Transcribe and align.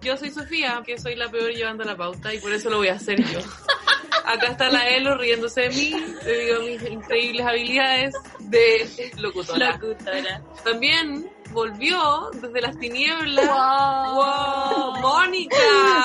Yo 0.00 0.16
soy 0.16 0.30
Sofía, 0.30 0.82
que 0.84 0.98
soy 0.98 1.16
la 1.16 1.30
peor 1.30 1.50
llevando 1.52 1.84
la 1.84 1.96
pauta 1.96 2.32
y 2.34 2.38
por 2.38 2.52
eso 2.52 2.70
lo 2.70 2.78
voy 2.78 2.88
a 2.88 2.94
hacer 2.94 3.22
yo. 3.22 3.40
Acá 4.24 4.48
está 4.48 4.68
la 4.70 4.88
Elo 4.88 5.16
riéndose 5.16 5.62
de 5.62 5.68
mí, 5.70 5.94
debido 6.24 6.56
a 6.58 6.60
mis 6.60 6.82
increíbles 6.82 7.46
habilidades 7.46 8.14
de 8.40 9.12
locutora. 9.16 9.72
locutora. 9.78 10.42
También 10.64 11.30
volvió 11.50 12.30
desde 12.34 12.60
las 12.60 12.78
tinieblas. 12.78 13.46
¡Wow! 13.46 15.00
¡Mónica! 15.00 15.56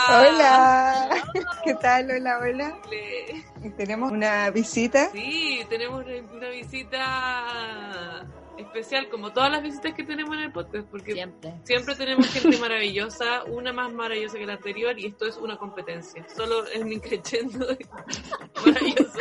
Hola. 0.09 1.09
¿Qué 1.63 1.73
tal? 1.75 2.09
Hola, 2.11 2.39
hola. 2.39 2.77
Tenemos 3.75 4.11
una 4.11 4.49
visita. 4.49 5.09
Sí, 5.11 5.65
tenemos 5.69 6.03
una 6.05 6.49
visita 6.49 8.25
especial 8.57 9.09
como 9.09 9.31
todas 9.31 9.51
las 9.51 9.63
visitas 9.63 9.93
que 9.93 10.03
tenemos 10.03 10.35
en 10.35 10.43
el 10.43 10.51
podcast, 10.51 10.87
porque 10.89 11.13
siempre, 11.63 11.95
tenemos 11.95 12.27
gente 12.27 12.57
maravillosa, 12.57 13.43
una 13.45 13.73
más 13.73 13.93
maravillosa 13.93 14.37
que 14.37 14.45
la 14.45 14.53
anterior, 14.53 14.97
y 14.97 15.07
esto 15.07 15.25
es 15.25 15.37
una 15.37 15.57
competencia. 15.57 16.25
Solo 16.35 16.65
es 16.67 16.83
mi 16.83 16.99
creciendo 16.99 17.67
maravilloso. 18.65 19.19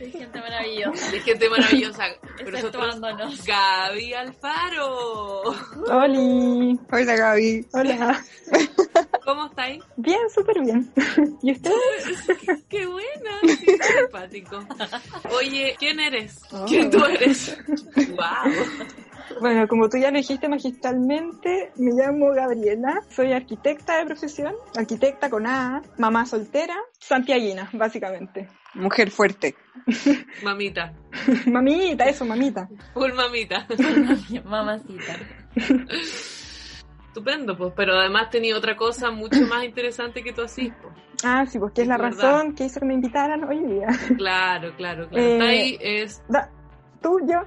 De 0.00 0.10
gente 0.10 0.40
maravillosa. 0.40 1.10
De 1.10 1.20
gente 1.20 1.50
maravillosa. 1.50 2.04
Exceptuándonos. 2.38 3.44
Gaby 3.44 4.14
Alfaro. 4.14 5.42
Hola. 5.88 6.78
Hola, 6.90 7.16
Gaby. 7.16 7.66
Hola. 7.74 8.24
¿Cómo 9.26 9.44
estáis? 9.44 9.84
Bien, 9.96 10.30
súper 10.34 10.62
bien. 10.62 10.90
¿Y 11.42 11.52
usted? 11.52 11.70
Qué 12.70 12.86
buena, 12.86 13.40
sí, 13.42 13.76
simpático. 13.98 14.64
Oye, 15.36 15.76
¿quién 15.78 16.00
eres? 16.00 16.44
Oh. 16.50 16.64
¿Quién 16.66 16.90
tú 16.90 17.04
eres? 17.04 17.58
Wow. 18.08 18.54
Bueno, 19.40 19.66
como 19.68 19.88
tú 19.88 19.98
ya 19.98 20.10
lo 20.10 20.18
dijiste 20.18 20.48
magistralmente, 20.48 21.72
me 21.76 21.92
llamo 21.92 22.32
Gabriela, 22.32 23.00
soy 23.08 23.32
arquitecta 23.32 23.98
de 23.98 24.06
profesión, 24.06 24.54
arquitecta 24.76 25.30
con 25.30 25.46
A, 25.46 25.82
mamá 25.98 26.26
soltera, 26.26 26.76
santiaguina, 26.98 27.70
básicamente. 27.72 28.48
Mujer 28.74 29.10
fuerte. 29.10 29.54
Mamita. 30.44 30.92
mamita, 31.46 32.04
eso, 32.04 32.24
mamita. 32.24 32.68
Full 32.94 33.12
mamita. 33.12 33.66
Mamacita. 34.44 35.16
Estupendo, 37.06 37.56
pues, 37.56 37.72
pero 37.74 37.98
además 37.98 38.30
tenía 38.30 38.56
otra 38.56 38.76
cosa 38.76 39.10
mucho 39.10 39.40
más 39.48 39.64
interesante 39.64 40.22
que 40.22 40.32
tú 40.32 40.42
así, 40.42 40.72
pues. 40.80 40.94
Ah, 41.24 41.44
sí, 41.44 41.58
pues 41.58 41.72
que 41.72 41.82
es, 41.82 41.88
la 41.88 41.96
razón 41.96 42.54
que 42.54 42.64
hizo 42.64 42.80
que 42.80 42.86
me 42.86 42.94
invitaran 42.94 43.42
hoy 43.44 43.58
día. 43.64 43.88
Claro, 44.16 44.74
claro, 44.76 45.08
claro. 45.08 45.26
Eh, 45.26 45.40
ahí 45.42 45.78
es... 45.80 46.22
tú, 47.02 47.18
yo. 47.26 47.40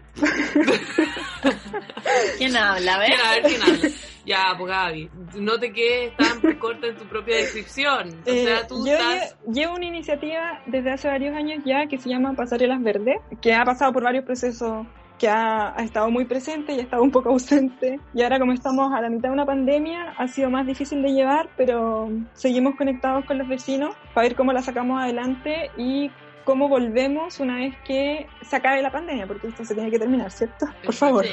¿Quién 2.44 2.58
habla? 2.58 2.96
A 2.96 3.00
ver, 3.00 3.12
¿quién 3.44 3.62
habla? 3.62 3.90
Ya, 4.26 4.56
pues 4.58 4.72
Gaby, 4.72 5.10
no 5.36 5.60
te 5.60 5.74
quedes 5.74 6.16
tan 6.16 6.58
corta 6.58 6.88
en 6.88 6.96
tu 6.96 7.06
propia 7.06 7.38
descripción. 7.38 8.22
O 8.26 8.30
eh, 8.30 8.46
sea, 8.46 8.68
tú 8.68 8.86
yo 8.86 8.94
estás... 8.94 9.36
llevo 9.52 9.76
una 9.76 9.86
iniciativa 9.86 10.62
desde 10.66 10.92
hace 10.92 11.10
varios 11.10 11.36
años 11.36 11.62
ya 11.66 11.88
que 11.88 11.98
se 11.98 12.08
llama 12.10 12.34
Pasarelas 12.34 12.82
Verdes, 12.82 13.18
que 13.42 13.54
ha 13.54 13.66
pasado 13.66 13.92
por 13.92 14.04
varios 14.04 14.24
procesos 14.24 14.88
que 15.20 15.28
ha, 15.28 15.76
estado 15.80 16.10
muy 16.10 16.26
presente 16.26 16.74
y 16.74 16.80
ha 16.80 16.84
estado 16.84 17.04
un 17.04 17.12
poco 17.12 17.30
ausente. 17.30 18.00
Y 18.14 18.24
ahora 18.24 18.40
como 18.40 18.54
estamos 18.54 18.94
a 18.94 19.02
la 19.02 19.10
mitad 19.10 19.30
de 19.30 19.34
una 19.34 19.46
pandemia, 19.46 20.14
ha 20.18 20.28
sido 20.28 20.50
más 20.50 20.66
difícil 20.66 21.02
de 21.02 21.12
llevar, 21.12 21.50
pero 21.58 22.10
seguimos 22.34 22.76
conectados 22.76 23.26
con 23.26 23.38
los 23.38 23.48
vecinos 23.48 23.96
para 24.14 24.28
ver 24.28 24.38
cómo 24.38 24.54
la 24.54 24.62
sacamos 24.62 25.02
adelante 25.02 25.70
y 25.78 26.12
cómo 26.46 26.68
volvemos 26.68 27.40
una 27.40 27.58
vez 27.58 27.76
que 27.86 28.28
se 28.42 28.56
acabe 28.56 28.82
la 28.82 28.92
pandemia, 28.92 29.28
porque 29.28 29.48
esto 29.48 29.66
se 29.66 29.74
tiene 29.74 29.92
que 29.92 30.00
terminar, 30.00 30.32
¿cierto? 30.32 30.66
Por 30.84 30.94
favor. 30.94 31.26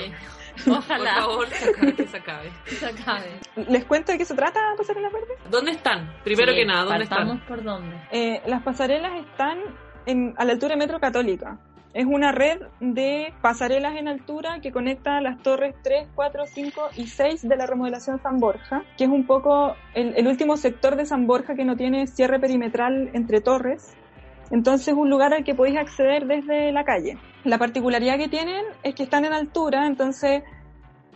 Ojalá. 0.67 1.15
Por 1.15 1.49
favor, 1.49 1.49
que 1.97 2.07
se 2.07 2.17
acabe. 2.17 2.51
se 2.67 2.87
acabe. 2.87 3.41
¿Les 3.69 3.85
cuento 3.85 4.13
de 4.13 4.19
qué 4.19 4.25
se 4.25 4.35
trata 4.35 4.61
Pasarelas 4.77 5.13
Verdes? 5.13 5.39
¿Dónde 5.51 5.73
están? 5.73 6.13
Primero 6.25 6.53
que 6.53 6.65
nada, 6.65 6.85
¿dónde 6.85 7.05
están? 7.05 7.41
por 7.47 7.63
dónde? 7.63 7.97
Eh, 8.11 8.43
las 8.47 8.63
pasarelas 8.63 9.13
están 9.27 9.59
en, 10.07 10.35
a 10.37 10.45
la 10.45 10.53
altura 10.53 10.75
de 10.75 10.79
Metro 10.79 11.01
Católica. 11.01 11.59
Es 11.93 12.07
una 12.07 12.31
red 12.31 12.61
de 12.79 13.35
pasarelas 13.43 13.97
en 13.97 14.07
altura 14.07 14.61
que 14.61 14.71
conecta 14.71 15.21
las 15.21 15.43
torres 15.43 15.75
3, 15.83 16.07
4, 16.15 16.45
5 16.47 16.83
y 16.97 17.07
6 17.09 17.49
de 17.49 17.57
la 17.57 17.67
remodelación 17.67 18.23
San 18.23 18.39
Borja, 18.39 18.85
que 18.97 19.05
es 19.05 19.11
un 19.11 19.27
poco 19.27 19.75
el, 19.95 20.29
último 20.29 20.57
sector 20.57 20.95
de 20.95 21.05
San 21.05 21.27
Borja 21.27 21.57
que 21.57 21.65
no 21.65 21.77
tiene 21.77 22.07
cierre 22.07 22.39
perimetral 22.39 23.11
entre 23.13 23.41
torres. 23.41 23.97
Entonces 24.51 24.89
es 24.89 24.95
un 24.95 25.09
lugar 25.09 25.33
al 25.33 25.45
que 25.45 25.55
podéis 25.55 25.79
acceder 25.79 26.27
desde 26.27 26.73
la 26.73 26.85
calle. 26.85 27.19
La 27.45 27.59
particularidad 27.59 28.19
que 28.19 28.29
tienen 28.29 28.65
es 28.83 28.95
que 28.95 29.05
están 29.05 29.25
en 29.25 29.33
altura, 29.33 29.87
entonces 29.87 30.43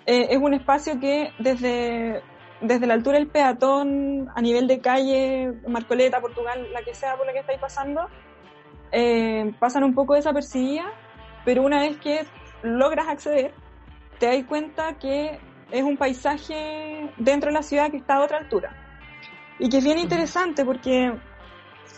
eh, 0.06 0.28
es 0.30 0.38
un 0.38 0.54
espacio 0.54 1.00
que 1.00 1.32
desde, 1.38 2.22
desde 2.60 2.86
la 2.86 2.94
altura 2.94 3.18
del 3.18 3.28
peatón, 3.28 4.28
a 4.34 4.40
nivel 4.40 4.68
de 4.68 4.80
calle, 4.80 5.52
Marcoleta, 5.66 6.20
Portugal, 6.20 6.68
la 6.72 6.82
que 6.82 6.94
sea 6.94 7.16
por 7.16 7.26
la 7.26 7.32
que 7.32 7.40
estáis 7.40 7.60
pasando, 7.60 8.06
eh, 8.92 9.52
pasan 9.58 9.82
un 9.82 9.94
poco 9.94 10.14
desapercibidas, 10.14 10.86
pero 11.44 11.62
una 11.62 11.80
vez 11.80 11.96
que 11.96 12.24
logras 12.62 13.08
acceder, 13.08 13.52
te 14.18 14.26
das 14.26 14.44
cuenta 14.44 14.94
que 14.98 15.40
es 15.70 15.82
un 15.82 15.96
paisaje 15.96 17.10
dentro 17.16 17.50
de 17.50 17.54
la 17.54 17.62
ciudad 17.62 17.90
que 17.90 17.96
está 17.96 18.16
a 18.16 18.22
otra 18.22 18.38
altura. 18.38 18.70
Y 19.58 19.68
que 19.68 19.78
es 19.78 19.84
bien 19.84 19.98
interesante 19.98 20.64
porque, 20.64 21.12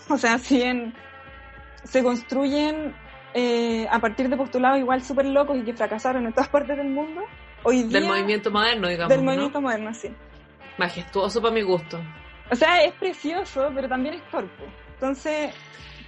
o 0.09 0.17
sea, 0.17 0.39
si 0.39 0.57
bien 0.57 0.95
se 1.87 2.03
construyen 2.03 2.95
eh, 3.35 3.87
a 3.91 3.99
partir 3.99 4.29
de 4.29 4.37
postulados 4.37 4.79
igual 4.79 5.03
súper 5.03 5.27
locos 5.27 5.57
y 5.59 5.63
que 5.63 5.75
fracasaron 5.75 6.27
en 6.27 6.33
todas 6.33 6.49
partes 6.57 6.77
del 6.77 6.89
mundo, 6.89 7.23
hoy 7.63 7.85
día... 7.85 8.01
Del 8.01 8.09
movimiento 8.09 8.51
moderno, 8.51 8.89
digamos. 8.89 9.09
Del 9.09 9.23
movimiento 9.23 9.61
moderno, 9.61 9.95
sí. 9.95 10.11
Majestuoso 10.79 11.41
para 11.41 11.55
mi 11.55 11.63
gusto. 11.63 12.01
O 12.51 12.55
sea, 12.55 12.83
es 12.85 12.93
precioso, 12.95 13.71
pero 13.75 13.89
también 13.89 14.15
es 14.17 14.31
torpe. 14.31 14.65
Entonces, 14.95 15.53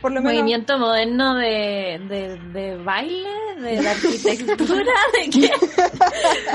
por 0.01 0.13
lo 0.13 0.23
movimiento 0.23 0.79
moderno 0.79 1.35
de, 1.35 1.99
de, 2.53 2.77
baile, 2.77 3.29
de 3.59 3.89
arquitectura, 3.89 4.93
de 5.13 5.31
que 5.31 5.51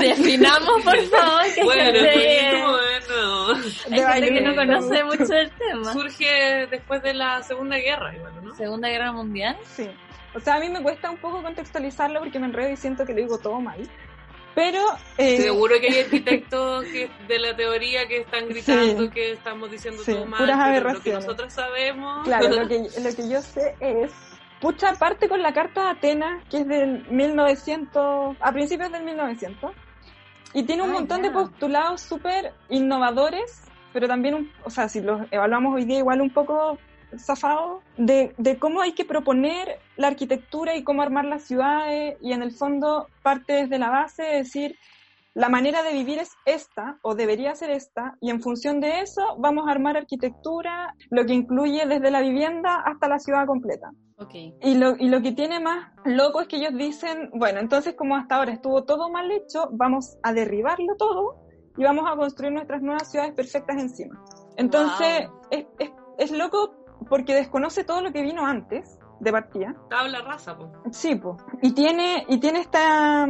definamos 0.00 0.82
por 0.82 1.02
favor 1.06 1.42
que 1.54 1.64
bueno, 1.64 1.84
movimiento 1.84 2.66
moderno. 2.66 3.54
Hay 3.90 4.22
gente 4.22 4.34
que 4.34 4.40
no 4.40 4.54
conoce 4.54 5.04
mucho 5.04 5.34
el 5.34 5.50
tema. 5.50 5.92
Surge 5.92 6.66
después 6.70 7.02
de 7.02 7.14
la 7.14 7.42
Segunda 7.42 7.76
Guerra, 7.76 8.14
igual, 8.16 8.44
¿no? 8.44 8.54
Segunda 8.54 8.88
Guerra 8.88 9.12
Mundial. 9.12 9.56
Sí. 9.64 9.88
O 10.34 10.40
sea, 10.40 10.56
a 10.56 10.60
mí 10.60 10.68
me 10.68 10.82
cuesta 10.82 11.10
un 11.10 11.18
poco 11.18 11.42
contextualizarlo 11.42 12.20
porque 12.20 12.38
me 12.38 12.46
enredo 12.46 12.70
y 12.70 12.76
siento 12.76 13.04
que 13.04 13.12
lo 13.12 13.20
digo 13.20 13.38
todo 13.38 13.60
mal. 13.60 13.78
Pero. 14.54 14.80
Eh, 15.18 15.40
Seguro 15.40 15.80
que 15.80 15.88
hay 15.88 15.98
arquitectos 16.04 16.84
que, 16.84 17.10
de 17.26 17.38
la 17.38 17.56
teoría 17.56 18.06
que 18.06 18.18
están 18.18 18.48
gritando 18.48 19.10
que 19.10 19.32
estamos 19.32 19.70
diciendo 19.70 20.02
todo 20.04 20.26
mal. 20.26 20.40
Puras 20.40 20.58
aberraciones. 20.58 20.98
Lo 20.98 21.02
que 21.02 21.26
nosotros 21.26 21.52
sabemos. 21.52 22.24
Claro, 22.24 22.48
lo 22.48 22.68
que, 22.68 22.78
lo 23.02 23.14
que 23.14 23.28
yo 23.28 23.42
sé 23.42 23.74
es. 23.80 24.12
Pucha, 24.60 24.94
parte 24.94 25.28
con 25.28 25.42
la 25.42 25.52
Carta 25.52 25.82
de 25.82 25.90
Atenas, 25.90 26.42
que 26.48 26.58
es 26.58 26.68
del 26.68 27.04
1900, 27.10 28.36
a 28.40 28.52
principios 28.52 28.90
del 28.92 29.04
1900, 29.04 29.72
y 30.54 30.62
tiene 30.62 30.82
un 30.82 30.90
ah, 30.90 30.94
montón 30.94 31.20
de 31.20 31.30
postulados 31.30 32.00
súper 32.00 32.54
innovadores, 32.70 33.62
pero 33.92 34.08
también, 34.08 34.50
o 34.64 34.70
sea, 34.70 34.88
si 34.88 35.02
los 35.02 35.20
evaluamos 35.30 35.74
hoy 35.74 35.84
día, 35.84 35.98
igual 35.98 36.22
un 36.22 36.30
poco 36.30 36.78
zafado 37.18 37.82
de, 37.96 38.34
de, 38.38 38.58
cómo 38.58 38.80
hay 38.80 38.92
que 38.92 39.04
proponer 39.04 39.78
la 39.96 40.08
arquitectura 40.08 40.76
y 40.76 40.84
cómo 40.84 41.02
armar 41.02 41.24
las 41.24 41.44
ciudades 41.44 42.16
y 42.20 42.32
en 42.32 42.42
el 42.42 42.52
fondo 42.52 43.08
parte 43.22 43.52
desde 43.54 43.78
la 43.78 43.90
base 43.90 44.22
de 44.22 44.36
decir 44.36 44.76
la 45.34 45.48
manera 45.48 45.82
de 45.82 45.92
vivir 45.92 46.20
es 46.20 46.30
esta 46.46 46.98
o 47.02 47.16
debería 47.16 47.56
ser 47.56 47.70
esta 47.70 48.16
y 48.20 48.30
en 48.30 48.40
función 48.40 48.80
de 48.80 49.00
eso 49.00 49.36
vamos 49.38 49.66
a 49.66 49.72
armar 49.72 49.96
arquitectura, 49.96 50.94
lo 51.10 51.26
que 51.26 51.34
incluye 51.34 51.86
desde 51.86 52.12
la 52.12 52.20
vivienda 52.20 52.76
hasta 52.76 53.08
la 53.08 53.18
ciudad 53.18 53.44
completa. 53.44 53.90
Okay. 54.16 54.54
Y, 54.62 54.76
lo, 54.76 54.96
y 54.96 55.08
lo 55.08 55.22
que 55.22 55.32
tiene 55.32 55.58
más 55.58 55.92
loco 56.04 56.40
es 56.40 56.46
que 56.46 56.56
ellos 56.56 56.74
dicen, 56.74 57.30
bueno, 57.34 57.58
entonces 57.58 57.94
como 57.94 58.14
hasta 58.14 58.36
ahora 58.36 58.52
estuvo 58.52 58.84
todo 58.84 59.10
mal 59.10 59.28
hecho, 59.32 59.68
vamos 59.72 60.16
a 60.22 60.32
derribarlo 60.32 60.94
todo 60.96 61.44
y 61.76 61.82
vamos 61.82 62.04
a 62.08 62.16
construir 62.16 62.52
nuestras 62.52 62.80
nuevas 62.80 63.10
ciudades 63.10 63.34
perfectas 63.34 63.76
encima. 63.76 64.22
Entonces, 64.56 65.28
es, 65.50 65.66
es, 65.80 65.90
es 66.18 66.30
loco 66.30 66.83
porque 67.08 67.34
desconoce 67.34 67.84
todo 67.84 68.02
lo 68.02 68.12
que 68.12 68.22
vino 68.22 68.44
antes 68.46 68.98
de 69.20 69.32
partida. 69.32 69.74
Tabla 69.88 70.20
rasa, 70.22 70.56
po. 70.56 70.70
Sí, 70.90 71.14
po. 71.16 71.36
Y 71.62 71.72
tiene, 71.72 72.24
y 72.28 72.38
tiene 72.38 72.60
esta, 72.60 73.26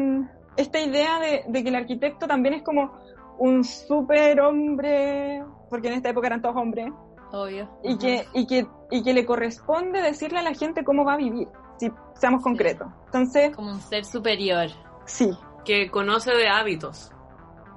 esta 0.56 0.80
idea 0.80 1.18
de, 1.20 1.62
que 1.62 1.68
el 1.68 1.74
arquitecto 1.76 2.26
también 2.26 2.54
es 2.54 2.62
como 2.62 2.92
un 3.38 3.64
super 3.64 4.40
hombre, 4.40 5.44
porque 5.68 5.88
en 5.88 5.94
esta 5.94 6.10
época 6.10 6.28
eran 6.28 6.40
todos 6.42 6.56
hombres, 6.56 6.92
Obvio. 7.32 7.68
y 7.82 7.98
que, 7.98 8.24
y, 8.32 8.46
que, 8.46 8.66
y 8.90 9.02
que 9.02 9.12
le 9.12 9.26
corresponde 9.26 10.00
decirle 10.02 10.38
a 10.38 10.42
la 10.42 10.54
gente 10.54 10.84
cómo 10.84 11.04
va 11.04 11.14
a 11.14 11.16
vivir, 11.16 11.48
si 11.78 11.90
seamos 12.14 12.42
concretos. 12.42 12.88
Entonces, 13.06 13.54
Como 13.54 13.72
un 13.72 13.80
ser 13.80 14.04
superior. 14.04 14.68
sí, 15.04 15.30
Que 15.64 15.90
conoce 15.90 16.32
de 16.32 16.48
hábitos. 16.48 17.10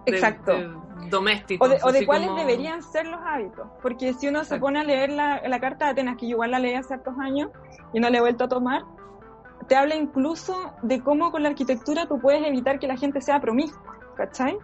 de- 0.05 0.11
exacto. 0.13 0.53
de 0.53 0.69
domésticos. 1.09 1.67
O 1.67 1.71
de, 1.71 1.79
o 1.83 1.91
de 1.91 2.05
cuáles 2.05 2.27
como- 2.29 2.39
deberían 2.39 2.81
ser 2.83 3.07
los 3.07 3.19
hábitos. 3.25 3.67
Porque 3.81 4.13
si 4.13 4.27
uno 4.27 4.39
se 4.39 4.55
Exacto. 4.55 4.65
pone 4.65 4.79
a 4.79 4.83
leer 4.83 5.09
la, 5.11 5.41
la 5.47 5.59
carta 5.59 5.85
de 5.85 5.91
Atenas, 5.91 6.17
que 6.17 6.25
yo 6.27 6.31
igual 6.31 6.51
la 6.51 6.59
leí 6.59 6.73
hace 6.73 6.93
hartos 6.93 7.13
años 7.19 7.49
y 7.93 7.99
no 7.99 8.09
la 8.09 8.17
he 8.17 8.21
vuelto 8.21 8.43
a 8.45 8.47
tomar, 8.47 8.83
te 9.67 9.75
habla 9.75 9.95
incluso 9.95 10.73
de 10.81 11.01
cómo 11.01 11.31
con 11.31 11.43
la 11.43 11.49
arquitectura 11.49 12.05
tú 12.07 12.19
puedes 12.19 12.45
evitar 12.45 12.79
que 12.79 12.87
la 12.87 12.95
gente 12.97 13.21
sea 13.21 13.39
promiscua, 13.39 13.97
¿cachai? 14.15 14.57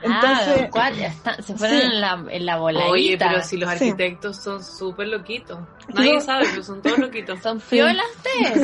Entonces, 0.00 0.62
ah, 0.62 0.68
¿cuál? 0.70 0.96
Está- 1.00 1.42
se 1.42 1.56
fueron 1.56 1.80
sí. 1.80 1.86
en 1.86 2.00
la, 2.00 2.24
en 2.30 2.46
la 2.46 2.56
voladita. 2.58 2.90
Oye, 2.92 3.16
pero 3.18 3.42
si 3.42 3.56
los 3.56 3.68
Sí. 3.70 3.88
arquitectos 3.88 4.36
son 4.36 4.62
súper 4.62 5.08
loquitos. 5.08 5.58
Nadie 5.92 6.14
Yo- 6.14 6.20
sabe, 6.20 6.44
pero 6.50 6.62
son 6.62 6.80
todos 6.82 6.98
loquitos. 6.98 7.38
¿Son 7.42 7.58
piolas? 7.60 8.06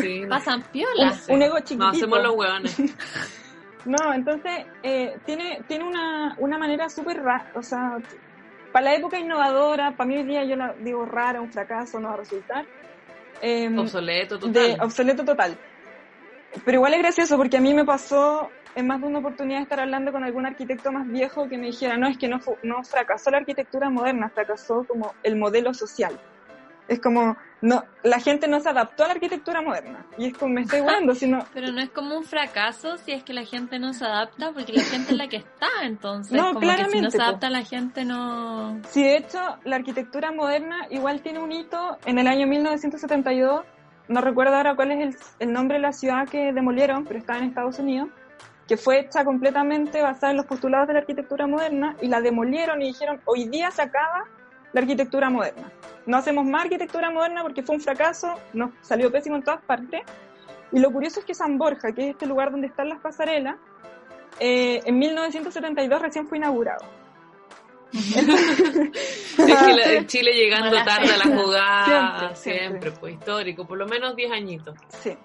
Sí. 0.00 0.23
¿Pasan 0.29 0.61
un, 0.61 0.67
piolas? 0.70 1.27
un 1.29 1.43
ego 1.43 1.55
No, 1.55 1.61
chiquitito. 1.61 1.87
hacemos 1.88 2.23
los 2.23 2.35
hueones. 2.37 2.77
No, 3.85 4.15
entonces 4.15 4.67
eh, 4.83 5.17
tiene, 5.27 5.63
tiene 5.69 5.85
una, 5.85 6.35
una 6.39 6.59
manera 6.59 6.89
súper 6.89 7.23
rara, 7.23 7.51
o 7.55 7.63
sea, 7.63 7.99
para 8.73 8.87
la 8.87 8.95
época 8.95 9.19
innovadora, 9.19 9.93
para 9.93 10.09
mí 10.09 10.17
hoy 10.17 10.25
día 10.25 10.45
yo 10.45 10.57
la 10.57 10.75
digo 10.81 11.05
rara, 11.05 11.41
un 11.41 11.53
fracaso, 11.53 12.01
no 12.01 12.09
va 12.09 12.15
a 12.15 12.19
resultar. 12.19 12.67
Em, 13.41 13.79
Obsoleto, 13.79 14.39
total. 14.39 14.53
de 14.53 14.77
obsoleto 14.81 15.25
total. 15.25 15.57
Pero 16.65 16.79
igual 16.79 16.95
es 16.95 17.01
gracioso 17.01 17.37
porque 17.37 17.59
a 17.59 17.61
mí 17.61 17.75
me 17.75 17.85
pasó 17.85 18.51
en 18.75 18.87
más 18.87 19.01
de 19.01 19.07
una 19.07 19.21
oportunidad 19.21 19.63
estar 19.63 19.81
hablando 19.81 20.13
con 20.13 20.25
algún 20.25 20.47
arquitecto 20.47 20.91
más 20.91 21.07
viejo 21.09 21.49
que 21.49 21.59
me 21.59 21.67
dijera, 21.67 21.97
no, 21.97 22.09
es 22.09 22.19
que 22.19 22.29
no, 22.29 22.41
no 22.63 22.83
fracasó 22.83 23.31
la 23.31 23.39
arquitectura 23.39 23.91
moderna, 23.91 24.31
fracasó 24.31 24.85
como 24.89 25.15
el 25.23 25.37
modelo 25.37 25.73
social. 25.75 26.19
Es 26.89 27.01
como, 27.01 27.37
no, 27.65 27.83
la 28.03 28.21
gente 28.21 28.47
no 28.47 28.61
se 28.61 28.69
adaptó 28.69 29.05
a 29.05 29.07
la 29.07 29.15
arquitectura 29.15 29.63
moderna. 29.63 30.05
Y 30.19 30.27
es 30.27 30.35
como, 30.37 30.53
me 30.53 30.61
estoy 30.61 30.83
volando, 30.83 31.15
sino, 31.15 31.47
Pero 31.55 31.73
no 31.73 31.81
es 31.81 31.89
como 31.89 32.15
un 32.15 32.25
fracaso 32.25 32.99
si 32.99 33.13
es 33.13 33.25
que 33.25 33.33
la 33.33 33.47
gente 33.47 33.79
no 33.79 33.95
se 33.95 34.05
adapta, 34.05 34.53
porque 34.53 34.75
la 34.75 34.83
gente 34.83 35.13
es 35.13 35.17
la 35.17 35.29
que 35.29 35.39
está, 35.39 35.69
entonces. 35.83 36.33
No, 36.37 36.49
como 36.49 36.61
que 36.61 36.67
si 36.67 36.71
no 36.71 36.77
claramente, 36.77 37.11
se 37.11 37.23
adapta 37.23 37.49
la 37.49 37.65
gente 37.65 38.05
no... 38.05 38.83
si 38.91 39.03
de 39.03 39.17
hecho 39.17 39.39
la 39.65 39.77
arquitectura 39.77 40.31
moderna 40.31 40.89
igual 40.91 41.23
tiene 41.23 41.39
un 41.39 41.53
hito 41.53 41.97
en 42.05 42.19
el 42.19 42.27
año 42.27 42.47
1972, 42.47 43.65
no 44.09 44.21
recuerdo 44.21 44.57
ahora 44.57 44.77
cuál 44.77 44.91
es 44.91 45.01
el, 45.01 45.17
el 45.39 45.53
nombre 45.55 45.79
de 45.79 45.83
la 45.85 45.93
ciudad 45.93 46.29
que 46.29 46.53
demolieron, 46.53 47.07
pero 47.07 47.19
estaba 47.19 47.39
en 47.39 47.47
Estados 47.47 47.79
Unidos, 47.79 48.11
que 48.69 48.77
fue 48.77 49.01
hecha 49.01 49.25
completamente 49.25 50.03
basada 50.03 50.33
en 50.33 50.37
los 50.37 50.45
postulados 50.45 50.87
de 50.87 50.93
la 50.93 51.01
arquitectura 51.01 51.47
moderna 51.47 51.97
y 52.03 52.09
la 52.09 52.21
demolieron 52.21 52.83
y 52.83 52.89
dijeron, 52.89 53.23
hoy 53.25 53.49
día 53.49 53.71
se 53.71 53.81
acaba 53.81 54.25
la 54.75 54.81
arquitectura 54.81 55.31
moderna. 55.31 55.73
No 56.05 56.19
hacemos 56.19 56.44
más 56.44 56.65
arquitectura 56.65 57.11
moderna 57.11 57.43
porque 57.43 57.62
fue 57.62 57.76
un 57.76 57.81
fracaso, 57.81 58.35
nos 58.53 58.71
salió 58.82 59.11
pésimo 59.11 59.37
en 59.37 59.43
todas 59.43 59.62
partes. 59.62 60.03
Y 60.73 60.81
lo 60.81 60.91
curioso 60.93 61.21
es 61.21 61.25
que 61.26 61.35
San 61.35 61.56
Borja, 61.56 61.93
que 61.93 62.03
es 62.09 62.11
este 62.11 62.26
lugar 62.26 62.50
donde 62.50 62.67
están 62.67 62.88
las 62.91 63.00
pasarelas, 63.00 63.56
eh, 64.41 64.82
en 64.85 64.99
1972 64.99 66.03
recién 66.03 66.26
fue 66.26 66.37
inaugurado. 66.38 66.85
Es 67.93 68.15
que 69.37 69.73
la- 69.73 69.93
en 69.93 70.06
Chile 70.09 70.32
llegando 70.32 70.71
Mala 70.71 70.85
tarde 70.85 71.12
a 71.12 71.17
la 71.17 71.37
jugada, 71.37 71.85
Siempre, 71.85 72.37
siempre, 72.37 72.69
siempre. 72.81 72.91
pues 73.00 73.15
histórico, 73.15 73.65
por 73.67 73.79
lo 73.79 73.87
menos 73.87 74.17
10 74.17 74.32
añitos. 74.32 74.75
Sí. 75.00 75.17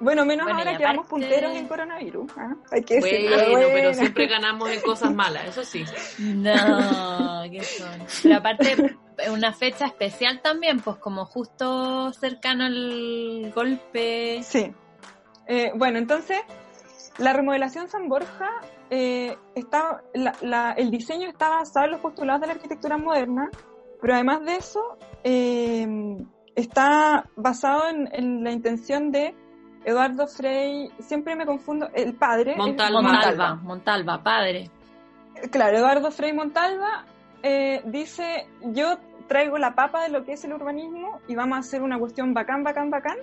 Bueno, 0.00 0.24
menos 0.24 0.44
Bueno, 0.46 0.58
ahora 0.60 0.76
que 0.78 0.82
vamos 0.84 1.06
punteros 1.06 1.54
en 1.54 1.68
coronavirus. 1.68 2.32
¿ah? 2.38 2.54
Hay 2.72 2.82
que 2.82 2.94
decirlo. 2.96 3.36
Bueno, 3.36 3.52
pero 3.54 3.70
bueno. 3.70 3.94
siempre 3.94 4.26
ganamos 4.26 4.70
en 4.70 4.80
cosas 4.80 5.14
malas, 5.14 5.44
eso 5.48 5.62
sí. 5.62 5.84
No, 6.18 7.42
¿qué 7.50 7.62
son? 7.62 8.00
Pero 8.22 8.36
aparte, 8.36 8.96
una 9.30 9.52
fecha 9.52 9.86
especial 9.86 10.40
también, 10.42 10.80
pues 10.80 10.96
como 10.96 11.26
justo 11.26 12.12
cercano 12.12 12.64
al 12.64 13.52
golpe. 13.54 14.42
Sí. 14.42 14.72
Eh, 15.46 15.72
bueno, 15.74 15.98
entonces, 15.98 16.40
la 17.18 17.32
remodelación 17.32 17.88
San 17.88 18.08
Borja, 18.08 18.48
eh, 18.88 19.36
está, 19.54 20.02
la- 20.14 20.34
la- 20.40 20.72
el 20.72 20.90
diseño 20.90 21.28
está 21.28 21.48
basado 21.50 21.86
en 21.86 21.92
los 21.92 22.00
postulados 22.00 22.40
de 22.40 22.46
la 22.46 22.52
arquitectura 22.54 22.96
moderna, 22.96 23.50
pero 24.00 24.14
además 24.14 24.44
de 24.44 24.56
eso, 24.56 24.98
eh, 25.24 25.86
está 26.54 27.24
basado 27.36 27.88
en, 27.88 28.08
en 28.12 28.42
la 28.44 28.52
intención 28.52 29.10
de 29.12 29.34
Eduardo 29.84 30.26
Frei, 30.26 30.90
siempre 30.98 31.34
me 31.36 31.46
confundo, 31.46 31.88
el 31.94 32.14
padre. 32.14 32.56
Montalva. 32.56 33.00
Montalva, 33.02 33.54
Montalva, 33.56 34.22
padre. 34.22 34.70
Claro, 35.50 35.78
Eduardo 35.78 36.10
Frei 36.10 36.32
Montalva 36.32 37.04
eh, 37.42 37.80
dice, 37.86 38.46
yo 38.62 38.98
traigo 39.28 39.58
la 39.58 39.74
papa 39.74 40.02
de 40.02 40.10
lo 40.10 40.24
que 40.24 40.32
es 40.32 40.44
el 40.44 40.52
urbanismo 40.52 41.20
y 41.28 41.34
vamos 41.34 41.56
a 41.56 41.60
hacer 41.60 41.82
una 41.82 41.98
cuestión 41.98 42.34
bacán, 42.34 42.62
bacán, 42.64 42.90
bacán, 42.90 43.16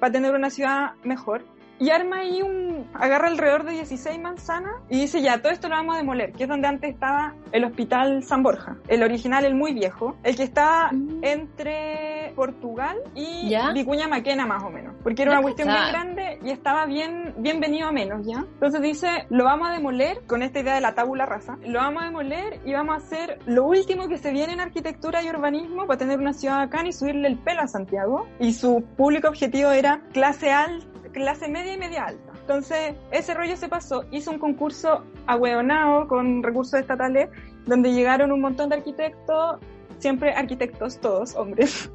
para 0.00 0.12
tener 0.12 0.34
una 0.34 0.50
ciudad 0.50 0.92
mejor. 1.04 1.44
Y 1.78 1.90
arma 1.90 2.18
ahí 2.18 2.40
un, 2.40 2.88
agarra 2.94 3.26
alrededor 3.28 3.64
de 3.64 3.72
16 3.72 4.20
manzanas 4.20 4.74
y 4.88 5.00
dice, 5.00 5.20
ya, 5.20 5.42
todo 5.42 5.50
esto 5.52 5.68
lo 5.68 5.74
vamos 5.74 5.96
a 5.96 5.98
demoler, 5.98 6.32
que 6.32 6.44
es 6.44 6.48
donde 6.48 6.68
antes 6.68 6.94
estaba 6.94 7.34
el 7.50 7.64
Hospital 7.64 8.22
San 8.22 8.44
Borja, 8.44 8.76
el 8.86 9.02
original, 9.02 9.44
el 9.44 9.54
muy 9.56 9.74
viejo, 9.74 10.16
el 10.22 10.36
que 10.36 10.44
estaba 10.44 10.90
Mm. 10.92 11.24
entre 11.24 12.23
Portugal 12.34 12.96
y 13.14 13.48
¿Ya? 13.48 13.72
Vicuña 13.72 14.08
Maquena 14.08 14.46
más 14.46 14.62
o 14.62 14.70
menos, 14.70 14.94
porque 15.02 15.22
era 15.22 15.32
una 15.32 15.42
cuestión 15.42 15.68
bien 15.68 15.78
cachai. 15.78 15.92
grande 15.92 16.38
y 16.42 16.50
estaba 16.50 16.86
bien, 16.86 17.34
bien 17.38 17.60
venido 17.60 17.88
a 17.88 17.92
menos, 17.92 18.26
¿ya? 18.26 18.38
Entonces 18.54 18.82
dice, 18.82 19.26
lo 19.30 19.44
vamos 19.44 19.68
a 19.68 19.72
demoler 19.72 20.22
con 20.26 20.42
esta 20.42 20.60
idea 20.60 20.74
de 20.74 20.80
la 20.80 20.94
tabula 20.94 21.26
rasa, 21.26 21.58
lo 21.64 21.78
vamos 21.78 22.02
a 22.02 22.06
demoler 22.06 22.60
y 22.64 22.72
vamos 22.72 22.94
a 22.94 22.98
hacer 22.98 23.38
lo 23.46 23.64
último 23.64 24.08
que 24.08 24.18
se 24.18 24.32
viene 24.32 24.52
en 24.52 24.60
arquitectura 24.60 25.22
y 25.22 25.28
urbanismo 25.28 25.86
para 25.86 25.98
tener 25.98 26.18
una 26.18 26.32
ciudad 26.32 26.60
acá 26.60 26.86
y 26.86 26.92
subirle 26.92 27.28
el 27.28 27.38
pelo 27.38 27.62
a 27.62 27.68
Santiago. 27.68 28.26
Y 28.38 28.52
su 28.52 28.84
público 28.96 29.28
objetivo 29.28 29.70
era 29.70 30.00
clase 30.12 30.50
alta, 30.50 30.86
clase 31.12 31.48
media 31.48 31.74
y 31.74 31.78
media 31.78 32.04
alta. 32.06 32.32
Entonces, 32.40 32.94
ese 33.10 33.32
rollo 33.32 33.56
se 33.56 33.68
pasó, 33.68 34.04
hizo 34.10 34.30
un 34.30 34.38
concurso 34.38 35.04
ahueonado 35.26 36.08
con 36.08 36.42
recursos 36.42 36.78
estatales, 36.78 37.30
donde 37.64 37.92
llegaron 37.92 38.32
un 38.32 38.40
montón 38.40 38.68
de 38.68 38.76
arquitectos, 38.76 39.60
siempre 40.04 40.34
arquitectos 40.34 41.00
todos, 41.00 41.34
hombres. 41.34 41.90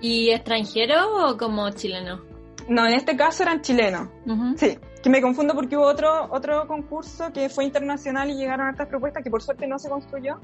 ¿Y 0.00 0.30
extranjero 0.30 0.96
o 1.26 1.36
como 1.36 1.68
chileno? 1.70 2.20
No, 2.68 2.86
en 2.86 2.94
este 2.94 3.16
caso 3.16 3.42
eran 3.42 3.60
chilenos. 3.62 4.08
Ujú. 4.26 4.54
Sí, 4.56 4.78
que 5.02 5.10
me 5.10 5.20
confundo 5.20 5.52
porque 5.54 5.76
hubo 5.76 5.84
otro, 5.86 6.28
otro 6.30 6.68
concurso 6.68 7.32
que 7.32 7.48
fue 7.48 7.64
internacional 7.64 8.30
y 8.30 8.34
llegaron 8.34 8.68
hartas 8.68 8.86
propuestas 8.86 9.24
que 9.24 9.30
por 9.30 9.42
suerte 9.42 9.66
no 9.66 9.76
se 9.80 9.88
construyó. 9.88 10.38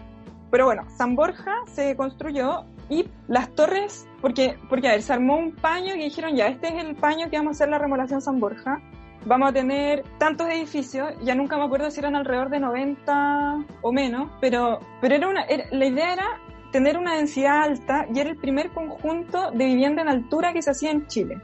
Pero 0.51 0.65
bueno, 0.65 0.83
San 0.97 1.15
Borja 1.15 1.55
se 1.73 1.95
construyó 1.95 2.65
y 2.91 3.07
las 3.29 3.49
torres, 3.55 4.09
porque, 4.21 4.57
porque 4.69 4.89
a 4.89 4.93
ver, 4.93 5.03
se 5.03 5.13
armó 5.13 5.37
un 5.37 5.55
paño 5.55 5.95
y 5.95 5.99
dijeron 6.05 6.35
ya, 6.35 6.49
este 6.49 6.67
es 6.69 6.83
el 6.85 6.97
paño 6.97 7.31
que 7.31 7.37
vamos 7.37 7.51
a 7.51 7.57
hacer 7.59 7.69
la 7.69 7.79
remodelación 7.79 8.21
San 8.21 8.41
Borja. 8.41 8.81
Vamos 9.27 9.51
a 9.51 9.53
tener 9.53 10.03
tantos 10.19 10.49
edificios, 10.49 11.13
ya 11.23 11.35
nunca 11.37 11.57
me 11.59 11.65
acuerdo 11.65 11.91
si 11.91 12.01
eran 12.01 12.17
alrededor 12.17 12.49
de 12.51 12.61
90 12.61 13.65
o 13.83 13.93
menos, 13.93 14.31
pero, 14.41 14.79
pero 15.01 15.15
era 15.17 15.29
una, 15.29 15.43
era- 15.43 15.67
la 15.71 15.87
idea 15.87 16.13
era 16.15 16.27
tener 16.73 16.99
una 16.99 17.17
densidad 17.17 17.63
alta 17.63 18.07
y 18.13 18.21
era 18.21 18.31
el 18.31 18.37
primer 18.37 18.71
conjunto 18.71 19.51
de 19.53 19.67
vivienda 19.67 20.03
en 20.03 20.09
altura 20.09 20.53
que 20.53 20.63
se 20.63 20.71
hacía 20.71 20.91
en 20.91 21.07
Chile. 21.07 21.41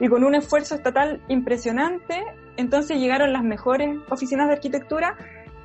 Y 0.00 0.08
con 0.08 0.24
un 0.24 0.34
esfuerzo 0.34 0.74
estatal 0.74 1.22
impresionante, 1.28 2.22
entonces 2.56 2.98
llegaron 2.98 3.32
las 3.32 3.42
mejores 3.42 3.98
oficinas 4.10 4.48
de 4.48 4.54
arquitectura 4.54 5.16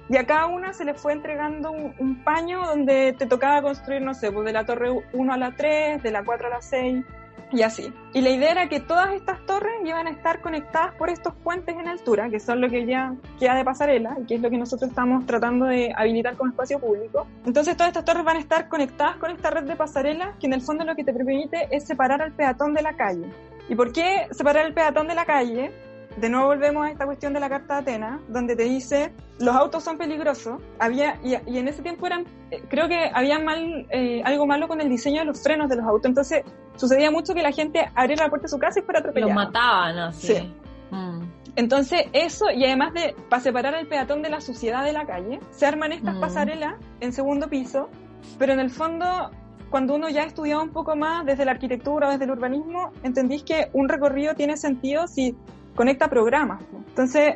y 0.09 0.17
a 0.17 0.25
cada 0.25 0.47
una 0.47 0.73
se 0.73 0.85
le 0.85 0.93
fue 0.93 1.13
entregando 1.13 1.71
un, 1.71 1.93
un 1.97 2.23
paño 2.23 2.65
donde 2.65 3.13
te 3.13 3.25
tocaba 3.25 3.61
construir, 3.61 4.01
no 4.01 4.13
sé, 4.13 4.31
pues 4.31 4.45
de 4.45 4.53
la 4.53 4.65
torre 4.65 4.89
1 5.13 5.33
a 5.33 5.37
la 5.37 5.51
3, 5.51 6.01
de 6.01 6.11
la 6.11 6.23
4 6.23 6.47
a 6.47 6.49
la 6.49 6.61
6 6.61 7.05
y 7.51 7.61
así. 7.63 7.93
Y 8.13 8.21
la 8.21 8.29
idea 8.29 8.51
era 8.51 8.69
que 8.69 8.79
todas 8.79 9.13
estas 9.13 9.45
torres 9.45 9.73
iban 9.83 10.07
a 10.07 10.11
estar 10.11 10.41
conectadas 10.41 10.93
por 10.95 11.09
estos 11.09 11.33
puentes 11.35 11.75
en 11.75 11.87
altura, 11.87 12.29
que 12.29 12.39
son 12.39 12.61
lo 12.61 12.69
que 12.69 12.85
ya 12.85 13.15
queda 13.39 13.55
de 13.55 13.63
pasarela 13.63 14.17
y 14.21 14.25
que 14.25 14.35
es 14.35 14.41
lo 14.41 14.49
que 14.49 14.57
nosotros 14.57 14.89
estamos 14.89 15.25
tratando 15.25 15.65
de 15.65 15.93
habilitar 15.95 16.35
como 16.35 16.51
espacio 16.51 16.79
público. 16.79 17.27
Entonces 17.45 17.75
todas 17.75 17.89
estas 17.89 18.05
torres 18.05 18.23
van 18.23 18.37
a 18.37 18.39
estar 18.39 18.67
conectadas 18.67 19.17
con 19.17 19.31
esta 19.31 19.49
red 19.49 19.63
de 19.63 19.75
pasarelas 19.75 20.35
que 20.39 20.47
en 20.47 20.53
el 20.53 20.61
fondo 20.61 20.83
lo 20.83 20.95
que 20.95 21.03
te 21.03 21.13
permite 21.13 21.67
es 21.71 21.85
separar 21.85 22.21
al 22.21 22.31
peatón 22.31 22.73
de 22.73 22.81
la 22.81 22.95
calle. 22.95 23.25
¿Y 23.69 23.75
por 23.75 23.93
qué 23.93 24.27
separar 24.31 24.65
el 24.65 24.73
peatón 24.73 25.07
de 25.07 25.15
la 25.15 25.25
calle? 25.25 25.71
De 26.17 26.29
nuevo 26.29 26.47
volvemos 26.47 26.85
a 26.85 26.91
esta 26.91 27.05
cuestión 27.05 27.33
de 27.33 27.39
la 27.39 27.49
Carta 27.49 27.75
de 27.75 27.79
Atenas, 27.81 28.21
donde 28.27 28.55
te 28.55 28.63
dice, 28.63 29.13
los 29.39 29.55
autos 29.55 29.83
son 29.83 29.97
peligrosos. 29.97 30.61
Había, 30.77 31.17
y, 31.23 31.35
y 31.49 31.57
en 31.57 31.67
ese 31.67 31.81
tiempo 31.81 32.05
eran, 32.05 32.25
eh, 32.51 32.61
creo 32.69 32.87
que 32.89 33.09
había 33.13 33.39
mal, 33.39 33.87
eh, 33.89 34.21
algo 34.25 34.45
malo 34.45 34.67
con 34.67 34.81
el 34.81 34.89
diseño 34.89 35.19
de 35.19 35.25
los 35.25 35.41
frenos 35.41 35.69
de 35.69 35.77
los 35.77 35.85
autos. 35.85 36.05
Entonces 36.09 36.43
sucedía 36.75 37.11
mucho 37.11 37.33
que 37.33 37.41
la 37.41 37.51
gente 37.51 37.89
abría 37.95 38.17
la 38.17 38.29
puerta 38.29 38.43
de 38.45 38.49
su 38.49 38.59
casa 38.59 38.79
y 38.79 38.83
fuera 38.83 38.99
Los 38.99 39.07
atropellada. 39.09 39.33
mataban 39.33 39.97
así. 39.99 40.27
Sí. 40.35 40.53
Mm. 40.91 41.21
Entonces, 41.55 42.05
eso, 42.13 42.45
y 42.53 42.63
además 42.65 42.93
de, 42.93 43.15
para 43.29 43.41
separar 43.41 43.75
al 43.75 43.87
peatón 43.87 44.21
de 44.21 44.29
la 44.29 44.41
suciedad 44.41 44.83
de 44.83 44.93
la 44.93 45.05
calle, 45.05 45.39
se 45.51 45.65
arman 45.65 45.91
estas 45.93 46.15
Mm. 46.15 46.19
pasarelas 46.21 46.73
en 46.99 47.13
segundo 47.13 47.47
piso, 47.49 47.89
pero 48.37 48.53
en 48.53 48.59
el 48.59 48.69
fondo, 48.69 49.31
cuando 49.69 49.95
uno 49.95 50.09
ya 50.09 50.23
ha 50.23 50.25
estudiado 50.25 50.61
un 50.61 50.71
poco 50.71 50.95
más 50.95 51.25
desde 51.25 51.45
la 51.45 51.51
arquitectura 51.51 52.07
o 52.07 52.11
desde 52.11 52.25
el 52.25 52.31
urbanismo, 52.31 52.91
entendís 53.03 53.43
que 53.43 53.69
un 53.73 53.87
recorrido 53.89 54.33
tiene 54.35 54.55
sentido 54.57 55.07
si 55.07 55.35
conecta 55.75 56.09
programas. 56.09 56.61
¿no? 56.71 56.83
Entonces, 56.87 57.35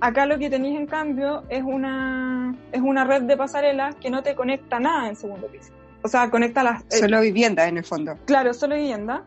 acá 0.00 0.26
lo 0.26 0.38
que 0.38 0.50
tenéis 0.50 0.78
en 0.78 0.86
cambio 0.86 1.44
es 1.48 1.62
una, 1.62 2.54
es 2.72 2.80
una 2.80 3.04
red 3.04 3.22
de 3.22 3.36
pasarelas 3.36 3.94
que 3.96 4.10
no 4.10 4.22
te 4.22 4.34
conecta 4.34 4.78
nada 4.78 5.08
en 5.08 5.16
segundo 5.16 5.46
piso. 5.48 5.72
O 6.02 6.08
sea, 6.08 6.30
conecta 6.30 6.62
las... 6.62 6.82
Eh, 6.84 6.98
solo 6.98 7.20
vivienda 7.20 7.66
en 7.66 7.78
el 7.78 7.84
fondo. 7.84 8.16
Claro, 8.24 8.54
solo 8.54 8.76
vivienda. 8.76 9.24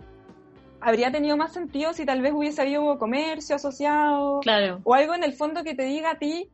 Habría 0.80 1.12
tenido 1.12 1.38
más 1.38 1.54
sentido 1.54 1.94
si 1.94 2.06
tal 2.06 2.22
vez 2.22 2.34
hubiese 2.34 2.62
habido 2.62 2.98
comercio 2.98 3.56
asociado. 3.56 4.40
Claro. 4.40 4.80
O 4.84 4.94
algo 4.94 5.14
en 5.14 5.24
el 5.24 5.34
fondo 5.34 5.64
que 5.64 5.76
te 5.76 5.84
diga 5.84 6.12
a 6.12 6.18
ti, 6.18 6.50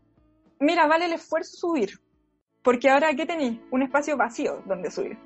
mira, 0.60 0.88
vale 0.88 1.06
el 1.06 1.14
esfuerzo 1.14 1.56
subir. 1.56 2.00
Porque 2.64 2.90
ahora, 2.90 3.14
¿qué 3.16 3.26
tenéis? 3.26 3.60
Un 3.72 3.84
espacio 3.84 4.18
vacío 4.18 4.62
donde 4.66 4.92
subir. 4.92 5.18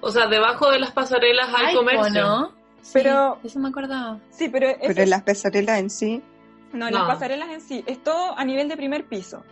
O 0.00 0.10
sea, 0.10 0.28
debajo 0.28 0.70
de 0.70 0.78
las 0.78 0.92
pasarelas 0.92 1.48
hay, 1.52 1.74
comercio. 1.74 2.22
¿no? 2.22 2.63
Pero 2.92 3.38
eso 3.42 3.58
me 3.58 3.68
acordaba. 3.68 4.18
Sí, 4.30 4.48
pero 4.48 4.68
pero 4.80 5.02
en 5.02 5.10
las 5.10 5.22
pasarelas 5.22 5.80
en 5.80 5.90
sí. 5.90 6.22
No, 6.72 6.88
en 6.88 6.94
las 6.94 7.06
pasarelas 7.06 7.48
en 7.50 7.60
sí 7.60 7.84
es 7.86 8.02
todo 8.02 8.36
a 8.36 8.44
nivel 8.44 8.68
de 8.68 8.76
primer 8.76 9.04
piso. 9.04 9.42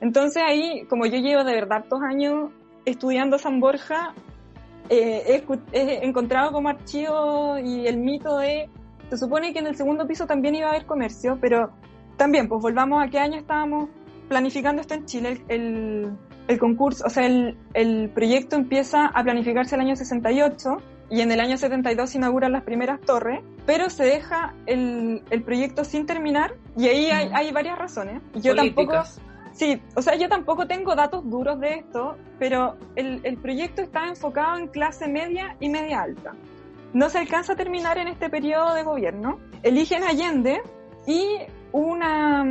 Entonces 0.00 0.42
ahí, 0.44 0.86
como 0.88 1.06
yo 1.06 1.18
llevo 1.18 1.44
de 1.44 1.52
verdad 1.52 1.84
dos 1.88 2.00
años 2.02 2.50
estudiando 2.84 3.38
San 3.38 3.60
Borja, 3.60 4.14
eh, 4.88 5.44
he, 5.72 6.06
encontrado 6.06 6.52
como 6.52 6.68
archivo 6.68 7.58
y 7.58 7.86
el 7.86 7.98
mito 7.98 8.38
de, 8.38 8.70
se 9.10 9.16
supone 9.16 9.52
que 9.52 9.58
en 9.58 9.66
el 9.66 9.76
segundo 9.76 10.06
piso 10.06 10.26
también 10.26 10.54
iba 10.54 10.68
a 10.68 10.70
haber 10.70 10.86
comercio, 10.86 11.38
pero 11.40 11.72
también, 12.16 12.48
pues 12.48 12.62
volvamos 12.62 13.02
a 13.02 13.08
qué 13.08 13.18
año 13.18 13.38
estábamos 13.38 13.90
planificando 14.28 14.80
esto 14.80 14.94
en 14.94 15.06
Chile, 15.06 15.42
el, 15.48 16.12
el, 16.46 16.58
concurso, 16.58 17.04
o 17.06 17.10
sea, 17.10 17.26
el, 17.26 17.56
el, 17.74 18.10
proyecto 18.10 18.56
empieza 18.56 19.06
a 19.06 19.22
planificarse 19.22 19.74
el 19.74 19.82
año 19.82 19.96
68 19.96 20.76
y 21.10 21.20
en 21.20 21.32
el 21.32 21.40
año 21.40 21.56
72 21.56 22.10
se 22.10 22.18
inauguran 22.18 22.52
las 22.52 22.64
primeras 22.64 23.00
torres, 23.00 23.40
pero 23.66 23.90
se 23.90 24.04
deja 24.04 24.54
el, 24.66 25.22
el 25.30 25.42
proyecto 25.42 25.84
sin 25.84 26.06
terminar 26.06 26.54
y 26.76 26.88
ahí 26.88 27.06
hay, 27.10 27.30
hay 27.32 27.52
varias 27.52 27.78
razones. 27.78 28.22
Yo 28.34 28.54
tampoco 28.54 29.02
Sí, 29.58 29.82
o 29.96 30.02
sea, 30.02 30.14
yo 30.14 30.28
tampoco 30.28 30.68
tengo 30.68 30.94
datos 30.94 31.28
duros 31.28 31.58
de 31.58 31.74
esto, 31.74 32.16
pero 32.38 32.76
el, 32.94 33.20
el 33.24 33.38
proyecto 33.38 33.82
está 33.82 34.06
enfocado 34.06 34.56
en 34.56 34.68
clase 34.68 35.08
media 35.08 35.56
y 35.58 35.68
media 35.68 36.02
alta. 36.02 36.34
No 36.92 37.10
se 37.10 37.18
alcanza 37.18 37.54
a 37.54 37.56
terminar 37.56 37.98
en 37.98 38.06
este 38.06 38.30
periodo 38.30 38.74
de 38.74 38.84
gobierno. 38.84 39.40
Eligen 39.64 40.04
Allende 40.04 40.62
y 41.08 41.24
una, 41.72 42.44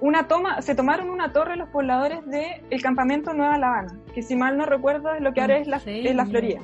una 0.00 0.26
toma, 0.26 0.60
se 0.60 0.74
tomaron 0.74 1.10
una 1.10 1.32
torre 1.32 1.56
los 1.56 1.68
pobladores 1.68 2.26
del 2.26 2.62
el 2.70 2.82
campamento 2.82 3.32
Nueva 3.32 3.56
La 3.56 3.68
Habana, 3.68 4.00
que 4.12 4.22
si 4.22 4.34
mal 4.34 4.58
no 4.58 4.66
recuerdo 4.66 5.14
es 5.14 5.22
lo 5.22 5.32
que 5.32 5.40
ahora 5.40 5.58
es 5.58 5.68
la, 5.68 5.76
es 5.76 6.14
la 6.14 6.26
Florida. 6.26 6.60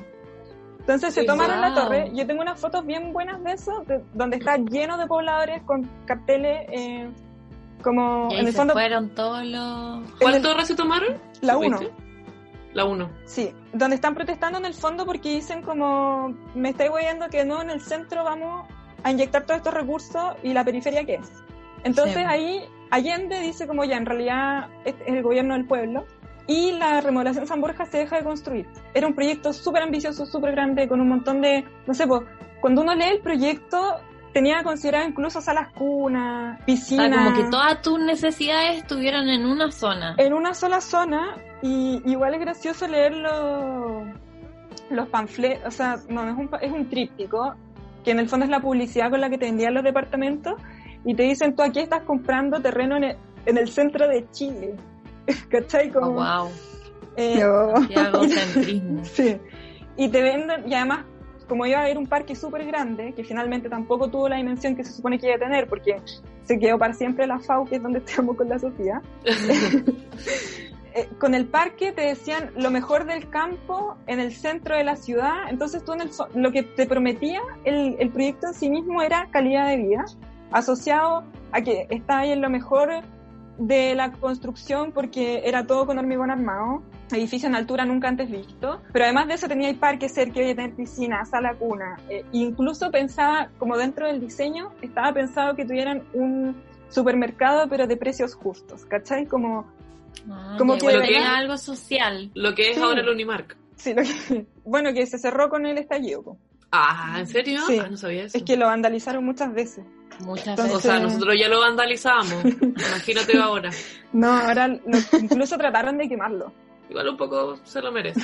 Entonces 0.85 1.15
se 1.15 1.23
tomaron 1.23 1.61
la 1.61 1.73
torre. 1.73 2.11
Yo 2.13 2.27
tengo 2.27 2.43
unas 2.43 2.59
fotos 2.59 2.85
bien 2.85 3.11
buenas 3.11 3.43
de 3.43 3.53
eso, 3.53 3.83
donde 4.13 4.37
está 4.37 4.57
lleno 4.57 4.99
de 4.99 5.07
pobladores 5.07 5.63
con 5.63 5.89
carteles 6.05 6.67
eh, 6.71 7.09
como 7.81 8.31
en 8.31 8.45
el 8.45 8.53
fondo. 8.53 8.73
fueron 8.73 9.09
todos 9.15 9.43
los. 9.43 10.11
¿Cuál 10.19 10.43
torre 10.43 10.63
se 10.63 10.75
tomaron? 10.75 11.17
La 11.41 11.57
1. 11.57 11.79
La 12.73 12.85
1. 12.85 13.09
Sí, 13.25 13.51
donde 13.73 13.95
están 13.95 14.13
protestando 14.13 14.59
en 14.59 14.65
el 14.65 14.75
fondo 14.75 15.07
porque 15.07 15.29
dicen 15.29 15.63
como, 15.63 16.35
me 16.53 16.69
estáis 16.69 16.91
oyendo 16.91 17.29
que 17.29 17.43
no, 17.45 17.63
en 17.63 17.71
el 17.71 17.81
centro 17.81 18.23
vamos 18.23 18.67
a 19.01 19.11
inyectar 19.11 19.43
todos 19.43 19.57
estos 19.57 19.73
recursos 19.73 20.35
y 20.43 20.53
la 20.53 20.63
periferia 20.63 21.03
qué 21.03 21.15
es. 21.15 21.31
Entonces 21.83 22.23
ahí 22.27 22.61
Allende 22.91 23.39
dice 23.39 23.65
como 23.65 23.85
ya, 23.85 23.97
en 23.97 24.05
realidad 24.05 24.69
es 24.83 24.93
el 25.07 25.23
gobierno 25.23 25.55
del 25.55 25.65
pueblo 25.65 26.05
y 26.47 26.71
la 26.73 27.01
remodelación 27.01 27.47
San 27.47 27.61
Borja 27.61 27.85
se 27.85 27.99
deja 27.99 28.17
de 28.17 28.23
construir. 28.23 28.67
Era 28.93 29.07
un 29.07 29.13
proyecto 29.13 29.53
súper 29.53 29.83
ambicioso, 29.83 30.25
súper 30.25 30.51
grande, 30.51 30.87
con 30.87 31.01
un 31.01 31.09
montón 31.09 31.41
de, 31.41 31.65
no 31.87 31.93
sé, 31.93 32.07
pues, 32.07 32.21
cuando 32.61 32.81
uno 32.81 32.95
lee 32.95 33.09
el 33.11 33.19
proyecto 33.19 33.99
tenía 34.33 34.63
considerado 34.63 35.07
incluso 35.07 35.39
salas 35.39 35.69
cunas, 35.69 36.61
piscinas. 36.65 37.09
como 37.09 37.33
que 37.37 37.49
todas 37.49 37.81
tus 37.81 37.99
necesidades 37.99 38.79
estuvieran 38.79 39.29
en 39.29 39.45
una 39.45 39.71
zona. 39.71 40.15
En 40.17 40.33
una 40.33 40.53
sola 40.53 40.81
zona, 40.81 41.37
y 41.61 42.01
igual 42.05 42.33
es 42.33 42.41
gracioso 42.41 42.85
leer 42.85 43.13
los, 43.13 45.07
panfletos, 45.09 45.67
o 45.67 45.71
sea, 45.71 45.99
no, 46.09 46.27
es 46.27 46.35
un, 46.35 46.49
es 46.61 46.71
un 46.71 46.89
tríptico, 46.89 47.55
que 48.03 48.11
en 48.11 48.19
el 48.19 48.27
fondo 48.27 48.43
es 48.43 48.51
la 48.51 48.59
publicidad 48.59 49.09
con 49.09 49.21
la 49.21 49.29
que 49.29 49.37
te 49.37 49.45
vendían 49.45 49.73
los 49.73 49.85
departamentos, 49.85 50.55
y 51.05 51.13
te 51.13 51.23
dicen, 51.23 51.55
tú 51.55 51.61
aquí 51.63 51.79
estás 51.79 52.01
comprando 52.01 52.59
terreno 52.61 52.97
en 52.97 53.57
el, 53.57 53.69
centro 53.69 54.07
de 54.07 54.29
Chile. 54.31 54.75
¿Cachai? 55.49 55.91
Como, 55.91 56.07
oh, 56.07 56.13
wow. 56.13 56.51
Eh, 57.17 57.41
sí. 59.03 59.37
Y 59.97 60.09
te 60.09 60.21
venden, 60.21 60.69
y 60.69 60.73
además 60.73 61.05
como 61.47 61.65
iba 61.65 61.79
a 61.79 61.83
haber 61.83 61.97
un 61.97 62.07
parque 62.07 62.35
súper 62.35 62.65
grande, 62.65 63.13
que 63.13 63.23
finalmente 63.23 63.69
tampoco 63.69 64.09
tuvo 64.09 64.29
la 64.29 64.37
dimensión 64.37 64.75
que 64.75 64.83
se 64.83 64.91
supone 64.91 65.19
que 65.19 65.27
iba 65.27 65.35
a 65.35 65.39
tener, 65.39 65.67
porque 65.67 66.01
se 66.43 66.59
quedó 66.59 66.77
para 66.77 66.93
siempre 66.93 67.27
la 67.27 67.39
FAU, 67.39 67.65
que 67.65 67.75
es 67.75 67.83
donde 67.83 67.99
estamos 67.99 68.35
con 68.35 68.49
la 68.49 68.59
Sofía, 68.59 69.01
eh, 70.93 71.07
con 71.19 71.35
el 71.35 71.45
parque 71.45 71.91
te 71.91 72.01
decían 72.01 72.51
lo 72.55 72.71
mejor 72.71 73.05
del 73.05 73.29
campo 73.29 73.95
en 74.07 74.19
el 74.19 74.33
centro 74.33 74.75
de 74.75 74.83
la 74.83 74.95
ciudad, 74.95 75.49
entonces 75.49 75.83
tú 75.83 75.93
en 75.93 76.01
el, 76.01 76.09
lo 76.35 76.51
que 76.51 76.63
te 76.63 76.85
prometía 76.85 77.41
el, 77.63 77.95
el 77.99 78.09
proyecto 78.09 78.47
en 78.47 78.53
sí 78.53 78.69
mismo 78.69 79.01
era 79.01 79.27
calidad 79.31 79.69
de 79.69 79.77
vida, 79.77 80.05
asociado 80.51 81.23
a 81.51 81.61
que 81.61 81.87
está 81.89 82.19
ahí 82.19 82.31
en 82.31 82.41
lo 82.41 82.49
mejor 82.49 82.89
de 83.57 83.95
la 83.95 84.11
construcción 84.11 84.91
porque 84.91 85.41
era 85.45 85.65
todo 85.65 85.85
con 85.85 85.97
hormigón 85.97 86.31
armado, 86.31 86.83
edificio 87.11 87.47
en 87.47 87.55
altura 87.55 87.85
nunca 87.85 88.07
antes 88.07 88.29
visto, 88.29 88.81
pero 88.91 89.05
además 89.05 89.27
de 89.27 89.35
eso 89.35 89.47
tenía 89.47 89.69
el 89.69 89.77
parque 89.77 90.09
cerca, 90.09 90.41
iba 90.41 90.51
a 90.51 90.55
tener 90.55 90.75
piscina, 90.75 91.25
sala 91.25 91.55
cuna, 91.55 91.97
eh, 92.09 92.25
incluso 92.31 92.91
pensaba, 92.91 93.49
como 93.57 93.77
dentro 93.77 94.07
del 94.07 94.19
diseño, 94.19 94.71
estaba 94.81 95.13
pensado 95.13 95.55
que 95.55 95.65
tuvieran 95.65 96.03
un 96.13 96.55
supermercado 96.89 97.67
pero 97.69 97.87
de 97.87 97.97
precios 97.97 98.35
justos, 98.35 98.85
¿cachai? 98.85 99.25
Como, 99.25 99.65
ah, 100.29 100.55
como 100.57 100.77
que, 100.77 100.87
era 100.87 101.37
algo 101.37 101.57
social. 101.57 102.31
Lo 102.33 102.55
que 102.55 102.71
es 102.71 102.77
ahora 102.77 103.01
el 103.01 103.09
Unimark. 103.09 103.57
Sí, 103.75 103.93
bueno, 104.63 104.93
que 104.93 105.05
se 105.05 105.17
cerró 105.17 105.49
con 105.49 105.65
el 105.65 105.77
estallido. 105.77 106.37
Ah, 106.71 107.17
¿en 107.19 107.27
serio? 107.27 107.61
Sí. 107.67 107.79
Ah, 107.81 107.87
no 107.89 107.97
sabía 107.97 108.25
eso. 108.25 108.37
Es 108.37 108.43
que 108.43 108.57
lo 108.57 108.65
vandalizaron 108.65 109.23
muchas 109.23 109.53
veces. 109.53 109.85
Muchas 110.19 110.57
veces. 110.57 110.73
O 110.73 110.79
sea, 110.79 110.99
nosotros 110.99 111.35
ya 111.39 111.47
lo 111.49 111.59
vandalizamos. 111.59 112.45
Imagínate 112.61 113.37
ahora. 113.37 113.69
No, 114.13 114.31
ahora 114.31 114.79
incluso 115.19 115.57
trataron 115.57 115.97
de 115.97 116.07
quemarlo. 116.07 116.53
Igual 116.89 117.09
un 117.09 117.17
poco 117.17 117.57
se 117.63 117.81
lo 117.81 117.91
merece. 117.91 118.21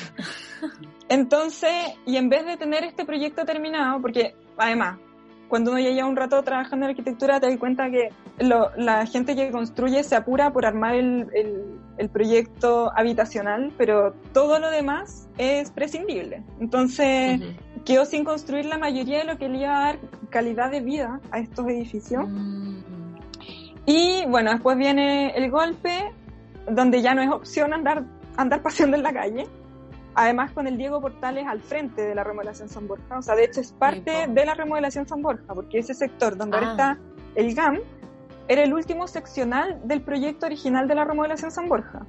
Entonces, 1.09 1.73
y 2.05 2.17
en 2.17 2.29
vez 2.29 2.45
de 2.45 2.57
tener 2.57 2.83
este 2.83 3.05
proyecto 3.05 3.43
terminado, 3.43 3.99
porque 4.01 4.35
además, 4.57 4.99
cuando 5.47 5.71
uno 5.71 5.79
ya 5.79 5.89
lleva 5.89 6.07
un 6.07 6.15
rato 6.15 6.41
trabajando 6.43 6.85
en 6.85 6.91
arquitectura, 6.91 7.39
te 7.39 7.47
das 7.47 7.57
cuenta 7.57 7.89
que 7.89 8.09
la 8.39 9.05
gente 9.05 9.35
que 9.35 9.51
construye 9.51 10.03
se 10.03 10.15
apura 10.15 10.53
por 10.53 10.65
armar 10.65 10.95
el, 10.95 11.27
el, 11.97 12.09
proyecto 12.09 12.91
habitacional, 12.95 13.73
pero 13.77 14.13
todo 14.33 14.59
lo 14.59 14.71
demás 14.71 15.27
es 15.37 15.71
prescindible. 15.71 16.43
Entonces, 16.59 17.41
quedó 17.85 18.05
sin 18.05 18.23
construir 18.23 18.65
la 18.65 18.77
mayoría 18.77 19.19
de 19.19 19.25
lo 19.25 19.37
que 19.37 19.49
le 19.49 19.59
iba 19.59 19.77
a 19.77 19.85
dar 19.85 19.99
calidad 20.29 20.71
de 20.71 20.81
vida 20.81 21.19
a 21.31 21.39
estos 21.39 21.67
edificios. 21.67 22.27
Mm. 22.27 22.79
Y 23.85 24.25
bueno, 24.27 24.51
después 24.51 24.77
viene 24.77 25.31
el 25.35 25.49
golpe, 25.49 26.11
donde 26.69 27.01
ya 27.01 27.13
no 27.15 27.21
es 27.21 27.29
opción 27.29 27.73
andar, 27.73 28.03
andar 28.37 28.61
paseando 28.63 28.97
en 28.97 29.03
la 29.03 29.13
calle. 29.13 29.47
Además, 30.13 30.51
con 30.51 30.67
el 30.67 30.77
Diego 30.77 30.99
Portales 30.99 31.47
al 31.47 31.61
frente 31.61 32.01
de 32.01 32.13
la 32.13 32.23
remodelación 32.23 32.67
San 32.67 32.87
Borja. 32.87 33.17
O 33.17 33.21
sea, 33.21 33.35
de 33.35 33.45
hecho, 33.45 33.61
es 33.61 33.71
parte 33.71 34.27
de 34.27 34.45
la 34.45 34.53
remodelación 34.53 35.07
San 35.07 35.21
Borja, 35.21 35.53
porque 35.53 35.79
ese 35.79 35.93
sector 35.93 36.35
donde 36.35 36.57
ahora 36.57 36.69
ah. 36.69 36.71
está 36.71 36.97
el 37.35 37.55
GAM 37.55 37.79
era 38.49 38.63
el 38.63 38.73
último 38.73 39.07
seccional 39.07 39.79
del 39.85 40.01
proyecto 40.01 40.47
original 40.47 40.85
de 40.89 40.95
la 40.95 41.05
remodelación 41.05 41.51
San 41.51 41.69
Borja. 41.69 42.05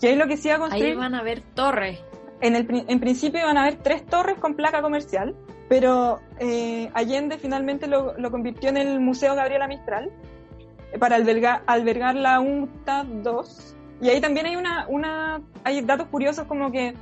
Y 0.00 0.06
ahí 0.06 0.14
lo 0.14 0.28
que 0.28 0.36
se 0.36 0.48
iba 0.48 0.56
a 0.56 0.60
construir. 0.60 0.92
Ahí 0.92 0.94
van 0.94 1.14
a 1.16 1.22
ver 1.22 1.42
torres 1.54 2.00
en, 2.40 2.56
el, 2.56 2.84
en 2.88 3.00
principio 3.00 3.40
iban 3.40 3.56
a 3.56 3.62
haber 3.62 3.76
tres 3.76 4.04
torres 4.06 4.38
con 4.38 4.54
placa 4.54 4.82
comercial, 4.82 5.34
pero 5.68 6.20
eh, 6.38 6.90
Allende 6.94 7.38
finalmente 7.38 7.86
lo, 7.86 8.16
lo, 8.18 8.30
convirtió 8.30 8.70
en 8.70 8.76
el 8.76 9.00
Museo 9.00 9.34
Gabriela 9.34 9.68
Mistral 9.68 10.10
eh, 10.92 10.98
para 10.98 11.16
albergar, 11.16 12.14
la 12.16 12.40
UNTA 12.40 13.04
2. 13.04 13.76
Y 14.02 14.08
ahí 14.08 14.20
también 14.20 14.46
hay, 14.46 14.56
una, 14.56 14.86
una, 14.88 15.42
hay 15.64 15.80
datos 15.82 16.08
curiosos 16.08 16.46
como 16.46 16.72
que 16.72 16.94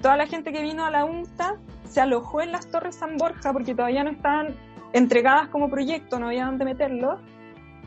toda 0.00 0.16
la 0.16 0.26
gente 0.26 0.52
que 0.52 0.62
vino 0.62 0.84
a 0.84 0.90
la 0.90 1.04
UNTA 1.04 1.56
se 1.88 2.00
alojó 2.00 2.40
en 2.40 2.52
las 2.52 2.68
Torres 2.68 2.96
San 2.96 3.16
Borja 3.16 3.52
porque 3.52 3.74
todavía 3.74 4.04
no 4.04 4.10
estaban 4.10 4.54
entregadas 4.92 5.48
como 5.48 5.70
proyecto, 5.70 6.18
no 6.18 6.26
había 6.26 6.46
dónde 6.46 6.64
meterlos 6.64 7.20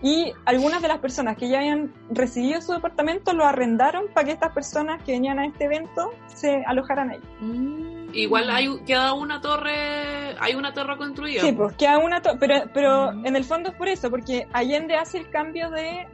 y 0.03 0.33
algunas 0.43 0.81
de 0.81 0.89
las 0.89 0.99
personas 0.99 1.37
que 1.37 1.47
ya 1.47 1.59
habían 1.59 1.93
recibido 2.09 2.61
su 2.61 2.73
departamento 2.73 3.31
lo 3.31 3.45
arrendaron 3.45 4.07
para 4.13 4.25
que 4.25 4.33
estas 4.33 4.51
personas 4.51 5.01
que 5.01 5.13
venían 5.13 5.39
a 5.39 5.45
este 5.45 5.63
evento 5.63 6.13
se 6.27 6.61
alojaran 6.67 7.11
ahí. 7.11 7.21
Mm. 7.39 8.13
Igual 8.13 8.49
hay, 8.49 8.67
queda 8.85 9.13
una 9.13 9.39
torre, 9.39 10.35
hay 10.39 10.55
una 10.55 10.73
torre 10.73 10.97
construida. 10.97 11.41
Sí, 11.41 11.53
pues 11.53 11.73
queda 11.77 11.97
una 11.99 12.21
torre, 12.21 12.37
pero, 12.37 12.55
pero 12.73 13.13
mm. 13.13 13.25
en 13.27 13.35
el 13.37 13.45
fondo 13.45 13.69
es 13.69 13.75
por 13.75 13.87
eso, 13.87 14.09
porque 14.09 14.45
Allende 14.51 14.95
hace 14.95 15.19
el 15.19 15.29
cambio 15.29 15.71
de 15.71 16.05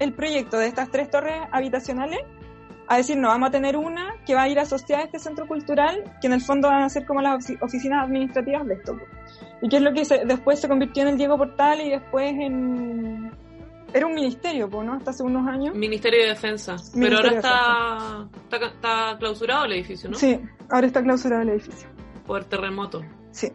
el 0.00 0.12
proyecto 0.12 0.58
de 0.58 0.66
estas 0.66 0.90
tres 0.90 1.08
torres 1.08 1.40
habitacionales 1.52 2.18
a 2.88 2.96
decir, 2.96 3.16
no, 3.16 3.28
vamos 3.28 3.48
a 3.48 3.52
tener 3.52 3.76
una 3.76 4.14
que 4.26 4.34
va 4.34 4.42
a 4.42 4.48
ir 4.48 4.58
asociada 4.58 5.02
a 5.02 5.06
este 5.06 5.18
centro 5.18 5.46
cultural, 5.46 6.02
que 6.20 6.26
en 6.26 6.32
el 6.32 6.40
fondo 6.40 6.68
van 6.68 6.82
a 6.82 6.88
ser 6.88 7.04
como 7.06 7.20
las 7.22 7.46
oficinas 7.60 8.04
administrativas 8.04 8.66
de 8.66 8.74
esto. 8.74 8.98
Y 9.62 9.68
que 9.68 9.76
es 9.76 9.82
lo 9.82 9.92
que 9.92 10.02
después 10.26 10.60
se 10.60 10.68
convirtió 10.68 11.02
en 11.02 11.10
el 11.10 11.18
Diego 11.18 11.38
Portal 11.38 11.80
y 11.80 11.90
después 11.90 12.32
en, 12.32 13.30
era 13.92 14.06
un 14.06 14.14
ministerio, 14.14 14.68
¿no? 14.68 14.94
Hasta 14.94 15.10
hace 15.10 15.22
unos 15.22 15.46
años. 15.48 15.74
Ministerio 15.74 16.22
de 16.22 16.28
Defensa. 16.28 16.76
Pero 16.94 17.16
ahora 17.16 17.30
está, 17.30 18.28
está, 18.44 18.66
está, 18.66 19.16
clausurado 19.18 19.64
el 19.64 19.72
edificio, 19.72 20.10
¿no? 20.10 20.18
Sí, 20.18 20.38
ahora 20.68 20.86
está 20.86 21.02
clausurado 21.02 21.42
el 21.42 21.50
edificio. 21.50 21.88
Por 22.26 22.44
terremoto. 22.44 23.02
Sí. 23.30 23.50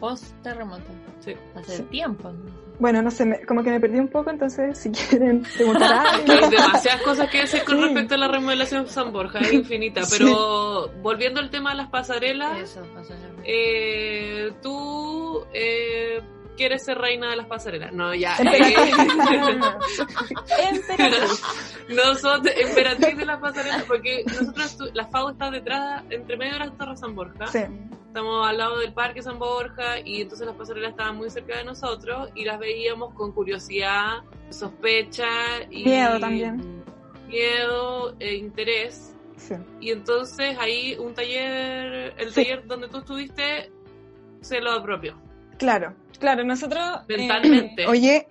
Post 0.00 0.34
terremoto. 0.42 0.90
Sí. 1.20 1.34
Hace 1.54 1.82
tiempo. 1.84 2.30
Bueno, 2.78 3.00
no 3.02 3.10
sé, 3.10 3.42
como 3.46 3.62
que 3.62 3.70
me 3.70 3.80
perdí 3.80 3.98
un 3.98 4.08
poco, 4.08 4.30
entonces 4.30 4.76
si 4.78 4.90
quieren 5.08 5.42
preguntar 5.42 6.06
algo. 6.06 6.32
Hay 6.32 6.50
demasiadas 6.50 7.02
cosas 7.02 7.30
que 7.30 7.38
decir 7.38 7.64
con 7.64 7.80
respecto 7.80 8.14
a 8.14 8.18
la 8.18 8.28
remodelación 8.28 8.86
San 8.88 9.12
Borja, 9.12 9.38
es 9.40 9.52
infinita. 9.52 10.02
Pero 10.10 10.90
volviendo 11.02 11.40
al 11.40 11.50
tema 11.50 11.70
de 11.70 11.76
las 11.76 11.88
pasarelas, 11.88 12.58
Eso, 12.58 12.82
pasarelas. 12.94 13.30
Eh, 13.44 14.52
tú 14.62 15.44
eh, 15.52 16.20
quieres 16.56 16.84
ser 16.84 16.98
reina 16.98 17.30
de 17.30 17.36
las 17.36 17.46
pasarelas. 17.46 17.92
No, 17.92 18.14
ya. 18.14 18.36
Emperatriz. 20.58 21.42
nosotros, 21.88 22.54
emperatriz 22.56 23.16
de 23.16 23.24
las 23.24 23.40
pasarelas, 23.40 23.84
porque 23.84 24.24
nosotros, 24.26 24.90
la 24.94 25.06
FAO 25.06 25.30
está 25.30 25.50
detrás, 25.50 26.02
entre 26.10 26.36
medio 26.36 26.54
de 26.54 26.58
la 26.60 26.70
Torre 26.72 26.96
San 26.96 27.14
Borja. 27.14 27.46
Sí. 27.46 27.60
Estamos 28.16 28.48
al 28.48 28.56
lado 28.56 28.78
del 28.78 28.94
Parque 28.94 29.20
San 29.20 29.38
Borja 29.38 30.00
y 30.02 30.22
entonces 30.22 30.46
las 30.46 30.56
pasarelas 30.56 30.92
estaban 30.92 31.18
muy 31.18 31.28
cerca 31.28 31.58
de 31.58 31.64
nosotros 31.64 32.30
y 32.34 32.46
las 32.46 32.58
veíamos 32.58 33.12
con 33.12 33.30
curiosidad, 33.30 34.22
sospecha 34.48 35.28
y... 35.68 35.84
Miedo 35.84 36.18
también. 36.18 36.82
Miedo 37.28 38.16
e 38.18 38.36
interés. 38.36 39.14
Sí. 39.36 39.56
Y 39.82 39.90
entonces 39.90 40.56
ahí 40.58 40.96
un 40.98 41.12
taller, 41.12 42.14
el 42.16 42.28
sí. 42.30 42.36
taller 42.36 42.66
donde 42.66 42.88
tú 42.88 43.00
estuviste, 43.00 43.70
se 44.40 44.62
lo 44.62 44.72
apropió. 44.72 45.20
Claro, 45.58 45.92
claro, 46.18 46.42
nosotros... 46.42 46.82
Mentalmente. 47.06 47.82
Eh, 47.82 47.86
oye, 47.90 48.28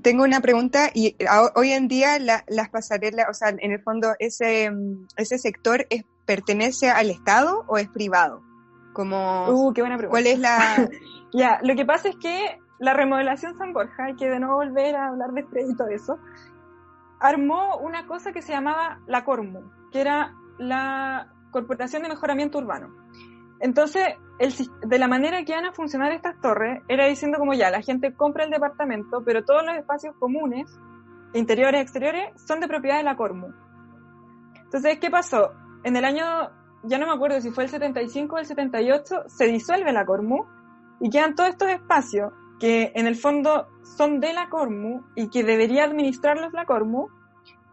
tengo 0.00 0.22
una 0.22 0.42
pregunta 0.42 0.92
y 0.94 1.16
a, 1.28 1.50
hoy 1.56 1.72
en 1.72 1.88
día 1.88 2.20
la, 2.20 2.44
las 2.46 2.68
pasarelas, 2.68 3.26
o 3.28 3.34
sea, 3.34 3.48
en 3.48 3.72
el 3.72 3.82
fondo 3.82 4.14
ese, 4.20 4.70
ese 5.16 5.38
sector 5.38 5.88
es, 5.90 6.04
pertenece 6.24 6.88
al 6.88 7.10
Estado 7.10 7.64
o 7.66 7.78
es 7.78 7.88
privado? 7.88 8.53
Como, 8.94 9.50
uh, 9.50 9.74
qué 9.74 9.82
buena 9.82 9.98
pregunta. 9.98 10.12
¿Cuál 10.12 10.26
es 10.26 10.38
la...? 10.38 10.88
ya, 11.34 11.60
lo 11.62 11.74
que 11.74 11.84
pasa 11.84 12.08
es 12.08 12.16
que 12.16 12.58
la 12.78 12.94
remodelación 12.94 13.58
San 13.58 13.74
Borja, 13.74 14.06
hay 14.06 14.16
que 14.16 14.30
de 14.30 14.40
nuevo 14.40 14.56
volver 14.56 14.96
a 14.96 15.08
hablar 15.08 15.32
de 15.32 15.44
Freddy 15.44 15.72
y 15.72 15.76
todo 15.76 15.88
eso, 15.88 16.18
armó 17.20 17.76
una 17.78 18.06
cosa 18.06 18.32
que 18.32 18.40
se 18.40 18.52
llamaba 18.52 19.00
la 19.06 19.24
Cormu, 19.24 19.70
que 19.92 20.00
era 20.00 20.34
la 20.58 21.28
Corporación 21.50 22.02
de 22.02 22.08
Mejoramiento 22.08 22.58
Urbano. 22.58 22.94
Entonces, 23.60 24.04
el, 24.38 24.52
de 24.86 24.98
la 24.98 25.08
manera 25.08 25.44
que 25.44 25.52
iban 25.52 25.64
a 25.64 25.72
funcionar 25.72 26.12
estas 26.12 26.40
torres, 26.40 26.82
era 26.88 27.06
diciendo 27.06 27.38
como 27.38 27.54
ya, 27.54 27.70
la 27.70 27.82
gente 27.82 28.14
compra 28.14 28.44
el 28.44 28.50
departamento, 28.50 29.22
pero 29.24 29.44
todos 29.44 29.64
los 29.64 29.76
espacios 29.76 30.14
comunes, 30.18 30.68
interiores, 31.32 31.80
exteriores, 31.80 32.30
son 32.46 32.60
de 32.60 32.68
propiedad 32.68 32.98
de 32.98 33.04
la 33.04 33.16
Cormu. 33.16 33.48
Entonces, 34.64 34.98
¿qué 34.98 35.10
pasó? 35.10 35.52
En 35.84 35.96
el 35.96 36.04
año, 36.04 36.50
ya 36.84 36.98
no 36.98 37.06
me 37.06 37.12
acuerdo 37.12 37.40
si 37.40 37.50
fue 37.50 37.64
el 37.64 37.70
75 37.70 38.36
o 38.36 38.38
el 38.38 38.46
78, 38.46 39.24
se 39.26 39.46
disuelve 39.46 39.92
la 39.92 40.04
Cormu 40.04 40.44
y 41.00 41.10
quedan 41.10 41.34
todos 41.34 41.50
estos 41.50 41.68
espacios 41.68 42.32
que 42.60 42.92
en 42.94 43.06
el 43.06 43.16
fondo 43.16 43.66
son 43.96 44.20
de 44.20 44.32
la 44.32 44.48
Cormu 44.48 45.02
y 45.14 45.28
que 45.28 45.44
debería 45.44 45.84
administrarlos 45.84 46.52
la 46.52 46.64
Cormu, 46.64 47.08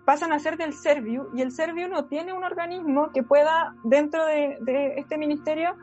pasan 0.06 0.34
a 0.34 0.39
ser 0.39 0.58
del 0.58 0.74
Serviu 0.74 1.30
y 1.34 1.41
el 1.41 1.51
Serviu 1.51 1.88
no 1.88 2.06
tiene 2.06 2.34
un 2.34 2.44
organismo 2.44 3.12
que 3.13 3.24
pueda 3.24 3.75
dentro 3.84 4.25
de, 4.25 4.58
de 4.62 4.96
este 4.98 5.18
ministerio 5.18 5.75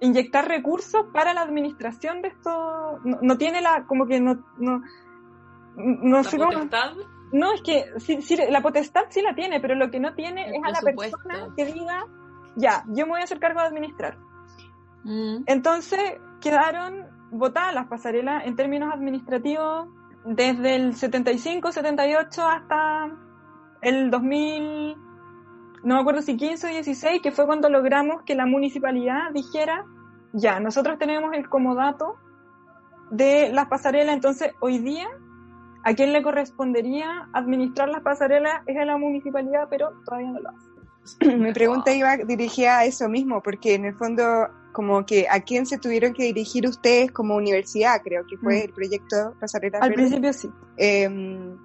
inyectar 0.00 0.46
recursos 0.46 1.06
para 1.12 1.32
la 1.32 1.42
administración 1.42 2.22
de 2.22 2.28
esto 2.28 3.00
no, 3.04 3.18
no 3.22 3.38
tiene 3.38 3.60
la 3.60 3.84
como 3.86 4.06
que 4.06 4.20
no 4.20 4.34
no, 4.58 4.82
no 5.76 6.16
¿La 6.18 6.24
sé 6.24 6.36
potestad? 6.36 6.90
cómo 6.90 7.06
no 7.32 7.52
es 7.54 7.62
que 7.62 7.84
sí, 7.98 8.20
sí, 8.20 8.36
la 8.50 8.60
potestad 8.60 9.02
sí 9.08 9.22
la 9.22 9.34
tiene 9.34 9.60
pero 9.60 9.74
lo 9.74 9.90
que 9.90 10.00
no 10.00 10.12
tiene 10.14 10.48
el 10.48 10.56
es 10.56 10.60
a 10.64 10.70
la 10.70 10.80
persona 10.80 11.48
que 11.56 11.64
diga 11.66 12.04
ya 12.56 12.84
yo 12.88 13.06
me 13.06 13.12
voy 13.12 13.20
a 13.20 13.24
hacer 13.24 13.40
cargo 13.40 13.60
de 13.60 13.66
administrar 13.66 14.18
mm. 15.04 15.44
entonces 15.46 16.00
quedaron 16.40 17.06
votadas 17.30 17.74
las 17.74 17.86
pasarelas 17.86 18.44
en 18.46 18.56
términos 18.56 18.92
administrativos 18.92 19.88
desde 20.24 20.76
el 20.76 20.94
75 20.94 21.72
78 21.72 22.46
hasta 22.46 23.10
el 23.82 24.10
2000, 24.10 24.96
no 25.82 25.94
me 25.96 26.00
acuerdo 26.00 26.22
si 26.22 26.36
15 26.36 26.66
o 26.66 26.70
16, 26.70 27.20
que 27.20 27.32
fue 27.32 27.46
cuando 27.46 27.68
logramos 27.68 28.22
que 28.22 28.36
la 28.36 28.46
municipalidad 28.46 29.32
dijera, 29.32 29.84
ya, 30.32 30.60
nosotros 30.60 30.98
tenemos 30.98 31.32
el 31.34 31.48
comodato 31.48 32.14
de 33.10 33.52
las 33.52 33.66
pasarelas, 33.66 34.14
entonces 34.14 34.52
hoy 34.60 34.78
día 34.78 35.08
a 35.84 35.94
quién 35.94 36.12
le 36.12 36.22
correspondería 36.22 37.28
administrar 37.32 37.88
las 37.88 38.02
pasarelas 38.02 38.62
es 38.66 38.78
a 38.78 38.84
la 38.84 38.96
municipalidad, 38.96 39.66
pero 39.68 39.90
todavía 40.04 40.30
no 40.30 40.40
lo 40.40 40.50
hace. 40.50 40.71
Mi 41.38 41.52
pregunta 41.52 41.92
iba 41.92 42.16
dirigida 42.16 42.78
a 42.78 42.84
eso 42.84 43.08
mismo, 43.08 43.42
porque 43.42 43.74
en 43.74 43.84
el 43.86 43.94
fondo, 43.94 44.48
como 44.72 45.04
que 45.04 45.26
a 45.28 45.40
quién 45.40 45.66
se 45.66 45.78
tuvieron 45.78 46.12
que 46.12 46.24
dirigir 46.24 46.66
ustedes 46.66 47.10
como 47.10 47.36
universidad, 47.36 48.00
creo 48.02 48.26
que 48.26 48.36
fue 48.36 48.60
mm. 48.60 48.62
el 48.62 48.72
proyecto 48.72 49.34
Pasarelas 49.40 49.82
Al 49.82 49.90
Verdes. 49.90 50.06
principio 50.06 50.32
sí. 50.32 50.50
Eh, 50.76 51.56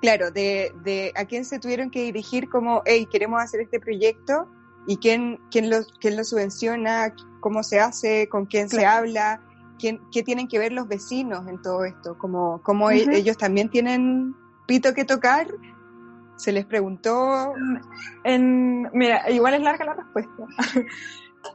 claro, 0.00 0.30
de, 0.30 0.72
de 0.82 1.12
a 1.14 1.24
quién 1.24 1.44
se 1.44 1.58
tuvieron 1.58 1.90
que 1.90 2.02
dirigir 2.04 2.48
como, 2.48 2.82
hey, 2.84 3.06
queremos 3.10 3.42
hacer 3.42 3.60
este 3.60 3.80
proyecto 3.80 4.48
y 4.86 4.96
quién, 4.96 5.38
quién, 5.50 5.70
lo, 5.70 5.78
quién 6.00 6.16
lo 6.16 6.24
subvenciona, 6.24 7.14
cómo 7.40 7.62
se 7.62 7.80
hace, 7.80 8.28
con 8.28 8.46
quién 8.46 8.68
claro. 8.68 8.80
se 8.80 8.86
habla, 8.86 9.40
quién, 9.78 10.00
qué 10.12 10.22
tienen 10.22 10.48
que 10.48 10.58
ver 10.58 10.72
los 10.72 10.88
vecinos 10.88 11.46
en 11.48 11.60
todo 11.62 11.84
esto, 11.84 12.16
como, 12.18 12.62
como 12.62 12.86
uh 12.86 12.90
-huh. 12.90 13.14
ellos 13.14 13.36
también 13.36 13.68
tienen 13.70 14.34
pito 14.66 14.94
que 14.94 15.04
tocar. 15.04 15.48
Se 16.40 16.52
les 16.52 16.64
preguntó. 16.64 17.52
En, 18.24 18.88
mira, 18.94 19.30
igual 19.30 19.52
es 19.52 19.60
larga 19.60 19.84
la 19.84 19.92
respuesta. 19.92 20.46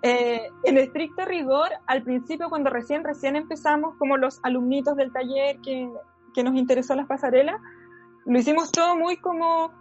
eh, 0.03 0.47
en 0.63 0.77
estricto 0.77 1.25
rigor, 1.25 1.69
al 1.87 2.03
principio, 2.03 2.49
cuando 2.49 2.69
recién, 2.69 3.03
recién 3.03 3.35
empezamos, 3.35 3.95
como 3.97 4.15
los 4.15 4.39
alumnitos 4.43 4.95
del 4.95 5.11
taller 5.11 5.57
que, 5.61 5.89
que 6.35 6.43
nos 6.43 6.53
interesó 6.53 6.93
las 6.93 7.07
pasarelas, 7.07 7.59
lo 8.25 8.37
hicimos 8.37 8.71
todo 8.71 8.95
muy 8.95 9.17
como, 9.17 9.71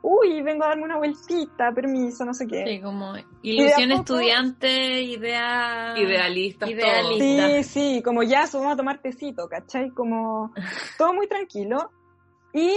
uy, 0.00 0.42
vengo 0.42 0.62
a 0.62 0.68
darme 0.68 0.84
una 0.84 0.98
vueltita, 0.98 1.72
permiso, 1.72 2.24
no 2.24 2.32
sé 2.32 2.46
qué. 2.46 2.64
Sí, 2.64 2.80
como 2.80 3.14
ilusión 3.42 3.90
estudiante, 3.90 5.02
idea... 5.02 5.94
Idealista, 5.98 6.70
idealista. 6.70 7.48
Sí, 7.48 7.64
sí, 7.64 8.02
como 8.04 8.22
ya, 8.22 8.44
vamos 8.52 8.74
a 8.74 8.76
tomar 8.76 9.02
tecito, 9.02 9.48
¿cachai? 9.48 9.90
Como 9.90 10.52
todo 10.98 11.14
muy 11.14 11.26
tranquilo. 11.26 11.90
Y 12.54 12.70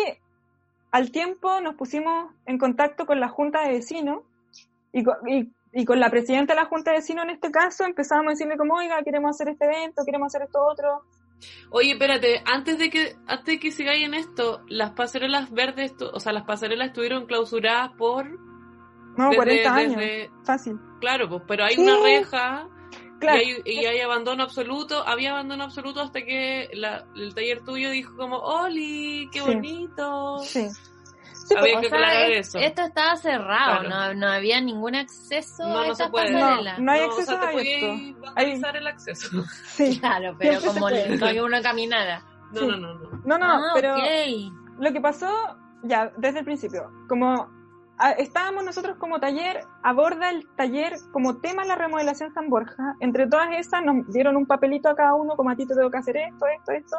al 0.95 1.11
tiempo 1.11 1.59
nos 1.59 1.75
pusimos 1.75 2.31
en 2.45 2.57
contacto 2.57 3.05
con 3.05 3.19
la 3.19 3.27
Junta 3.27 3.63
de 3.63 3.73
Vecinos 3.73 4.23
y, 4.93 5.01
y, 5.01 5.51
y 5.73 5.83
con 5.83 5.99
la 5.99 6.09
presidenta 6.09 6.53
de 6.53 6.61
la 6.61 6.67
Junta 6.67 6.91
de 6.91 6.99
Vecinos 6.99 7.25
en 7.25 7.31
este 7.31 7.51
caso 7.51 7.83
empezamos 7.83 8.27
a 8.27 8.29
decirle 8.29 8.55
como, 8.55 8.75
oiga, 8.75 9.03
queremos 9.03 9.31
hacer 9.31 9.49
este 9.49 9.65
evento, 9.65 10.05
queremos 10.05 10.27
hacer 10.27 10.45
esto 10.45 10.59
otro, 10.65 11.03
Oye, 11.69 11.91
espérate, 11.91 12.41
antes 12.45 12.77
de 12.77 12.89
que 12.89 13.17
antes 13.27 13.45
de 13.45 13.59
que 13.59 13.71
sigáis 13.71 14.05
en 14.05 14.13
esto, 14.13 14.61
las 14.69 14.91
pasarelas 14.91 15.51
verdes, 15.51 15.93
o 16.13 16.19
sea, 16.21 16.31
las 16.31 16.45
pasarelas 16.45 16.87
estuvieron 16.87 17.25
clausuradas 17.25 17.91
por 17.97 18.25
no, 19.17 19.25
desde, 19.31 19.35
40 19.35 19.75
años. 19.75 19.97
Desde, 19.97 20.29
Fácil. 20.45 20.79
Claro, 21.01 21.27
pues, 21.27 21.43
pero 21.45 21.65
hay 21.65 21.75
sí. 21.75 21.81
una 21.81 21.97
reja 22.01 22.69
claro. 23.19 23.41
y, 23.41 23.45
hay, 23.45 23.61
y, 23.65 23.85
hay, 23.85 23.99
abandono 24.01 24.43
absoluto, 24.43 25.07
había 25.07 25.31
abandono 25.31 25.63
absoluto 25.63 26.01
hasta 26.01 26.23
que 26.23 26.69
la, 26.73 27.05
el 27.15 27.33
taller 27.33 27.63
tuyo 27.63 27.89
dijo 27.91 28.15
como, 28.15 28.37
"Oli, 28.37 29.29
qué 29.31 29.39
sí. 29.39 29.45
bonito." 29.45 30.39
Sí. 30.39 30.69
Sí, 31.45 31.53
había 31.55 31.79
que 31.79 31.87
aclarar 31.87 32.31
es, 32.31 32.47
eso. 32.47 32.57
Esto 32.57 32.81
estaba 32.81 33.15
cerrado, 33.17 33.81
claro. 33.81 34.13
no, 34.13 34.13
no, 34.15 34.31
había 34.31 34.59
ningún 34.61 34.95
acceso 34.95 35.63
no, 35.63 35.79
a 35.79 35.85
no 35.85 35.91
estas 35.91 36.09
pasarelas. 36.09 36.79
No, 36.79 36.85
no 36.85 36.91
hay 36.91 37.01
no, 37.01 37.05
acceso 37.05 37.35
o 37.35 37.39
sea, 37.39 37.47
a 37.47 37.53
esto. 37.53 38.31
Hay 38.35 38.51
el 38.51 38.87
acceso. 38.87 39.43
Sí. 39.67 39.99
Claro, 40.05 40.35
pero 40.39 40.59
como 40.61 40.87
que 40.87 41.41
uno 41.43 41.61
caminara. 41.61 42.23
No, 42.51 42.59
sí. 42.59 42.65
no, 42.65 42.77
no, 42.77 42.93
no. 42.95 43.21
No, 43.25 43.37
no, 43.37 43.45
ah, 43.45 43.71
pero 43.75 43.95
okay. 43.95 44.51
lo 44.79 44.91
que 44.91 45.01
pasó, 45.01 45.29
ya, 45.83 46.11
desde 46.17 46.39
el 46.39 46.45
principio, 46.45 46.91
como 47.07 47.54
a, 47.97 48.11
estábamos 48.11 48.63
nosotros 48.63 48.97
como 48.97 49.19
taller, 49.19 49.63
aborda 49.83 50.29
el 50.29 50.47
taller 50.55 50.93
como 51.11 51.37
tema 51.37 51.65
la 51.65 51.75
remodelación 51.75 52.33
San 52.33 52.49
Borja. 52.49 52.95
Entre 52.99 53.27
todas 53.27 53.49
esas 53.57 53.83
nos 53.83 54.11
dieron 54.11 54.35
un 54.35 54.45
papelito 54.45 54.89
a 54.89 54.95
cada 54.95 55.15
uno, 55.15 55.35
como 55.35 55.49
a 55.49 55.55
ti 55.55 55.65
te 55.65 55.75
tengo 55.75 55.89
que 55.89 55.97
hacer 55.97 56.17
esto, 56.17 56.45
esto, 56.47 56.71
esto. 56.71 56.97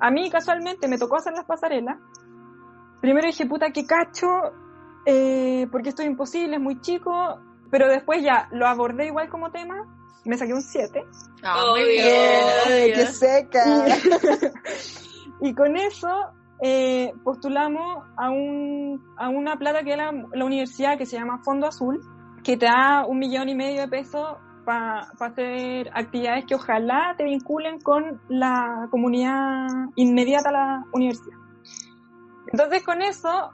A 0.00 0.10
mí 0.10 0.30
casualmente 0.30 0.88
me 0.88 0.98
tocó 0.98 1.16
hacer 1.16 1.32
las 1.32 1.44
pasarelas. 1.44 1.98
Primero 3.00 3.26
dije, 3.26 3.46
puta, 3.46 3.70
qué 3.70 3.86
cacho, 3.86 4.28
eh, 5.06 5.66
porque 5.70 5.90
esto 5.90 6.02
es 6.02 6.08
imposible, 6.08 6.56
es 6.56 6.62
muy 6.62 6.80
chico, 6.80 7.40
pero 7.70 7.88
después 7.88 8.22
ya 8.22 8.48
lo 8.52 8.66
abordé 8.66 9.06
igual 9.06 9.28
como 9.28 9.50
tema, 9.50 9.76
me 10.24 10.36
saqué 10.36 10.52
un 10.52 10.62
7. 10.62 11.04
Oh, 11.44 11.70
muy 11.72 11.84
bien. 11.84 12.44
bien. 12.66 12.94
¡Qué 12.94 13.06
seca! 13.06 13.64
Y 15.40 15.54
con 15.54 15.76
eso 15.76 16.08
eh, 16.60 17.12
postulamos 17.22 18.04
a, 18.16 18.30
un, 18.30 19.02
a 19.16 19.28
una 19.28 19.56
plata 19.56 19.82
que 19.82 19.92
es 19.92 19.96
la, 19.96 20.12
la, 20.32 20.44
universidad 20.44 20.96
que 20.96 21.04
se 21.04 21.18
llama 21.18 21.42
Fondo 21.44 21.66
Azul, 21.66 22.00
que 22.42 22.56
te 22.56 22.66
da 22.66 23.04
un 23.06 23.18
millón 23.18 23.48
y 23.48 23.54
medio 23.54 23.82
de 23.82 23.88
pesos 23.88 24.38
para 24.64 25.08
pa 25.16 25.26
hacer 25.26 25.90
actividades 25.94 26.44
que 26.44 26.54
ojalá 26.54 27.14
te 27.16 27.24
vinculen 27.24 27.80
con 27.80 28.20
la 28.28 28.88
comunidad 28.90 29.66
inmediata 29.94 30.48
a 30.48 30.52
la 30.52 30.84
universidad. 30.92 31.38
Entonces 32.48 32.82
con 32.82 33.00
eso, 33.02 33.50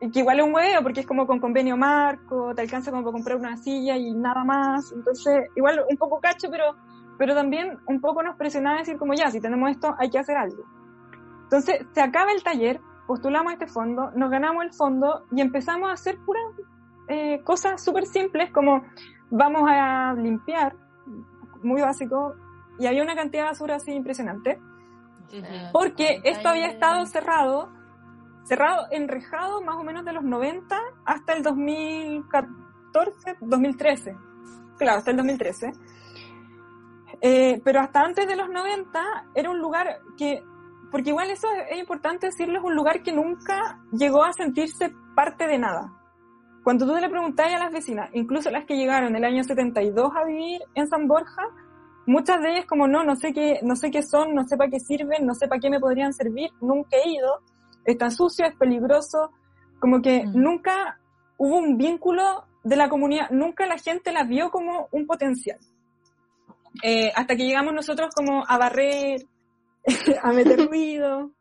que 0.00 0.20
igual 0.20 0.38
es 0.38 0.46
un 0.46 0.54
huevo 0.54 0.82
porque 0.82 1.00
es 1.00 1.06
como 1.06 1.26
con 1.26 1.38
convenio 1.38 1.76
marco, 1.76 2.54
te 2.54 2.62
alcanza 2.62 2.90
como 2.90 3.02
para 3.02 3.12
comprar 3.12 3.36
una 3.36 3.56
silla 3.56 3.96
y 3.96 4.12
nada 4.12 4.44
más. 4.44 4.92
Entonces, 4.92 5.50
igual 5.56 5.84
un 5.88 5.96
poco 5.96 6.20
cacho, 6.20 6.48
pero, 6.50 6.76
pero 7.18 7.34
también 7.34 7.78
un 7.86 8.00
poco 8.00 8.22
nos 8.22 8.36
presionaba 8.36 8.76
a 8.76 8.78
decir 8.80 8.96
como 8.96 9.14
ya, 9.14 9.30
si 9.30 9.40
tenemos 9.40 9.70
esto, 9.70 9.94
hay 9.98 10.08
que 10.08 10.18
hacer 10.18 10.36
algo. 10.36 10.77
Entonces, 11.48 11.86
se 11.92 12.02
acaba 12.02 12.32
el 12.32 12.42
taller, 12.42 12.78
postulamos 13.06 13.54
este 13.54 13.66
fondo, 13.66 14.10
nos 14.10 14.30
ganamos 14.30 14.64
el 14.64 14.72
fondo 14.74 15.24
y 15.32 15.40
empezamos 15.40 15.88
a 15.88 15.94
hacer 15.94 16.18
puras 16.18 16.44
eh, 17.08 17.40
cosas 17.42 17.82
súper 17.82 18.04
simples 18.04 18.52
como 18.52 18.84
vamos 19.30 19.62
a 19.66 20.12
limpiar, 20.12 20.76
muy 21.62 21.80
básico, 21.80 22.34
y 22.78 22.86
había 22.86 23.02
una 23.02 23.14
cantidad 23.14 23.44
de 23.44 23.48
basura 23.48 23.76
así 23.76 23.92
impresionante, 23.92 24.60
porque 25.72 26.20
esto 26.24 26.50
había 26.50 26.66
estado 26.66 27.06
cerrado, 27.06 27.72
cerrado, 28.44 28.86
enrejado 28.90 29.62
más 29.62 29.76
o 29.76 29.84
menos 29.84 30.04
de 30.04 30.12
los 30.12 30.24
90 30.24 30.78
hasta 31.06 31.32
el 31.32 31.42
2014, 31.42 33.36
2013, 33.40 34.16
claro, 34.76 34.98
hasta 34.98 35.10
el 35.12 35.16
2013. 35.16 35.72
Eh, 37.20 37.60
pero 37.64 37.80
hasta 37.80 38.02
antes 38.02 38.28
de 38.28 38.36
los 38.36 38.48
90 38.48 39.00
era 39.34 39.50
un 39.50 39.58
lugar 39.58 39.98
que 40.16 40.42
porque 40.90 41.10
igual 41.10 41.30
eso 41.30 41.48
es 41.70 41.78
importante 41.78 42.26
decirlo, 42.26 42.58
es 42.58 42.64
un 42.64 42.74
lugar 42.74 43.02
que 43.02 43.12
nunca 43.12 43.80
llegó 43.92 44.24
a 44.24 44.32
sentirse 44.32 44.92
parte 45.14 45.46
de 45.46 45.58
nada. 45.58 45.92
Cuando 46.64 46.86
tú 46.86 46.94
le 46.96 47.08
preguntáis 47.08 47.54
a 47.54 47.58
las 47.58 47.72
vecinas, 47.72 48.10
incluso 48.12 48.50
las 48.50 48.64
que 48.64 48.76
llegaron 48.76 49.16
el 49.16 49.24
año 49.24 49.42
72 49.42 50.10
a 50.14 50.24
vivir 50.24 50.60
en 50.74 50.88
San 50.88 51.08
Borja, 51.08 51.42
muchas 52.06 52.42
de 52.42 52.52
ellas 52.52 52.66
como 52.66 52.88
no, 52.88 53.04
no 53.04 53.16
sé 53.16 53.32
qué, 53.32 53.60
no 53.62 53.76
sé 53.76 53.90
qué 53.90 54.02
son, 54.02 54.34
no 54.34 54.44
sé 54.44 54.56
para 54.56 54.70
qué 54.70 54.80
sirven, 54.80 55.26
no 55.26 55.34
sé 55.34 55.48
para 55.48 55.60
qué 55.60 55.70
me 55.70 55.80
podrían 55.80 56.12
servir, 56.12 56.50
nunca 56.60 56.96
he 56.96 57.10
ido, 57.10 57.42
está 57.84 58.10
sucio, 58.10 58.46
es 58.46 58.56
peligroso, 58.56 59.30
como 59.78 60.02
que 60.02 60.26
mm. 60.26 60.32
nunca 60.34 60.98
hubo 61.36 61.56
un 61.56 61.76
vínculo 61.76 62.44
de 62.64 62.76
la 62.76 62.88
comunidad, 62.88 63.30
nunca 63.30 63.66
la 63.66 63.78
gente 63.78 64.12
la 64.12 64.24
vio 64.24 64.50
como 64.50 64.88
un 64.90 65.06
potencial. 65.06 65.58
Eh, 66.82 67.10
hasta 67.14 67.36
que 67.36 67.44
llegamos 67.44 67.72
nosotros 67.74 68.10
como 68.14 68.44
a 68.46 68.58
barrer, 68.58 69.22
a 70.22 70.32
meter 70.32 70.66
ruido. 70.66 71.32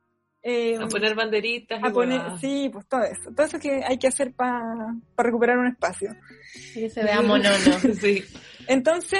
Eh, 0.44 0.78
a 0.78 0.88
poner 0.88 1.14
banderitas. 1.16 1.84
A 1.84 1.92
poner, 1.92 2.22
sí, 2.40 2.70
pues 2.72 2.88
todo 2.88 3.04
eso. 3.04 3.32
Todo 3.36 3.46
eso 3.46 3.60
que 3.60 3.84
hay 3.84 3.98
que 3.98 4.08
hacer 4.08 4.34
para 4.34 4.96
recuperar 5.18 5.58
un 5.58 5.68
espacio. 5.68 6.16
Sí, 6.54 6.90
se 6.90 7.04
vea 7.04 7.22
monono. 7.22 7.50
sí. 8.00 8.24
Entonces, 8.68 9.20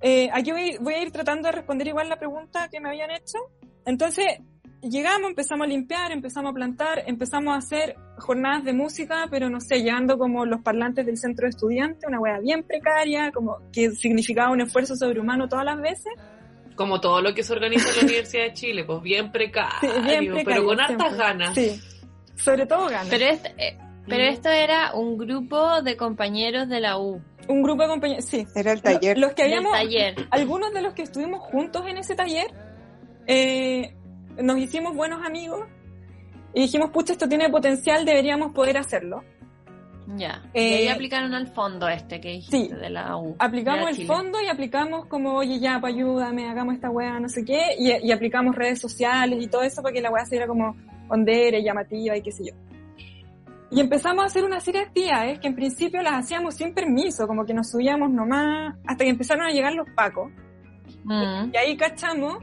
eh, 0.00 0.28
aquí 0.32 0.52
voy, 0.52 0.76
voy, 0.80 0.94
a 0.94 1.02
ir 1.02 1.10
tratando 1.10 1.48
de 1.48 1.52
responder 1.52 1.88
igual 1.88 2.08
la 2.08 2.18
pregunta 2.18 2.68
que 2.68 2.80
me 2.80 2.88
habían 2.88 3.10
hecho. 3.10 3.38
Entonces, 3.84 4.26
llegamos, 4.80 5.30
empezamos 5.30 5.64
a 5.64 5.68
limpiar, 5.68 6.12
empezamos 6.12 6.52
a 6.52 6.54
plantar, 6.54 7.02
empezamos 7.06 7.54
a 7.54 7.58
hacer 7.58 7.96
jornadas 8.18 8.64
de 8.64 8.72
música, 8.72 9.26
pero 9.30 9.50
no 9.50 9.60
sé, 9.60 9.82
llevando 9.82 10.18
como 10.18 10.46
los 10.46 10.60
parlantes 10.60 11.04
del 11.04 11.16
centro 11.16 11.46
de 11.46 11.50
estudiantes, 11.50 12.04
una 12.06 12.20
wea 12.20 12.38
bien 12.38 12.62
precaria, 12.62 13.32
como 13.32 13.58
que 13.72 13.90
significaba 13.90 14.52
un 14.52 14.60
esfuerzo 14.60 14.94
sobrehumano 14.94 15.48
todas 15.48 15.64
las 15.64 15.80
veces 15.80 16.12
como 16.78 17.00
todo 17.00 17.20
lo 17.20 17.34
que 17.34 17.42
se 17.42 17.52
organiza 17.52 17.90
en 17.90 17.96
la 17.96 18.02
Universidad 18.04 18.44
de 18.44 18.52
Chile, 18.54 18.84
pues 18.84 19.02
bien 19.02 19.32
precario, 19.32 20.36
pero 20.44 20.64
con 20.64 20.80
hartas 20.80 21.16
ganas. 21.16 21.54
Sí, 21.54 21.78
sobre 22.36 22.66
todo 22.66 22.86
ganas. 22.86 23.08
Pero, 23.10 23.24
este, 23.26 23.52
eh, 23.58 23.76
pero 24.06 24.22
esto 24.22 24.48
era 24.48 24.94
un 24.94 25.18
grupo 25.18 25.82
de 25.82 25.96
compañeros 25.96 26.68
de 26.68 26.80
la 26.80 26.98
U. 26.98 27.20
Un 27.48 27.62
grupo 27.62 27.82
de 27.82 27.88
compañeros, 27.88 28.24
sí. 28.24 28.46
Era 28.54 28.72
el 28.72 28.80
taller. 28.80 29.18
Los, 29.18 29.32
que 29.32 29.42
habíamos, 29.42 29.76
algunos 30.30 30.72
de 30.72 30.82
los 30.82 30.94
que 30.94 31.02
estuvimos 31.02 31.40
juntos 31.40 31.84
en 31.86 31.98
ese 31.98 32.14
taller, 32.14 32.46
eh, 33.26 33.94
nos 34.40 34.58
hicimos 34.58 34.94
buenos 34.94 35.26
amigos 35.26 35.66
y 36.54 36.62
dijimos, 36.62 36.90
pucha, 36.90 37.12
esto 37.12 37.28
tiene 37.28 37.50
potencial, 37.50 38.04
deberíamos 38.04 38.52
poder 38.52 38.78
hacerlo. 38.78 39.24
Ya. 40.16 40.42
y 40.54 40.58
ahí 40.58 40.86
eh, 40.86 40.90
aplicaron 40.90 41.34
al 41.34 41.48
fondo 41.48 41.86
este 41.86 42.18
que 42.20 42.30
dijiste 42.30 42.74
de 42.74 42.88
la 42.88 43.16
U. 43.18 43.36
Aplicamos 43.38 43.98
el 43.98 44.06
fondo 44.06 44.40
y 44.40 44.46
aplicamos 44.46 45.06
como, 45.06 45.34
oye, 45.34 45.60
ya, 45.60 45.80
pa, 45.80 45.88
ayúdame, 45.88 46.48
hagamos 46.48 46.76
esta 46.76 46.88
weá, 46.88 47.20
no 47.20 47.28
sé 47.28 47.44
qué, 47.44 47.76
y, 47.78 48.10
aplicamos 48.10 48.56
redes 48.56 48.80
sociales 48.80 49.38
y 49.42 49.48
todo 49.48 49.62
eso 49.62 49.82
para 49.82 49.92
que 49.92 50.00
la 50.00 50.10
weá 50.10 50.24
se 50.24 50.46
como 50.46 50.74
ondera 51.08 51.58
y 51.58 51.64
llamativa 51.64 52.16
y 52.16 52.22
qué 52.22 52.32
sé 52.32 52.44
yo. 52.46 52.54
Y 53.70 53.80
empezamos 53.80 54.24
a 54.24 54.26
hacer 54.26 54.44
una 54.44 54.60
serie 54.60 54.80
de 54.80 54.86
actividades 54.86 55.38
que 55.40 55.48
en 55.48 55.54
principio 55.54 56.00
las 56.00 56.14
hacíamos 56.14 56.54
sin 56.54 56.72
permiso, 56.72 57.26
como 57.26 57.44
que 57.44 57.52
nos 57.52 57.70
subíamos 57.70 58.10
nomás, 58.10 58.76
hasta 58.86 59.04
que 59.04 59.10
empezaron 59.10 59.46
a 59.46 59.50
llegar 59.50 59.74
los 59.74 59.88
pacos. 59.90 60.32
Mm. 61.04 61.50
Y 61.52 61.56
ahí 61.56 61.76
cachamos 61.76 62.38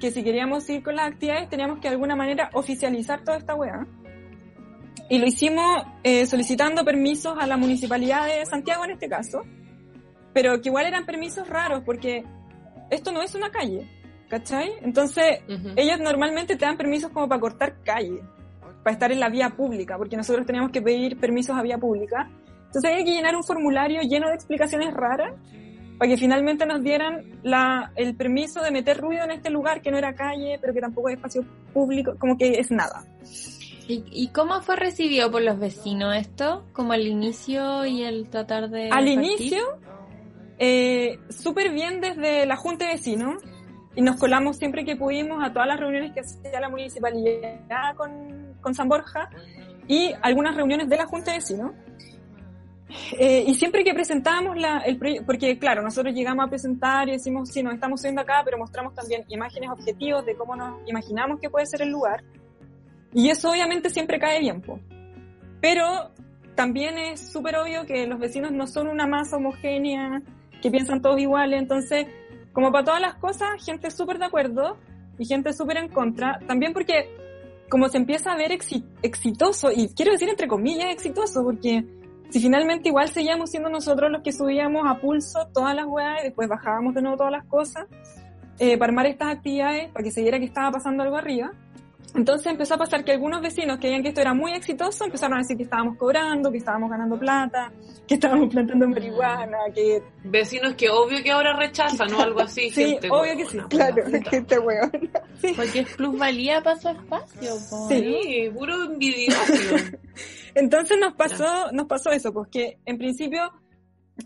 que 0.00 0.10
si 0.10 0.22
queríamos 0.22 0.68
ir 0.70 0.82
con 0.82 0.96
las 0.96 1.08
actividades 1.08 1.48
teníamos 1.48 1.80
que 1.80 1.88
de 1.88 1.94
alguna 1.94 2.16
manera 2.16 2.50
oficializar 2.54 3.22
toda 3.24 3.36
esta 3.36 3.54
weá. 3.54 3.86
Y 5.08 5.18
lo 5.18 5.26
hicimos 5.26 5.82
eh, 6.02 6.26
solicitando 6.26 6.84
permisos 6.84 7.36
a 7.38 7.46
la 7.46 7.56
municipalidad 7.56 8.26
de 8.26 8.44
Santiago 8.44 8.84
en 8.84 8.92
este 8.92 9.08
caso, 9.08 9.42
pero 10.34 10.60
que 10.60 10.68
igual 10.68 10.86
eran 10.86 11.06
permisos 11.06 11.48
raros 11.48 11.82
porque 11.84 12.24
esto 12.90 13.10
no 13.10 13.22
es 13.22 13.34
una 13.34 13.50
calle, 13.50 13.88
¿cachai? 14.28 14.70
Entonces, 14.82 15.40
ellos 15.76 15.98
normalmente 16.00 16.56
te 16.56 16.64
dan 16.64 16.76
permisos 16.76 17.10
como 17.10 17.28
para 17.28 17.40
cortar 17.40 17.82
calle, 17.82 18.20
para 18.82 18.92
estar 18.92 19.10
en 19.10 19.20
la 19.20 19.30
vía 19.30 19.50
pública, 19.50 19.96
porque 19.96 20.16
nosotros 20.16 20.46
teníamos 20.46 20.70
que 20.70 20.82
pedir 20.82 21.18
permisos 21.18 21.56
a 21.56 21.62
vía 21.62 21.78
pública. 21.78 22.30
Entonces 22.66 22.90
hay 22.90 23.04
que 23.04 23.12
llenar 23.12 23.34
un 23.34 23.44
formulario 23.44 24.02
lleno 24.02 24.28
de 24.28 24.34
explicaciones 24.34 24.92
raras 24.92 25.34
para 25.98 26.10
que 26.10 26.16
finalmente 26.16 26.64
nos 26.64 26.82
dieran 26.82 27.40
la, 27.42 27.92
el 27.96 28.14
permiso 28.14 28.62
de 28.62 28.70
meter 28.70 28.98
ruido 28.98 29.24
en 29.24 29.32
este 29.32 29.50
lugar 29.50 29.82
que 29.82 29.90
no 29.90 29.98
era 29.98 30.14
calle, 30.14 30.58
pero 30.60 30.72
que 30.72 30.80
tampoco 30.80 31.08
es 31.08 31.16
espacio 31.16 31.44
público, 31.72 32.14
como 32.18 32.36
que 32.36 32.60
es 32.60 32.70
nada. 32.70 33.04
¿Y, 33.90 34.28
cómo 34.34 34.60
fue 34.60 34.76
recibido 34.76 35.30
por 35.30 35.40
los 35.40 35.58
vecinos 35.58 36.14
esto? 36.14 36.66
Como 36.74 36.92
al 36.92 37.06
inicio 37.06 37.86
y 37.86 38.02
el 38.02 38.28
tratar 38.28 38.68
de... 38.68 38.90
Al 38.90 39.08
inicio, 39.08 39.78
eh, 40.58 41.18
súper 41.30 41.72
bien 41.72 42.02
desde 42.02 42.44
la 42.44 42.56
Junta 42.56 42.84
de 42.84 42.92
Vecinos 42.92 43.42
y 43.96 44.02
nos 44.02 44.16
colamos 44.16 44.58
siempre 44.58 44.84
que 44.84 44.94
pudimos 44.94 45.42
a 45.42 45.54
todas 45.54 45.68
las 45.68 45.80
reuniones 45.80 46.12
que 46.12 46.20
hacía 46.20 46.60
la 46.60 46.68
municipalidad 46.68 47.96
con, 47.96 48.56
con 48.60 48.74
San 48.74 48.90
Borja 48.90 49.30
y 49.86 50.12
algunas 50.20 50.54
reuniones 50.54 50.90
de 50.90 50.96
la 50.98 51.06
Junta 51.06 51.30
de 51.30 51.38
Vecinos. 51.38 51.72
Eh, 53.18 53.44
y 53.46 53.54
siempre 53.54 53.84
que 53.84 53.94
presentábamos 53.94 54.56
la, 54.58 54.80
el 54.80 54.98
proyecto, 54.98 55.24
porque 55.26 55.58
claro, 55.58 55.82
nosotros 55.82 56.14
llegamos 56.14 56.46
a 56.46 56.48
presentar 56.48 57.08
y 57.08 57.12
decimos, 57.12 57.48
sí, 57.50 57.62
nos 57.62 57.74
estamos 57.74 58.00
subiendo 58.00 58.20
acá, 58.20 58.42
pero 58.44 58.58
mostramos 58.58 58.94
también 58.94 59.24
imágenes 59.28 59.70
objetivos 59.70 60.26
de 60.26 60.34
cómo 60.36 60.56
nos 60.56 60.86
imaginamos 60.86 61.40
que 61.40 61.48
puede 61.48 61.64
ser 61.64 61.82
el 61.82 61.88
lugar. 61.88 62.22
Y 63.12 63.30
eso 63.30 63.50
obviamente 63.50 63.90
siempre 63.90 64.18
cae 64.18 64.40
bien, 64.40 64.62
pero 65.60 66.10
también 66.54 66.98
es 66.98 67.32
súper 67.32 67.56
obvio 67.56 67.86
que 67.86 68.06
los 68.06 68.18
vecinos 68.18 68.52
no 68.52 68.66
son 68.66 68.88
una 68.88 69.06
masa 69.06 69.36
homogénea, 69.36 70.22
que 70.60 70.70
piensan 70.70 71.00
todos 71.00 71.20
iguales, 71.20 71.60
entonces, 71.60 72.06
como 72.52 72.72
para 72.72 72.84
todas 72.84 73.00
las 73.00 73.14
cosas, 73.14 73.64
gente 73.64 73.90
súper 73.90 74.18
de 74.18 74.26
acuerdo 74.26 74.76
y 75.18 75.24
gente 75.24 75.52
súper 75.52 75.78
en 75.78 75.88
contra, 75.88 76.38
también 76.46 76.72
porque 76.72 77.08
como 77.68 77.88
se 77.88 77.98
empieza 77.98 78.32
a 78.32 78.36
ver 78.36 78.50
exitoso, 78.52 79.70
y 79.74 79.88
quiero 79.94 80.12
decir 80.12 80.28
entre 80.28 80.48
comillas 80.48 80.90
exitoso, 80.90 81.44
porque 81.44 81.84
si 82.30 82.40
finalmente 82.40 82.88
igual 82.88 83.08
seguíamos 83.08 83.50
siendo 83.50 83.68
nosotros 83.68 84.10
los 84.10 84.22
que 84.22 84.32
subíamos 84.32 84.82
a 84.86 85.00
pulso 85.00 85.48
todas 85.52 85.74
las 85.74 85.86
weas 85.86 86.20
y 86.20 86.24
después 86.24 86.48
bajábamos 86.48 86.94
de 86.94 87.02
nuevo 87.02 87.16
todas 87.16 87.32
las 87.32 87.44
cosas, 87.44 87.86
eh, 88.58 88.76
para 88.76 88.90
armar 88.90 89.06
estas 89.06 89.36
actividades, 89.36 89.90
para 89.92 90.02
que 90.02 90.10
se 90.10 90.22
viera 90.22 90.38
que 90.38 90.46
estaba 90.46 90.72
pasando 90.72 91.02
algo 91.02 91.16
arriba, 91.16 91.52
entonces 92.18 92.48
empezó 92.48 92.74
a 92.74 92.78
pasar 92.78 93.04
que 93.04 93.12
algunos 93.12 93.40
vecinos 93.40 93.78
que 93.78 93.86
veían 93.86 94.02
que 94.02 94.08
esto 94.08 94.20
era 94.20 94.34
muy 94.34 94.52
exitoso 94.52 95.04
empezaron 95.04 95.36
a 95.36 95.38
decir 95.38 95.56
que 95.56 95.62
estábamos 95.62 95.96
cobrando, 95.96 96.50
que 96.50 96.58
estábamos 96.58 96.90
ganando 96.90 97.16
plata, 97.16 97.72
que 98.08 98.14
estábamos 98.14 98.48
plantando 98.52 98.88
marihuana, 98.88 99.58
que... 99.72 100.02
Vecinos 100.24 100.74
que 100.74 100.90
obvio 100.90 101.22
que 101.22 101.30
ahora 101.30 101.56
rechazan 101.56 102.12
o 102.12 102.20
algo 102.20 102.40
así. 102.40 102.70
sí, 102.70 102.98
obvio 103.08 103.36
que 103.36 103.46
sí, 103.46 103.58
claro, 103.70 104.02
gente 104.30 104.58
huevona. 104.58 105.22
Sí. 105.40 105.52
Porque 105.54 105.78
es 105.78 105.96
plusvalía 105.96 106.60
para 106.60 106.76
su 106.76 106.88
espacio. 106.88 107.54
Sí, 107.88 108.50
puro 108.52 108.84
envidioso. 108.84 109.76
Entonces 110.56 110.98
nos 111.00 111.14
pasó, 111.14 111.70
nos 111.72 111.86
pasó 111.86 112.10
eso, 112.10 112.32
pues 112.32 112.48
que 112.50 112.78
en 112.84 112.98
principio 112.98 113.52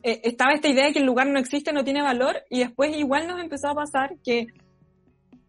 eh, 0.02 0.22
estaba 0.24 0.54
esta 0.54 0.68
idea 0.68 0.86
de 0.86 0.94
que 0.94 1.00
el 1.00 1.04
lugar 1.04 1.26
no 1.26 1.38
existe, 1.38 1.74
no 1.74 1.84
tiene 1.84 2.00
valor, 2.00 2.42
y 2.48 2.60
después 2.60 2.96
igual 2.96 3.28
nos 3.28 3.38
empezó 3.38 3.68
a 3.68 3.74
pasar 3.74 4.16
que 4.24 4.46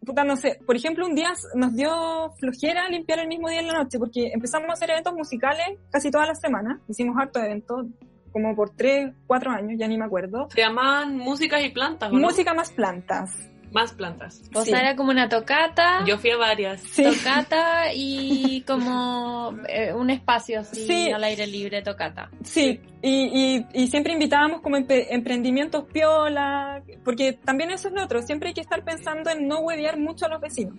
puta, 0.03 0.23
no 0.23 0.35
sé, 0.35 0.59
por 0.65 0.75
ejemplo, 0.75 1.05
un 1.05 1.15
día 1.15 1.31
nos 1.55 1.75
dio 1.75 2.31
flojera 2.39 2.87
limpiar 2.89 3.19
el 3.19 3.27
mismo 3.27 3.49
día 3.49 3.59
en 3.59 3.67
la 3.67 3.73
noche, 3.73 3.99
porque 3.99 4.31
empezamos 4.33 4.69
a 4.69 4.73
hacer 4.73 4.89
eventos 4.91 5.13
musicales 5.13 5.77
casi 5.91 6.11
todas 6.11 6.27
las 6.27 6.39
semanas, 6.39 6.79
hicimos 6.87 7.15
hartos 7.19 7.43
eventos, 7.43 7.87
como 8.31 8.55
por 8.55 8.71
tres, 8.71 9.13
cuatro 9.27 9.51
años, 9.51 9.73
ya 9.77 9.87
ni 9.87 9.97
me 9.97 10.05
acuerdo. 10.05 10.47
Se 10.49 10.61
llaman 10.61 11.17
músicas 11.17 11.63
y 11.63 11.69
plantas, 11.69 12.11
¿o 12.11 12.15
Música 12.15 12.53
más 12.53 12.71
plantas. 12.71 13.52
Más 13.73 13.91
plantas. 13.91 14.41
O 14.53 14.63
sea, 14.63 14.81
era 14.81 14.95
como 14.95 15.09
una 15.09 15.27
tocata. 15.27 16.05
Yo 16.05 16.17
fui 16.19 16.29
a 16.29 16.37
varias. 16.37 16.83
Tocata 16.95 17.93
y 17.93 18.61
como 18.67 19.57
eh, 19.67 19.91
un 19.93 20.11
espacio 20.11 20.59
así 20.59 21.11
al 21.11 21.23
aire 21.23 21.47
libre, 21.47 21.81
tocata. 21.81 22.29
Sí, 22.43 22.79
y, 23.01 23.65
y, 23.73 23.87
siempre 23.87 24.13
invitábamos 24.13 24.61
como 24.61 24.77
emprendimientos 24.77 25.85
piola, 25.91 26.81
porque 27.03 27.33
también 27.33 27.71
eso 27.71 27.87
es 27.87 27.93
lo 27.93 28.03
otro, 28.03 28.21
siempre 28.21 28.49
hay 28.49 28.53
que 28.53 28.61
estar 28.61 28.83
pensando 28.83 29.29
en 29.29 29.47
no 29.47 29.59
huevear 29.59 29.99
mucho 29.99 30.27
a 30.27 30.29
los 30.29 30.39
vecinos. 30.39 30.75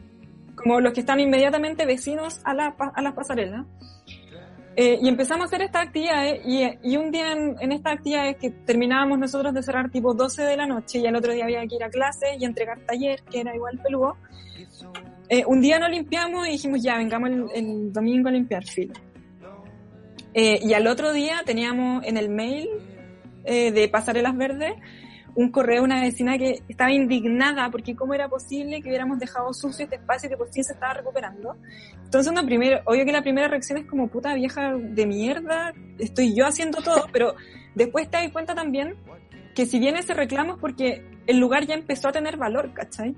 como 0.54 0.80
los 0.80 0.92
que 0.92 1.00
están 1.00 1.20
inmediatamente 1.20 1.84
vecinos 1.84 2.40
a, 2.44 2.54
la, 2.54 2.76
a 2.78 3.02
las 3.02 3.12
pasarelas. 3.12 3.66
Eh, 4.76 4.98
y 5.00 5.08
empezamos 5.08 5.44
a 5.44 5.46
hacer 5.46 5.62
estas 5.62 5.86
actividades 5.86 6.40
y, 6.44 6.96
un 6.96 7.12
día 7.12 7.32
en, 7.32 7.54
en, 7.60 7.70
estas 7.70 7.94
actividades 7.94 8.36
que 8.36 8.50
terminábamos 8.50 9.18
nosotros 9.20 9.54
de 9.54 9.62
cerrar 9.62 9.88
tipo 9.88 10.14
12 10.14 10.42
de 10.42 10.56
la 10.56 10.66
noche 10.66 10.98
y 10.98 11.06
el 11.06 11.14
otro 11.14 11.32
día 11.32 11.44
había 11.44 11.64
que 11.66 11.76
ir 11.76 11.84
a 11.84 11.90
clase 11.90 12.36
y 12.38 12.44
entregar 12.44 12.80
taller, 12.80 13.22
que 13.30 13.40
era 13.40 13.54
igual 13.54 13.78
peludo, 13.80 14.16
eh, 15.28 15.44
un 15.46 15.60
día 15.60 15.78
no 15.78 15.88
limpiamos 15.88 16.48
y 16.48 16.52
dijimos 16.52 16.82
ya, 16.82 16.96
vengamos 16.96 17.30
el, 17.30 17.44
el 17.54 17.92
domingo 17.92 18.28
a 18.28 18.32
limpiar 18.32 18.64
filo. 18.64 18.94
Eh, 20.34 20.58
y 20.60 20.72
al 20.72 20.88
otro 20.88 21.12
día 21.12 21.42
teníamos 21.46 22.04
en 22.04 22.16
el 22.16 22.28
mail 22.28 22.68
de 23.44 23.88
Pasarelas 23.92 24.34
Verdes 24.38 24.72
un 25.36 25.50
correo 25.50 25.80
de 25.80 25.84
una 25.84 26.00
vecina 26.00 26.38
que 26.38 26.62
estaba 26.68 26.92
indignada 26.92 27.70
porque 27.70 27.96
cómo 27.96 28.14
era 28.14 28.28
posible 28.28 28.80
que 28.80 28.88
hubiéramos 28.88 29.18
dejado 29.18 29.52
sucio 29.52 29.84
este 29.84 29.96
espacio 29.96 30.28
que 30.28 30.36
por 30.36 30.50
fin 30.50 30.64
se 30.64 30.74
estaba 30.74 30.94
recuperando. 30.94 31.56
Entonces, 32.04 32.30
una 32.30 32.44
primera, 32.44 32.82
obvio 32.84 33.04
que 33.04 33.12
la 33.12 33.22
primera 33.22 33.48
reacción 33.48 33.78
es 33.78 33.86
como 33.86 34.08
puta 34.08 34.34
vieja 34.34 34.74
de 34.74 35.06
mierda, 35.06 35.72
estoy 35.98 36.34
yo 36.34 36.46
haciendo 36.46 36.82
todo, 36.82 37.06
pero 37.12 37.34
después 37.74 38.08
te 38.10 38.18
das 38.18 38.32
cuenta 38.32 38.54
también 38.54 38.96
que 39.54 39.66
si 39.66 39.78
bien 39.78 39.96
ese 39.96 40.14
reclamo 40.14 40.54
es 40.54 40.58
porque 40.58 41.04
el 41.26 41.38
lugar 41.38 41.66
ya 41.66 41.74
empezó 41.74 42.08
a 42.08 42.12
tener 42.12 42.36
valor, 42.36 42.72
¿cachai? 42.72 43.14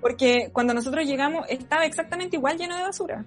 Porque 0.00 0.50
cuando 0.52 0.72
nosotros 0.72 1.06
llegamos 1.06 1.46
estaba 1.48 1.84
exactamente 1.84 2.36
igual 2.36 2.56
lleno 2.56 2.76
de 2.76 2.82
basura, 2.82 3.24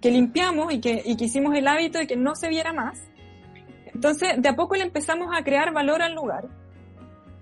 que 0.00 0.10
limpiamos 0.10 0.72
y 0.72 0.80
que, 0.80 1.02
y 1.04 1.16
que 1.16 1.24
hicimos 1.24 1.54
el 1.56 1.66
hábito 1.66 1.98
de 1.98 2.06
que 2.06 2.16
no 2.16 2.34
se 2.34 2.48
viera 2.48 2.72
más. 2.72 3.00
Entonces, 3.94 4.30
de 4.36 4.48
a 4.48 4.54
poco 4.54 4.74
le 4.74 4.82
empezamos 4.82 5.28
a 5.36 5.44
crear 5.44 5.72
valor 5.72 6.02
al 6.02 6.14
lugar 6.14 6.61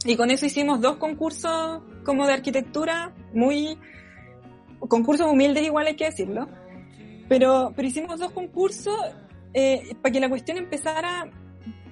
y 0.04 0.16
con 0.16 0.30
eso 0.30 0.46
hicimos 0.46 0.80
dos 0.80 0.96
concursos 0.96 1.82
como 2.04 2.26
de 2.26 2.32
arquitectura, 2.32 3.12
muy 3.34 3.78
concursos 4.78 5.26
humildes 5.26 5.64
igual 5.64 5.86
hay 5.86 5.96
que 5.96 6.06
decirlo. 6.06 6.48
Pero, 7.28 7.72
pero 7.76 7.86
hicimos 7.86 8.18
dos 8.18 8.32
concursos 8.32 8.96
eh, 9.54 9.94
para 10.00 10.12
que 10.12 10.20
la 10.20 10.28
cuestión 10.28 10.58
empezara, 10.58 11.30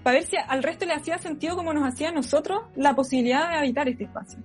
para 0.03 0.19
ver 0.19 0.25
si 0.25 0.37
al 0.37 0.63
resto 0.63 0.87
le 0.87 0.95
hacía 0.95 1.19
sentido 1.19 1.55
como 1.55 1.73
nos 1.73 1.87
hacía 1.87 2.09
a 2.09 2.13
nosotros 2.13 2.63
la 2.75 2.95
posibilidad 2.95 3.51
de 3.51 3.57
habitar 3.57 3.89
este 3.89 4.05
espacio. 4.05 4.39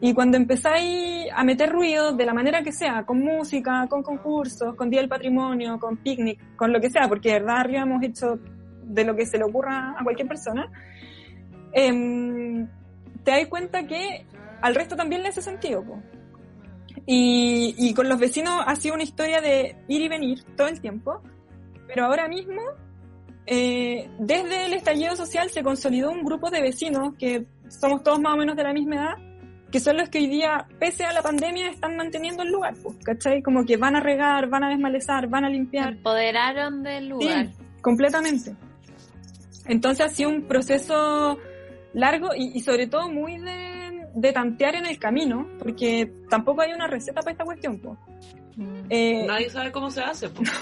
Y 0.00 0.14
cuando 0.14 0.38
empezáis 0.38 1.26
a 1.34 1.44
meter 1.44 1.70
ruido 1.70 2.12
de 2.12 2.24
la 2.24 2.32
manera 2.32 2.62
que 2.62 2.72
sea, 2.72 3.04
con 3.04 3.20
música, 3.20 3.86
con 3.88 4.02
concursos, 4.02 4.74
con 4.74 4.88
Día 4.88 5.00
del 5.00 5.10
Patrimonio, 5.10 5.78
con 5.78 5.98
picnic, 5.98 6.56
con 6.56 6.72
lo 6.72 6.80
que 6.80 6.88
sea, 6.88 7.06
porque 7.06 7.28
de 7.28 7.40
verdad 7.40 7.58
arriba 7.58 7.82
hemos 7.82 8.02
hecho 8.02 8.38
de 8.82 9.04
lo 9.04 9.14
que 9.14 9.26
se 9.26 9.36
le 9.36 9.44
ocurra 9.44 9.94
a 9.98 10.02
cualquier 10.02 10.26
persona, 10.26 10.70
eh, 11.72 12.66
te 13.24 13.30
das 13.30 13.46
cuenta 13.48 13.86
que 13.86 14.26
al 14.60 14.74
resto 14.74 14.96
también 14.96 15.22
le 15.22 15.28
hace 15.28 15.42
sentido. 15.42 15.84
Po. 15.84 16.00
Y, 17.06 17.74
y, 17.78 17.94
con 17.94 18.08
los 18.08 18.18
vecinos 18.18 18.62
ha 18.66 18.76
sido 18.76 18.94
una 18.94 19.04
historia 19.04 19.40
de 19.40 19.76
ir 19.88 20.00
y 20.00 20.08
venir 20.08 20.44
todo 20.56 20.68
el 20.68 20.80
tiempo, 20.80 21.22
pero 21.86 22.06
ahora 22.06 22.28
mismo, 22.28 22.60
eh, 23.46 24.08
desde 24.18 24.66
el 24.66 24.74
estallido 24.74 25.16
social 25.16 25.50
se 25.50 25.62
consolidó 25.62 26.10
un 26.10 26.22
grupo 26.22 26.50
de 26.50 26.60
vecinos 26.60 27.14
que 27.18 27.46
somos 27.68 28.02
todos 28.02 28.20
más 28.20 28.34
o 28.34 28.36
menos 28.36 28.56
de 28.56 28.62
la 28.62 28.72
misma 28.72 28.96
edad, 28.96 29.14
que 29.70 29.80
son 29.80 29.96
los 29.96 30.08
que 30.08 30.18
hoy 30.18 30.26
día, 30.26 30.66
pese 30.78 31.04
a 31.04 31.12
la 31.12 31.22
pandemia, 31.22 31.70
están 31.70 31.96
manteniendo 31.96 32.42
el 32.42 32.50
lugar, 32.50 32.74
pues, 32.82 32.96
¿cachai? 33.04 33.42
Como 33.42 33.64
que 33.64 33.76
van 33.76 33.96
a 33.96 34.00
regar, 34.00 34.48
van 34.48 34.64
a 34.64 34.68
desmalezar, 34.68 35.28
van 35.28 35.44
a 35.44 35.48
limpiar. 35.48 35.92
Empoderaron 35.92 36.82
del 36.82 37.08
lugar. 37.08 37.46
Sí, 37.46 37.52
completamente. 37.80 38.54
Entonces 39.66 40.06
ha 40.06 40.08
sido 40.08 40.30
un 40.30 40.42
proceso 40.42 41.38
largo 41.92 42.30
y, 42.36 42.56
y 42.56 42.60
sobre 42.60 42.86
todo 42.86 43.08
muy 43.10 43.38
de, 43.38 44.06
de, 44.14 44.32
tantear 44.32 44.76
en 44.76 44.86
el 44.86 44.98
camino, 44.98 45.48
porque 45.58 46.12
tampoco 46.28 46.62
hay 46.62 46.72
una 46.72 46.86
receta 46.86 47.20
para 47.20 47.32
esta 47.32 47.44
cuestión. 47.44 47.80
Po. 47.80 47.96
Mm. 48.56 48.82
Eh, 48.90 49.24
Nadie 49.26 49.50
sabe 49.50 49.72
cómo 49.72 49.90
se 49.90 50.00
hace. 50.00 50.28
Po. 50.28 50.42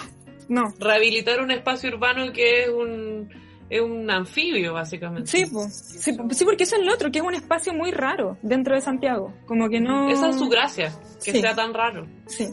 No. 0.48 0.72
Rehabilitar 0.78 1.42
un 1.42 1.50
espacio 1.50 1.90
urbano 1.90 2.32
que 2.32 2.62
es 2.62 2.68
un, 2.70 3.28
es 3.70 3.80
un 3.80 4.10
anfibio, 4.10 4.74
básicamente. 4.74 5.30
Sí, 5.30 5.46
pues. 5.50 5.74
Sí, 5.74 6.16
sí, 6.30 6.44
porque 6.44 6.64
eso 6.64 6.76
es 6.76 6.84
lo 6.84 6.92
otro, 6.94 7.10
que 7.10 7.18
es 7.18 7.24
un 7.24 7.34
espacio 7.34 7.72
muy 7.74 7.90
raro 7.90 8.38
dentro 8.42 8.74
de 8.74 8.80
Santiago. 8.80 9.34
Como 9.46 9.68
que 9.68 9.80
no. 9.80 10.08
Esa 10.08 10.30
es 10.30 10.36
su 10.36 10.48
gracia, 10.48 10.92
que 11.22 11.32
sí. 11.32 11.40
sea 11.40 11.54
tan 11.54 11.74
raro. 11.74 12.06
Sí, 12.26 12.48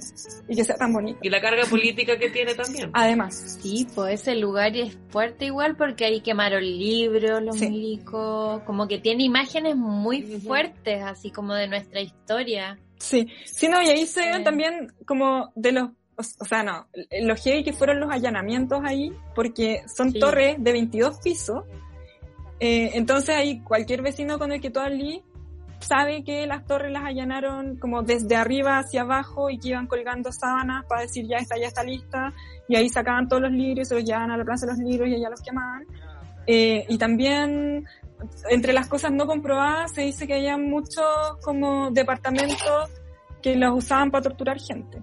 y 0.47 0.55
que 0.55 0.63
sea 0.63 0.75
tan 0.75 0.93
bonito. 0.93 1.19
Y 1.21 1.29
la 1.29 1.41
carga 1.41 1.65
política 1.65 2.17
que 2.17 2.29
tiene 2.29 2.53
también. 2.53 2.89
Además. 2.93 3.59
Sí, 3.61 3.87
pues 3.95 4.21
ese 4.21 4.35
lugar 4.35 4.75
es 4.75 4.97
fuerte 5.09 5.45
igual 5.45 5.75
porque 5.77 6.05
ahí 6.05 6.21
quemaron 6.21 6.63
libros, 6.63 7.41
los 7.41 7.57
sí. 7.57 7.69
milicos. 7.69 8.61
Como 8.63 8.87
que 8.87 8.99
tiene 8.99 9.23
imágenes 9.23 9.75
muy 9.75 10.23
uh 10.23 10.27
-huh. 10.27 10.41
fuertes, 10.41 11.01
así 11.03 11.31
como 11.31 11.53
de 11.53 11.67
nuestra 11.67 12.01
historia. 12.01 12.77
Sí, 12.99 13.27
sí, 13.45 13.67
no, 13.67 13.81
y 13.81 13.87
ahí 13.87 14.05
se 14.05 14.21
ven 14.21 14.43
también 14.43 14.93
como 15.05 15.51
de 15.55 15.73
los 15.73 15.89
o, 16.17 16.21
o, 16.21 16.45
sea, 16.45 16.63
no, 16.63 16.87
los 17.21 17.41
heavy 17.43 17.63
que 17.63 17.73
fueron 17.73 17.99
los 17.99 18.11
allanamientos 18.11 18.81
ahí, 18.83 19.11
porque 19.33 19.83
son 19.93 20.11
sí. 20.11 20.19
torres 20.19 20.55
de 20.59 20.71
22 20.71 21.19
pisos, 21.19 21.63
eh, 22.59 22.91
entonces 22.93 23.35
ahí 23.35 23.59
cualquier 23.61 24.01
vecino 24.01 24.39
con 24.39 24.51
el 24.51 24.61
que 24.61 24.69
tú 24.69 24.79
hablí 24.79 25.21
sabe 25.79 26.23
que 26.23 26.47
las 26.47 26.65
torres 26.65 26.91
las 26.91 27.03
allanaron 27.03 27.77
como 27.77 28.01
desde 28.01 28.35
arriba 28.35 28.79
hacia 28.79 29.01
abajo 29.01 29.49
y 29.49 29.59
que 29.59 29.69
iban 29.69 29.87
colgando 29.87 30.31
sábanas 30.31 30.85
para 30.85 31.01
decir 31.01 31.27
ya 31.27 31.37
está, 31.37 31.57
ya 31.57 31.67
está 31.67 31.83
lista, 31.83 32.33
y 32.67 32.75
ahí 32.75 32.89
sacaban 32.89 33.27
todos 33.27 33.43
los 33.43 33.51
libros 33.51 33.87
y 33.87 33.89
se 33.89 33.95
los 33.95 34.03
llevaban 34.03 34.31
a 34.31 34.37
la 34.37 34.45
plaza 34.45 34.65
de 34.65 34.73
los 34.73 34.81
libros 34.81 35.09
y 35.09 35.15
allá 35.15 35.29
los 35.29 35.41
quemaban. 35.41 35.85
Eh, 36.47 36.85
y 36.87 36.97
también 36.97 37.85
entre 38.49 38.71
las 38.71 38.87
cosas 38.87 39.11
no 39.11 39.25
comprobadas 39.27 39.93
se 39.93 40.01
dice 40.01 40.25
que 40.27 40.35
había 40.35 40.57
muchos 40.57 41.05
como 41.43 41.91
departamentos 41.91 42.89
que 43.41 43.55
los 43.55 43.77
usaban 43.77 44.11
para 44.11 44.23
torturar 44.23 44.59
gente 44.59 45.01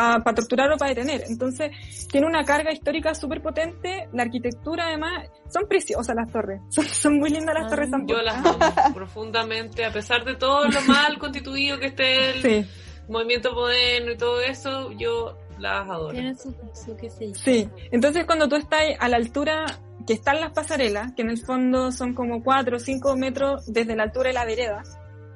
para 0.00 0.24
pa 0.24 0.34
torturar 0.34 0.72
o 0.72 0.76
para 0.76 0.94
detener. 0.94 1.24
Entonces, 1.28 1.70
tiene 2.10 2.26
una 2.26 2.44
carga 2.44 2.72
histórica 2.72 3.14
súper 3.14 3.42
potente. 3.42 4.08
La 4.12 4.22
arquitectura, 4.22 4.86
además, 4.86 5.28
son 5.48 5.66
preciosas 5.68 6.14
las 6.14 6.30
torres. 6.30 6.60
Son, 6.70 6.84
son 6.84 7.18
muy 7.18 7.30
lindas 7.30 7.54
las 7.54 7.66
ah, 7.66 7.70
torres 7.70 7.90
también. 7.90 8.18
Yo 8.18 8.22
las 8.22 8.36
amo 8.46 8.94
profundamente, 8.94 9.84
a 9.84 9.92
pesar 9.92 10.24
de 10.24 10.36
todo 10.36 10.66
lo 10.66 10.80
mal 10.82 11.18
constituido 11.18 11.78
que 11.78 11.86
esté 11.86 12.30
el 12.30 12.42
sí. 12.42 12.70
movimiento 13.08 13.52
moderno 13.52 14.12
y 14.12 14.16
todo 14.16 14.40
eso, 14.40 14.92
yo 14.92 15.36
las 15.58 15.88
adoro. 15.88 16.12
Tiene 16.12 16.34
su, 16.34 16.54
su 16.72 16.96
que 16.96 17.10
sí. 17.10 17.32
sí, 17.34 17.68
entonces 17.90 18.24
cuando 18.24 18.48
tú 18.48 18.56
estás 18.56 18.82
a 18.98 19.08
la 19.08 19.16
altura 19.16 19.66
que 20.06 20.14
están 20.14 20.40
las 20.40 20.52
pasarelas, 20.52 21.12
que 21.14 21.22
en 21.22 21.30
el 21.30 21.38
fondo 21.38 21.92
son 21.92 22.14
como 22.14 22.42
4 22.42 22.76
o 22.76 22.80
5 22.80 23.16
metros 23.16 23.66
desde 23.66 23.94
la 23.94 24.04
altura 24.04 24.28
de 24.28 24.34
la 24.34 24.44
vereda, 24.44 24.82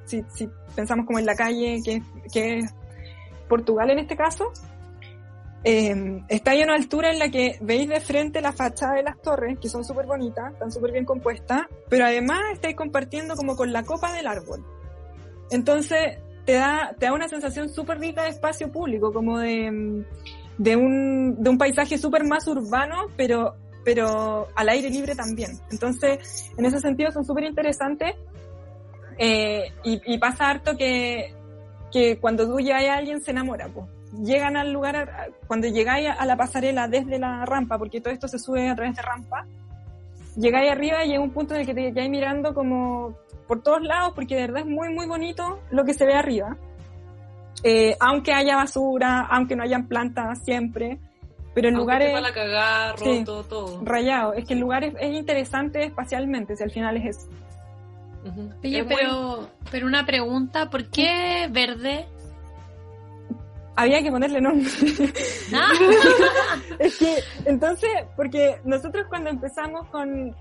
si, 0.07 0.23
si 0.35 0.49
pensamos 0.75 1.07
como 1.07 1.19
en 1.19 1.27
la 1.27 1.35
calle, 1.35 1.81
que, 1.85 2.03
que 2.33 2.59
es 2.59 2.75
Portugal 3.55 3.89
en 3.91 4.01
este 4.01 4.17
caso, 4.17 4.53
eh, 5.63 6.23
está 6.29 6.51
ahí 6.51 6.63
a 6.63 6.65
una 6.65 6.75
altura 6.75 7.13
en 7.13 7.21
la 7.21 7.31
que 7.31 7.57
veis 7.61 7.89
de 7.89 8.01
frente 8.01 8.41
la 8.41 8.53
fachada 8.53 8.95
de 8.95 9.05
las 9.05 9.23
torres, 9.23 9.61
que 9.61 9.69
son 9.69 9.85
súper 9.85 10.07
bonitas, 10.07 10.53
están 10.53 10.73
súper 10.73 10.91
bien 10.91 11.05
compuestas, 11.05 11.63
pero 11.89 12.05
además 12.05 12.41
estáis 12.53 12.75
compartiendo 12.75 13.37
como 13.37 13.55
con 13.55 13.73
la 13.73 13.85
copa 13.85 14.13
del 14.13 14.27
árbol. 14.27 14.65
Entonces, 15.53 16.19
te 16.45 16.55
da, 16.55 16.97
te 16.99 17.07
da 17.07 17.13
una 17.13 17.29
sensación 17.29 17.69
súper 17.69 18.01
rica 18.01 18.25
de 18.25 18.31
espacio 18.31 18.73
público, 18.73 19.13
como 19.13 19.39
de, 19.39 20.05
de, 20.59 20.77
un, 20.77 21.37
de 21.41 21.49
un 21.49 21.57
paisaje 21.59 21.97
súper 21.97 22.25
más 22.25 22.49
urbano, 22.49 23.07
pero, 23.17 23.55
pero 23.85 24.49
al 24.57 24.69
aire 24.69 24.91
libre 24.91 25.15
también. 25.15 25.53
Entonces, 25.71 26.51
en 26.59 26.65
ese 26.65 26.81
sentido 26.81 27.13
son 27.13 27.25
súper 27.25 27.45
interesantes. 27.45 28.17
Eh, 29.17 29.73
y, 29.85 30.01
y 30.13 30.19
pasa 30.19 30.51
harto 30.51 30.77
que 30.77 31.33
que 31.95 32.19
cuando 32.19 32.45
tú 32.45 32.59
llegas 32.59 32.83
a 32.87 32.97
alguien 32.97 33.23
se 33.23 33.31
enamora, 33.31 33.69
pues. 33.69 33.87
Llegan 34.21 34.57
al 34.57 34.73
lugar, 34.73 35.31
cuando 35.47 35.69
llegáis 35.69 36.09
a 36.09 36.27
la 36.27 36.37
pasarela 36.37 36.89
desde 36.89 37.21
la 37.21 37.47
rampa, 37.47 37.79
porque 37.79 38.01
todo 38.01 38.13
esto 38.13 38.27
se 38.27 38.41
sube 38.41 38.69
a 38.69 38.75
través 38.75 38.97
de 38.97 39.03
rampa, 39.03 39.47
llegáis 40.37 40.73
arriba 40.73 41.05
y 41.05 41.11
llega 41.11 41.23
un 41.23 41.31
punto 41.31 41.55
en 41.55 41.61
el 41.61 41.67
que 41.67 41.75
te 41.75 41.93
quedáis 41.93 42.11
mirando 42.11 42.53
como 42.53 43.15
por 43.47 43.63
todos 43.63 43.81
lados, 43.83 44.13
porque 44.13 44.35
de 44.35 44.41
verdad 44.41 44.63
es 44.63 44.67
muy, 44.67 44.93
muy 44.93 45.07
bonito 45.07 45.61
lo 45.71 45.85
que 45.85 45.95
se 45.95 46.05
ve 46.05 46.15
arriba. 46.15 46.57
Eh, 47.63 47.97
aunque 48.01 48.33
haya 48.33 48.57
basura, 48.57 49.29
aunque 49.31 49.55
no 49.55 49.63
hayan 49.63 49.87
plantas 49.87 50.41
siempre, 50.43 50.99
pero 51.55 51.69
el 51.69 51.75
lugar 51.75 52.03
es... 52.03 52.21
la 52.21 52.33
cagar, 52.33 52.99
roto, 52.99 53.43
sí, 53.43 53.49
todo. 53.49 53.85
Rayado. 53.85 54.33
Es 54.33 54.45
que 54.45 54.55
el 54.55 54.61
lugar 54.61 54.83
es, 54.83 54.95
es 54.99 55.15
interesante 55.15 55.85
espacialmente, 55.85 56.57
si 56.57 56.65
al 56.65 56.73
final 56.73 56.97
es 56.97 57.17
eso. 57.17 57.29
Uh 58.25 58.29
-huh. 58.29 58.55
Oye, 58.65 58.85
pero, 58.85 59.51
pero 59.71 59.87
una 59.87 60.07
pregunta, 60.07 60.71
¿por 60.71 60.89
qué 60.91 61.49
verde? 61.51 62.07
Había 63.77 64.03
que 64.03 64.11
ponerle 64.11 64.41
nombre. 64.41 64.71
¿Ah? 65.53 65.73
es 66.79 66.97
que, 66.97 67.19
entonces, 67.45 67.91
porque 68.17 68.61
nosotros 68.65 69.07
cuando 69.09 69.31
empezamos 69.31 69.87
con, 69.89 70.35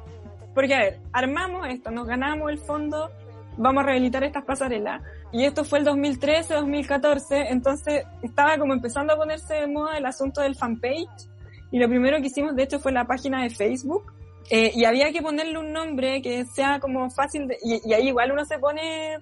porque 0.54 0.76
a 0.76 0.80
ver, 0.80 1.00
armamos 1.12 1.68
esto, 1.68 1.92
nos 1.92 2.08
ganamos 2.08 2.52
el 2.52 2.60
fondo, 2.60 3.10
vamos 3.58 3.84
a 3.84 3.88
rehabilitar 3.88 4.24
estas 4.24 4.46
pasarelas, 4.46 5.02
y 5.32 5.46
esto 5.46 5.64
fue 5.64 5.80
el 5.80 5.86
2013, 5.86 6.54
2014, 6.54 7.48
entonces 7.50 8.06
estaba 8.22 8.58
como 8.58 8.74
empezando 8.74 9.14
a 9.14 9.18
ponerse 9.18 9.56
de 9.56 9.68
moda 9.68 9.98
el 9.98 10.06
asunto 10.06 10.42
del 10.42 10.56
fanpage, 10.56 11.28
y 11.72 11.80
lo 11.80 11.90
primero 11.90 12.18
que 12.22 12.28
hicimos, 12.28 12.56
de 12.56 12.64
hecho, 12.64 12.80
fue 12.80 12.92
la 12.92 13.06
página 13.06 13.42
de 13.42 13.50
Facebook, 13.50 14.14
eh, 14.50 14.72
y 14.76 14.86
había 14.86 15.12
que 15.12 15.22
ponerle 15.22 15.58
un 15.58 15.72
nombre 15.72 16.22
que 16.22 16.46
sea 16.46 16.80
como 16.80 17.10
fácil 17.10 17.48
de, 17.48 17.58
y, 17.64 17.90
y, 17.90 17.94
ahí 17.94 18.08
igual 18.08 18.32
uno 18.32 18.46
se 18.46 18.60
pone 18.60 19.18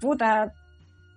puta 0.00 0.52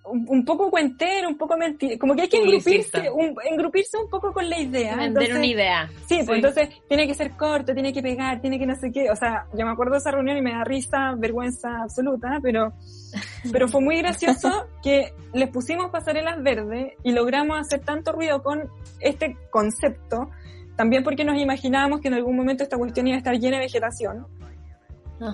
un, 0.07 0.45
poco 0.45 0.69
cuentero, 0.69 1.27
un 1.27 1.37
poco 1.37 1.57
mentir, 1.57 1.97
como 1.97 2.15
que 2.15 2.23
hay 2.23 2.29
que 2.29 2.37
engrupirse 2.37 3.09
un, 3.09 3.35
engrupirse 3.43 3.97
un 3.97 4.09
poco 4.09 4.31
con 4.33 4.49
la 4.49 4.59
idea. 4.59 4.95
Vender 4.95 5.35
una 5.35 5.45
idea. 5.45 5.89
Sí, 6.07 6.19
pues 6.25 6.37
entonces 6.37 6.69
tiene 6.87 7.07
que 7.07 7.13
ser 7.13 7.31
corto, 7.31 7.73
tiene 7.73 7.91
que 7.91 8.01
pegar, 8.01 8.41
tiene 8.41 8.59
que 8.59 8.65
no 8.65 8.75
sé 8.75 8.91
qué. 8.91 9.09
O 9.09 9.15
sea, 9.15 9.45
yo 9.57 9.65
me 9.65 9.71
acuerdo 9.71 9.93
de 9.93 9.99
esa 9.99 10.11
reunión 10.11 10.37
y 10.37 10.41
me 10.41 10.51
da 10.51 10.63
risa, 10.63 11.15
vergüenza 11.17 11.81
absoluta, 11.83 12.39
pero, 12.41 12.73
pero 13.51 13.67
fue 13.67 13.81
muy 13.81 13.97
gracioso 13.97 14.67
que 14.83 15.13
les 15.33 15.49
pusimos 15.49 15.89
pasarelas 15.91 16.41
verdes 16.41 16.93
y 17.03 17.11
logramos 17.11 17.59
hacer 17.59 17.81
tanto 17.81 18.11
ruido 18.11 18.43
con 18.43 18.69
este 18.99 19.37
concepto, 19.49 20.29
también 20.75 21.03
porque 21.03 21.23
nos 21.23 21.37
imaginábamos 21.37 22.01
que 22.01 22.07
en 22.07 22.15
algún 22.15 22.35
momento 22.35 22.63
esta 22.63 22.77
cuestión 22.77 23.07
iba 23.07 23.15
a 23.15 23.19
estar 23.19 23.35
llena 23.35 23.57
de 23.57 23.63
vegetación. 23.63 24.27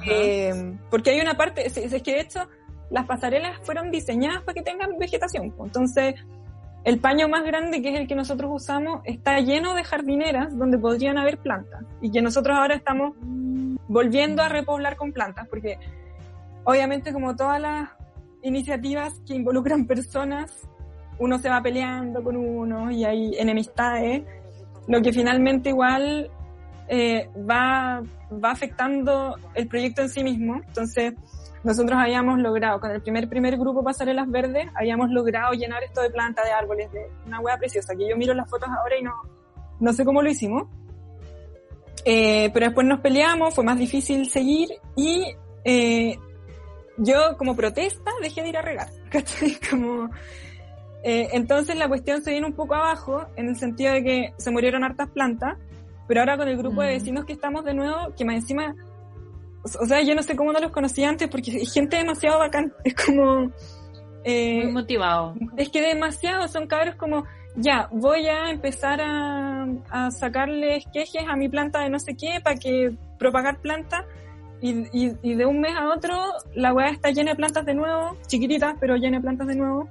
Eh, 0.08 0.78
porque 0.90 1.12
hay 1.12 1.22
una 1.22 1.36
parte, 1.36 1.66
es, 1.66 1.76
es 1.76 2.04
que 2.04 2.14
de 2.14 2.22
hecho 2.22 2.48
las 2.92 3.06
pasarelas 3.06 3.60
fueron 3.64 3.90
diseñadas 3.90 4.44
para 4.44 4.54
que 4.54 4.62
tengan 4.62 4.98
vegetación. 5.00 5.54
Entonces, 5.60 6.16
el 6.84 7.00
paño 7.00 7.30
más 7.30 7.44
grande, 7.44 7.82
que 7.82 7.94
es 7.94 8.00
el 8.00 8.08
que 8.08 8.16
nosotros 8.16 8.52
usamos, 8.54 9.02
está 9.06 9.40
lleno 9.40 9.74
de 9.74 9.84
jardineras 9.84 10.58
donde 10.58 10.78
podrían 10.78 11.18
haber 11.18 11.38
plantas. 11.38 11.84
Y 12.02 12.12
que 12.12 12.22
nosotros 12.22 12.58
ahora 12.58 12.76
estamos 12.76 13.16
volviendo 13.88 14.42
a 14.42 14.50
repoblar 14.50 14.98
con 14.98 15.12
plantas, 15.12 15.48
porque 15.48 15.78
obviamente 16.64 17.14
como 17.14 17.36
todas 17.36 17.60
las 17.62 17.90
iniciativas 18.42 19.14
que 19.28 19.36
involucran 19.36 19.86
personas, 19.86 20.68
uno 21.20 21.38
se 21.38 21.50
va 21.50 21.62
peleando 21.62 22.24
con 22.24 22.36
uno 22.36 22.90
y 22.90 23.06
hay 23.06 23.36
enemistades, 23.38 24.24
lo 24.88 25.02
que 25.02 25.14
finalmente 25.14 25.70
igual 25.70 26.30
eh, 26.88 27.30
va, 27.50 28.04
va 28.32 28.52
afectando 28.52 29.38
el 29.54 29.68
proyecto 29.68 30.02
en 30.02 30.10
sí 30.10 30.24
mismo. 30.24 30.62
Entonces, 30.68 31.14
nosotros 31.64 31.98
habíamos 32.00 32.40
logrado, 32.40 32.80
con 32.80 32.92
el 32.92 33.02
primer 33.02 33.30
primer 33.30 33.58
grupo 33.58 33.84
Pasarelas 33.84 34.30
Verdes, 34.30 34.68
habíamos 34.76 35.10
logrado 35.12 35.54
llenar 35.54 35.84
esto 35.84 36.02
de 36.02 36.10
plantas, 36.10 36.46
de 36.46 36.52
árboles, 36.52 36.92
de 36.92 37.08
una 37.26 37.40
hueá 37.40 37.58
preciosa, 37.58 37.96
que 37.96 38.10
yo 38.10 38.18
miro 38.18 38.34
las 38.34 38.50
fotos 38.50 38.70
ahora 38.70 38.98
y 39.00 39.04
no, 39.04 39.14
no 39.80 39.94
sé 39.94 40.04
cómo 40.04 40.22
lo 40.22 40.30
hicimos. 40.30 40.64
Eh, 42.04 42.50
pero 42.54 42.66
después 42.66 42.88
nos 42.88 43.00
peleamos, 43.00 43.54
fue 43.54 43.64
más 43.64 43.78
difícil 43.78 44.28
seguir 44.28 44.70
y 44.96 45.36
eh, 45.64 46.18
yo 46.98 47.38
como 47.38 47.56
protesta 47.56 48.12
dejé 48.22 48.42
de 48.42 48.50
ir 48.50 48.58
a 48.58 48.62
regar. 48.62 48.88
Como, 49.70 50.10
eh, 51.04 51.30
entonces 51.34 51.76
la 51.76 51.88
cuestión 51.88 52.22
se 52.24 52.32
viene 52.32 52.48
un 52.48 52.54
poco 52.54 52.76
abajo 52.76 53.26
en 53.36 53.50
el 53.50 53.56
sentido 53.56 53.94
de 53.94 54.04
que 54.04 54.34
se 54.38 54.52
murieron 54.52 54.84
hartas 54.84 55.10
plantas, 55.10 55.58
pero 56.08 56.22
ahora 56.22 56.38
con 56.38 56.48
el 56.48 56.58
grupo 56.58 56.82
de 56.82 56.90
mm. 56.90 57.00
vecinos 57.00 57.26
que 57.26 57.34
estamos 57.34 57.64
de 57.66 57.74
nuevo, 57.74 58.14
que 58.16 58.26
más 58.26 58.36
encima 58.36 58.76
o 59.64 59.86
sea, 59.86 60.02
yo 60.02 60.16
no 60.16 60.24
sé 60.24 60.36
cómo 60.36 60.52
no 60.52 60.60
los 60.60 60.72
conocía 60.72 61.10
antes 61.10 61.28
porque 61.30 61.52
hay 61.52 61.66
gente 61.66 61.98
demasiado 61.98 62.40
bacán. 62.40 62.74
Es 62.84 62.96
como... 62.96 63.52
Eh, 64.24 64.64
Muy 64.64 64.74
motivado. 64.74 65.36
Es 65.58 65.70
que 65.70 65.82
demasiado, 65.82 66.48
son 66.48 66.68
cabros 66.68 66.96
como, 66.96 67.26
ya, 67.56 67.88
voy 67.92 68.28
a 68.28 68.52
empezar 68.52 69.02
a, 69.02 69.68
a 69.90 70.12
sacarle 70.12 70.78
esquejes 70.78 71.24
a 71.28 71.36
mi 71.36 71.50
planta 71.50 71.80
de 71.80 71.90
no 71.90 72.00
sé 72.00 72.16
qué 72.16 72.40
para 72.44 72.56
que 72.56 72.94
propagar 73.18 73.60
plantas 73.62 74.06
y, 74.62 74.86
y, 74.94 75.34
de 75.34 75.46
un 75.48 75.60
mes 75.60 75.76
a 75.76 75.90
otro 75.90 76.16
la 76.54 76.72
weá 76.72 76.90
está 76.90 77.10
llena 77.10 77.32
de 77.32 77.38
plantas 77.38 77.66
de 77.66 77.74
nuevo, 77.74 78.16
chiquititas, 78.28 78.76
pero 78.80 78.96
llena 78.96 79.18
de 79.18 79.24
plantas 79.24 79.48
de 79.48 79.56
nuevo. 79.56 79.90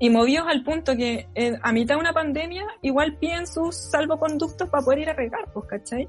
Y 0.00 0.10
movidos 0.10 0.46
al 0.46 0.62
punto 0.62 0.96
que 0.96 1.26
eh, 1.34 1.58
a 1.60 1.72
mitad 1.72 1.96
de 1.96 2.00
una 2.00 2.12
pandemia 2.12 2.64
igual 2.82 3.16
piden 3.16 3.46
sus 3.46 3.74
salvoconductos 3.74 4.68
para 4.68 4.84
poder 4.84 5.00
ir 5.00 5.10
a 5.10 5.14
regar, 5.14 5.50
pues, 5.52 5.66
¿cachai? 5.66 6.08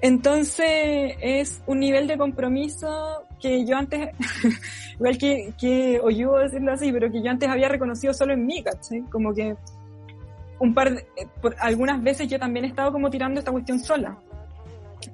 Entonces 0.00 1.16
es 1.20 1.62
un 1.66 1.78
nivel 1.78 2.06
de 2.08 2.18
compromiso 2.18 3.24
que 3.40 3.64
yo 3.64 3.76
antes, 3.76 4.08
igual 4.94 5.18
que, 5.18 5.52
que 5.58 6.00
oyugo 6.02 6.38
decirlo 6.38 6.72
así, 6.72 6.90
pero 6.90 7.10
que 7.10 7.22
yo 7.22 7.30
antes 7.30 7.48
había 7.48 7.68
reconocido 7.68 8.12
solo 8.12 8.32
en 8.32 8.44
mí, 8.44 8.62
¿cachai? 8.62 9.02
Como 9.02 9.32
que 9.32 9.54
un 10.58 10.74
par 10.74 10.94
de, 10.94 11.06
por, 11.40 11.54
algunas 11.60 12.02
veces 12.02 12.28
yo 12.28 12.38
también 12.38 12.64
he 12.64 12.68
estado 12.68 12.90
como 12.90 13.10
tirando 13.10 13.38
esta 13.38 13.52
cuestión 13.52 13.78
sola. 13.78 14.18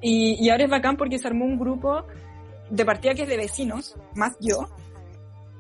Y, 0.01 0.43
y 0.43 0.49
ahora 0.49 0.65
es 0.65 0.71
bacán 0.71 0.97
porque 0.97 1.19
se 1.19 1.29
armó 1.29 1.45
un 1.45 1.59
grupo 1.59 2.05
de 2.71 2.85
partida 2.85 3.15
que 3.15 3.23
es 3.23 3.29
de 3.29 3.37
vecinos, 3.37 3.97
más 4.15 4.37
yo, 4.41 4.69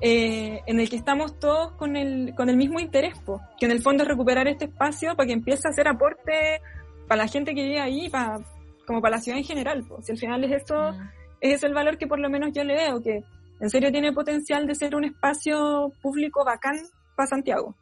eh, 0.04 0.62
en 0.66 0.80
el 0.80 0.90
que 0.90 0.96
estamos 0.96 1.38
todos 1.38 1.74
con 1.74 1.96
el, 1.96 2.34
con 2.34 2.50
el 2.50 2.56
mismo 2.56 2.80
interés, 2.80 3.14
que 3.56 3.66
en 3.66 3.70
el 3.70 3.80
fondo 3.80 4.02
es 4.02 4.08
recuperar 4.08 4.48
este 4.48 4.64
espacio 4.64 5.14
para 5.14 5.28
que 5.28 5.32
empiece 5.32 5.68
a 5.68 5.70
hacer 5.70 5.86
aporte 5.86 6.60
para 7.06 7.22
la 7.22 7.28
gente 7.28 7.54
que 7.54 7.62
vive 7.62 7.80
ahí, 7.80 8.10
para, 8.10 8.40
como 8.84 9.00
para 9.00 9.16
la 9.16 9.22
ciudad 9.22 9.38
en 9.38 9.44
general. 9.44 9.84
Pues. 9.88 10.06
Si 10.06 10.10
al 10.10 10.18
final 10.18 10.42
es 10.42 10.50
esto, 10.50 10.74
mm. 10.92 11.08
es 11.40 11.62
el 11.62 11.72
valor 11.72 11.98
que 11.98 12.08
por 12.08 12.18
lo 12.18 12.28
menos 12.28 12.50
yo 12.52 12.64
le 12.64 12.74
veo, 12.74 13.00
que 13.00 13.22
en 13.60 13.70
serio 13.70 13.92
tiene 13.92 14.12
potencial 14.12 14.66
de 14.66 14.74
ser 14.74 14.96
un 14.96 15.04
espacio 15.04 15.92
público 16.02 16.44
bacán 16.44 16.80
para 17.14 17.28
Santiago. 17.28 17.76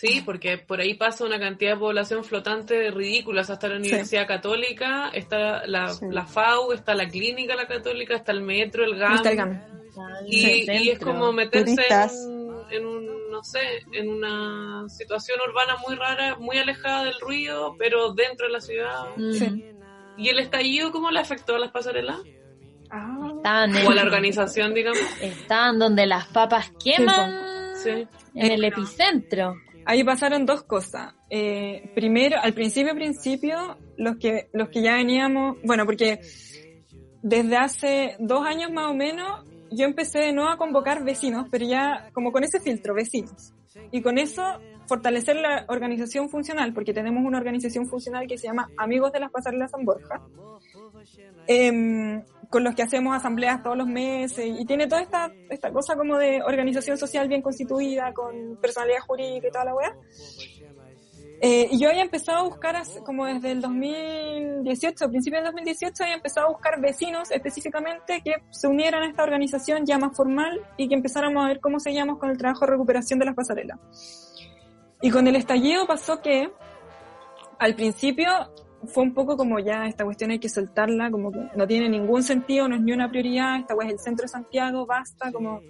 Sí, 0.00 0.22
porque 0.24 0.58
por 0.58 0.80
ahí 0.80 0.94
pasa 0.94 1.24
una 1.24 1.38
cantidad 1.38 1.74
de 1.74 1.78
población 1.78 2.24
flotante 2.24 2.90
ridículas. 2.90 3.48
Hasta 3.48 3.68
la 3.68 3.76
Universidad 3.76 4.26
Católica, 4.26 5.10
está 5.12 5.66
la, 5.66 5.94
la, 6.10 6.26
FAU, 6.26 6.72
está 6.72 6.94
la 6.94 7.08
Clínica 7.08 7.54
La 7.54 7.66
Católica, 7.66 8.16
está 8.16 8.32
el 8.32 8.42
metro, 8.42 8.84
el 8.84 8.96
GAM. 8.96 9.62
Y, 10.26 10.68
y, 10.68 10.90
es 10.90 10.98
como 10.98 11.32
meterse 11.32 11.86
en 12.70 12.86
un, 12.86 13.30
no 13.30 13.44
sé, 13.44 13.60
en 13.92 14.08
una 14.08 14.88
situación 14.88 15.38
urbana 15.48 15.76
muy 15.86 15.94
rara, 15.94 16.36
muy 16.40 16.58
alejada 16.58 17.04
del 17.04 17.20
ruido, 17.20 17.76
pero 17.78 18.12
dentro 18.14 18.46
de 18.46 18.52
la 18.52 18.60
ciudad. 18.60 19.04
Sí. 19.32 19.64
¿Y 20.16 20.28
el 20.28 20.40
estallido 20.40 20.90
cómo 20.90 21.10
le 21.12 21.20
afectó 21.20 21.54
a 21.54 21.58
las 21.60 21.70
pasarelas? 21.70 22.18
Ah. 22.90 23.16
o 23.86 23.90
a 23.90 23.94
la 23.94 24.02
organización, 24.02 24.74
digamos. 24.74 25.00
Estaban 25.20 25.78
donde 25.78 26.06
las 26.06 26.26
papas 26.26 26.72
queman, 26.82 27.76
sí. 27.76 28.06
en 28.34 28.52
el 28.52 28.64
epicentro. 28.64 29.54
Ahí 29.86 30.02
pasaron 30.04 30.46
dos 30.46 30.62
cosas. 30.62 31.14
Eh, 31.30 31.90
primero, 31.94 32.36
al 32.40 32.54
principio, 32.54 32.94
principio, 32.94 33.76
los 33.96 34.16
que, 34.16 34.48
los 34.52 34.68
que 34.68 34.82
ya 34.82 34.94
veníamos, 34.94 35.58
bueno, 35.62 35.84
porque 35.84 36.20
desde 37.22 37.56
hace 37.56 38.16
dos 38.18 38.46
años 38.46 38.70
más 38.70 38.90
o 38.90 38.94
menos, 38.94 39.44
yo 39.70 39.86
empecé 39.86 40.20
de 40.20 40.32
nuevo 40.32 40.50
a 40.50 40.56
convocar 40.56 41.04
vecinos, 41.04 41.46
pero 41.50 41.66
ya 41.66 42.10
como 42.12 42.32
con 42.32 42.44
ese 42.44 42.60
filtro, 42.60 42.94
vecinos. 42.94 43.52
Y 43.90 44.02
con 44.02 44.18
eso 44.18 44.42
fortalecer 44.86 45.36
la 45.36 45.64
organización 45.68 46.28
funcional, 46.28 46.72
porque 46.72 46.92
tenemos 46.92 47.24
una 47.24 47.38
organización 47.38 47.86
funcional 47.86 48.26
que 48.26 48.38
se 48.38 48.46
llama 48.46 48.70
Amigos 48.76 49.12
de 49.12 49.20
las 49.20 49.30
Pasarelas 49.30 49.70
San 49.70 49.84
Borja, 49.84 50.20
em, 51.46 52.22
con 52.54 52.62
los 52.62 52.76
que 52.76 52.84
hacemos 52.84 53.16
asambleas 53.16 53.64
todos 53.64 53.76
los 53.76 53.88
meses, 53.88 54.46
y 54.46 54.64
tiene 54.64 54.86
toda 54.86 55.02
esta, 55.02 55.28
esta 55.50 55.72
cosa 55.72 55.96
como 55.96 56.16
de 56.18 56.40
organización 56.40 56.96
social 56.96 57.26
bien 57.26 57.42
constituida, 57.42 58.14
con 58.14 58.56
personalidad 58.62 59.00
jurídica 59.00 59.48
y 59.48 59.50
toda 59.50 59.64
la 59.64 59.74
weá. 59.74 59.96
Eh, 61.40 61.66
y 61.72 61.80
yo 61.80 61.88
había 61.88 62.02
empezado 62.02 62.38
a 62.38 62.42
buscar, 62.44 62.80
como 63.04 63.26
desde 63.26 63.50
el 63.50 63.60
2018, 63.60 65.04
a 65.04 65.08
principios 65.08 65.42
del 65.42 65.52
2018, 65.52 66.04
había 66.04 66.14
empezado 66.14 66.46
a 66.46 66.50
buscar 66.50 66.80
vecinos 66.80 67.28
específicamente 67.32 68.22
que 68.24 68.36
se 68.50 68.68
unieran 68.68 69.02
a 69.02 69.08
esta 69.08 69.24
organización 69.24 69.84
ya 69.84 69.98
más 69.98 70.16
formal 70.16 70.60
y 70.76 70.86
que 70.86 70.94
empezáramos 70.94 71.44
a 71.44 71.48
ver 71.48 71.58
cómo 71.58 71.80
seguíamos 71.80 72.20
con 72.20 72.30
el 72.30 72.38
trabajo 72.38 72.66
de 72.66 72.70
recuperación 72.70 73.18
de 73.18 73.24
las 73.24 73.34
pasarelas. 73.34 73.80
Y 75.02 75.10
con 75.10 75.26
el 75.26 75.34
estallido 75.34 75.88
pasó 75.88 76.22
que 76.22 76.52
al 77.58 77.74
principio 77.74 78.28
fue 78.86 79.02
un 79.02 79.14
poco 79.14 79.36
como 79.36 79.58
ya 79.58 79.86
esta 79.86 80.04
cuestión 80.04 80.30
hay 80.30 80.38
que 80.38 80.48
soltarla, 80.48 81.10
como 81.10 81.32
que 81.32 81.40
no 81.54 81.66
tiene 81.66 81.88
ningún 81.88 82.22
sentido, 82.22 82.68
no 82.68 82.76
es 82.76 82.80
ni 82.80 82.92
una 82.92 83.08
prioridad, 83.08 83.60
esta 83.60 83.74
es 83.82 83.92
el 83.92 83.98
centro 83.98 84.24
de 84.24 84.28
Santiago, 84.28 84.86
basta, 84.86 85.32
como, 85.32 85.60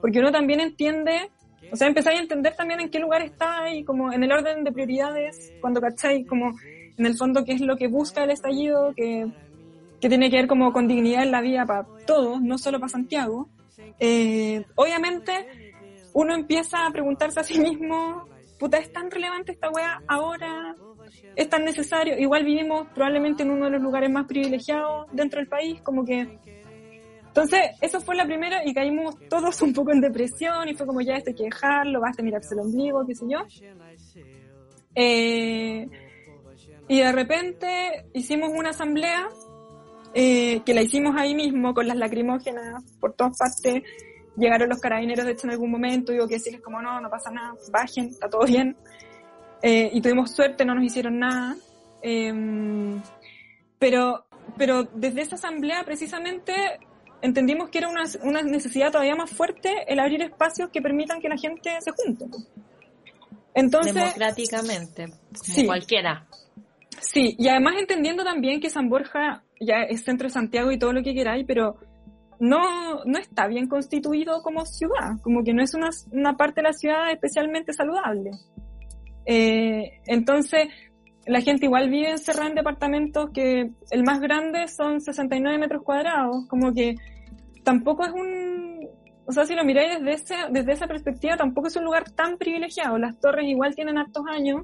porque 0.00 0.18
uno 0.18 0.32
también 0.32 0.60
entiende, 0.60 1.30
o 1.70 1.76
sea, 1.76 1.88
empezáis 1.88 2.18
a 2.18 2.22
entender 2.22 2.54
también 2.54 2.80
en 2.80 2.90
qué 2.90 2.98
lugar 2.98 3.22
está 3.22 3.70
y 3.72 3.84
como 3.84 4.12
en 4.12 4.22
el 4.22 4.32
orden 4.32 4.64
de 4.64 4.72
prioridades, 4.72 5.52
cuando 5.60 5.80
cacháis 5.80 6.26
como 6.26 6.54
en 6.96 7.06
el 7.06 7.16
fondo 7.16 7.44
qué 7.44 7.52
es 7.52 7.60
lo 7.60 7.76
que 7.76 7.88
busca 7.88 8.24
el 8.24 8.30
estallido, 8.30 8.94
que, 8.94 9.26
que 10.00 10.08
tiene 10.08 10.30
que 10.30 10.36
ver 10.36 10.46
como 10.46 10.72
con 10.72 10.88
dignidad 10.88 11.22
en 11.22 11.30
la 11.30 11.40
vida 11.40 11.66
para 11.66 11.86
todos, 12.06 12.40
no 12.40 12.58
solo 12.58 12.78
para 12.78 12.90
Santiago. 12.90 13.48
Eh, 13.98 14.64
obviamente, 14.74 15.32
uno 16.12 16.34
empieza 16.34 16.86
a 16.86 16.90
preguntarse 16.90 17.40
a 17.40 17.44
sí 17.44 17.58
mismo 17.58 18.26
puta, 18.58 18.78
es 18.78 18.92
tan 18.92 19.10
relevante 19.10 19.52
esta 19.52 19.70
weá 19.70 20.02
ahora, 20.06 20.74
es 21.34 21.48
tan 21.48 21.64
necesario. 21.64 22.18
Igual 22.18 22.44
vivimos 22.44 22.86
probablemente 22.94 23.42
en 23.42 23.50
uno 23.50 23.66
de 23.66 23.72
los 23.72 23.82
lugares 23.82 24.10
más 24.10 24.26
privilegiados 24.26 25.06
dentro 25.12 25.40
del 25.40 25.48
país, 25.48 25.80
como 25.82 26.04
que... 26.04 26.38
Entonces, 27.26 27.60
eso 27.82 28.00
fue 28.00 28.16
la 28.16 28.24
primera 28.24 28.64
y 28.64 28.72
caímos 28.72 29.16
todos 29.28 29.60
un 29.60 29.74
poco 29.74 29.92
en 29.92 30.00
depresión 30.00 30.68
y 30.68 30.74
fue 30.74 30.86
como 30.86 31.02
ya 31.02 31.16
esto 31.16 31.30
hay 31.30 31.36
que 31.36 31.44
dejarlo, 31.44 32.00
basta 32.00 32.22
mirarse 32.22 32.54
el 32.54 32.60
ombligo, 32.60 33.06
qué 33.06 33.14
sé 33.14 33.26
yo. 33.28 33.40
Eh, 34.94 35.86
y 36.88 37.00
de 37.00 37.12
repente 37.12 38.06
hicimos 38.14 38.50
una 38.54 38.70
asamblea 38.70 39.28
eh, 40.14 40.62
que 40.64 40.72
la 40.72 40.80
hicimos 40.80 41.14
ahí 41.18 41.34
mismo 41.34 41.74
con 41.74 41.86
las 41.86 41.98
lacrimógenas 41.98 42.82
por 42.98 43.12
todas 43.12 43.36
partes 43.36 43.82
llegaron 44.36 44.68
los 44.68 44.80
carabineros 44.80 45.26
de 45.26 45.32
hecho 45.32 45.46
en 45.46 45.52
algún 45.52 45.70
momento, 45.70 46.12
digo 46.12 46.26
que 46.26 46.34
decirles 46.34 46.62
como 46.62 46.80
no, 46.80 47.00
no 47.00 47.10
pasa 47.10 47.30
nada, 47.30 47.54
bajen, 47.72 48.06
está 48.06 48.28
todo 48.28 48.44
bien. 48.44 48.76
Eh, 49.62 49.90
y 49.92 50.00
tuvimos 50.00 50.30
suerte, 50.30 50.64
no 50.64 50.74
nos 50.74 50.84
hicieron 50.84 51.18
nada. 51.18 51.56
Em, 52.02 53.00
pero, 53.78 54.26
pero 54.56 54.84
desde 54.84 55.22
esa 55.22 55.36
asamblea 55.36 55.82
precisamente 55.84 56.52
entendimos 57.22 57.70
que 57.70 57.78
era 57.78 57.88
una, 57.88 58.04
una, 58.22 58.42
necesidad 58.42 58.92
todavía 58.92 59.16
más 59.16 59.30
fuerte 59.30 59.70
el 59.88 59.98
abrir 59.98 60.22
espacios 60.22 60.70
que 60.70 60.80
permitan 60.80 61.20
que 61.20 61.28
la 61.28 61.36
gente 61.36 61.70
se 61.80 61.90
junte. 61.92 62.26
Entonces, 63.54 63.94
Democráticamente, 63.94 65.06
como 65.06 65.66
cualquiera. 65.66 66.26
Sí, 67.00 67.34
y 67.38 67.48
además 67.48 67.74
entendiendo 67.78 68.22
también 68.22 68.60
que 68.60 68.70
San 68.70 68.88
Borja 68.88 69.42
ya 69.60 69.82
es 69.88 70.04
centro 70.04 70.28
de 70.28 70.34
Santiago 70.34 70.70
y 70.70 70.78
todo 70.78 70.92
lo 70.92 71.02
que 71.02 71.14
queráis, 71.14 71.44
pero 71.46 71.76
no, 72.38 73.04
no 73.04 73.18
está 73.18 73.46
bien 73.46 73.68
constituido 73.68 74.42
como 74.42 74.66
ciudad, 74.66 75.20
como 75.22 75.42
que 75.42 75.54
no 75.54 75.62
es 75.62 75.74
una, 75.74 75.88
una 76.12 76.36
parte 76.36 76.60
de 76.60 76.68
la 76.68 76.72
ciudad 76.72 77.10
especialmente 77.10 77.72
saludable. 77.72 78.32
Eh, 79.26 80.00
entonces, 80.06 80.68
la 81.26 81.40
gente 81.40 81.66
igual 81.66 81.90
vive 81.90 82.10
encerrada 82.10 82.48
en 82.48 82.54
departamentos 82.54 83.30
que 83.30 83.72
el 83.90 84.04
más 84.04 84.20
grande 84.20 84.68
son 84.68 85.00
69 85.00 85.58
metros 85.58 85.82
cuadrados, 85.82 86.46
como 86.48 86.72
que 86.72 86.94
tampoco 87.64 88.04
es 88.04 88.12
un, 88.12 88.88
o 89.26 89.32
sea, 89.32 89.44
si 89.44 89.54
lo 89.54 89.64
miráis 89.64 89.98
desde, 89.98 90.12
ese, 90.12 90.34
desde 90.50 90.72
esa 90.72 90.86
perspectiva, 90.86 91.36
tampoco 91.36 91.66
es 91.66 91.76
un 91.76 91.84
lugar 91.84 92.08
tan 92.12 92.38
privilegiado. 92.38 92.96
Las 92.96 93.18
torres 93.18 93.48
igual 93.48 93.74
tienen 93.74 93.98
hartos 93.98 94.24
años. 94.30 94.62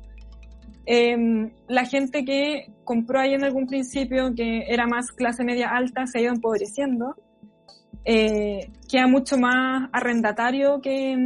Eh, 0.86 1.50
la 1.68 1.84
gente 1.84 2.24
que 2.24 2.66
compró 2.84 3.18
ahí 3.18 3.34
en 3.34 3.42
algún 3.42 3.66
principio, 3.66 4.32
que 4.34 4.64
era 4.68 4.86
más 4.86 5.10
clase 5.10 5.42
media 5.42 5.70
alta, 5.70 6.06
se 6.06 6.18
ha 6.18 6.22
ido 6.22 6.32
empobreciendo. 6.32 7.16
Eh, 8.04 8.70
queda 8.88 9.08
mucho 9.08 9.36
más 9.36 9.88
arrendatario 9.92 10.80
que, 10.80 11.16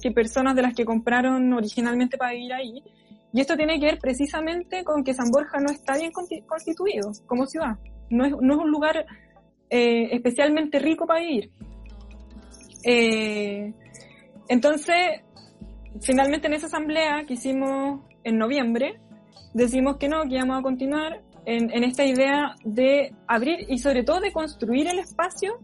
que, 0.00 0.10
personas 0.10 0.54
de 0.54 0.62
las 0.62 0.74
que 0.74 0.84
compraron 0.84 1.52
originalmente 1.52 2.18
para 2.18 2.32
vivir 2.32 2.52
ahí. 2.52 2.82
Y 3.32 3.40
esto 3.40 3.56
tiene 3.56 3.78
que 3.78 3.86
ver 3.86 3.98
precisamente 3.98 4.84
con 4.84 5.04
que 5.04 5.14
San 5.14 5.30
Borja 5.30 5.58
no 5.60 5.70
está 5.70 5.96
bien 5.96 6.10
constituido 6.46 7.12
como 7.26 7.46
ciudad. 7.46 7.78
No 8.10 8.24
es, 8.24 8.32
no 8.40 8.54
es 8.54 8.60
un 8.60 8.70
lugar 8.70 9.06
eh, 9.70 10.08
especialmente 10.12 10.78
rico 10.78 11.06
para 11.06 11.20
vivir. 11.20 11.50
Eh, 12.84 13.72
entonces, 14.48 15.22
finalmente 16.00 16.48
en 16.48 16.54
esa 16.54 16.66
asamblea 16.66 17.24
que 17.26 17.34
hicimos 17.34 18.00
en 18.24 18.36
noviembre, 18.36 19.00
decimos 19.54 19.96
que 19.96 20.08
no, 20.08 20.22
que 20.22 20.34
íbamos 20.34 20.58
a 20.58 20.62
continuar 20.62 21.22
en, 21.46 21.70
en 21.70 21.84
esta 21.84 22.04
idea 22.04 22.56
de 22.64 23.14
abrir 23.28 23.66
y 23.68 23.78
sobre 23.78 24.02
todo 24.02 24.20
de 24.20 24.32
construir 24.32 24.88
el 24.88 24.98
espacio 24.98 25.60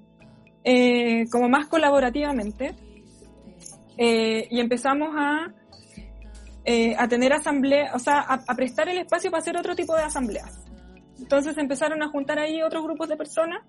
eh, 0.68 1.26
como 1.30 1.48
más 1.48 1.66
colaborativamente. 1.66 2.74
Eh, 3.98 4.46
y 4.50 4.60
empezamos 4.60 5.08
a 5.16 5.52
eh, 6.68 6.96
a 6.98 7.06
tener 7.06 7.32
asamblea, 7.32 7.92
o 7.94 8.00
sea, 8.00 8.18
a, 8.22 8.54
prestar 8.56 8.88
el 8.88 8.98
espacio 8.98 9.30
para 9.30 9.40
hacer 9.40 9.56
otro 9.56 9.76
tipo 9.76 9.94
de 9.94 10.02
asambleas. 10.02 10.64
Entonces 11.16 11.56
empezaron 11.58 12.02
a 12.02 12.08
juntar 12.08 12.40
ahí 12.40 12.60
otros 12.60 12.82
grupos 12.82 13.08
de 13.08 13.16
personas 13.16 13.62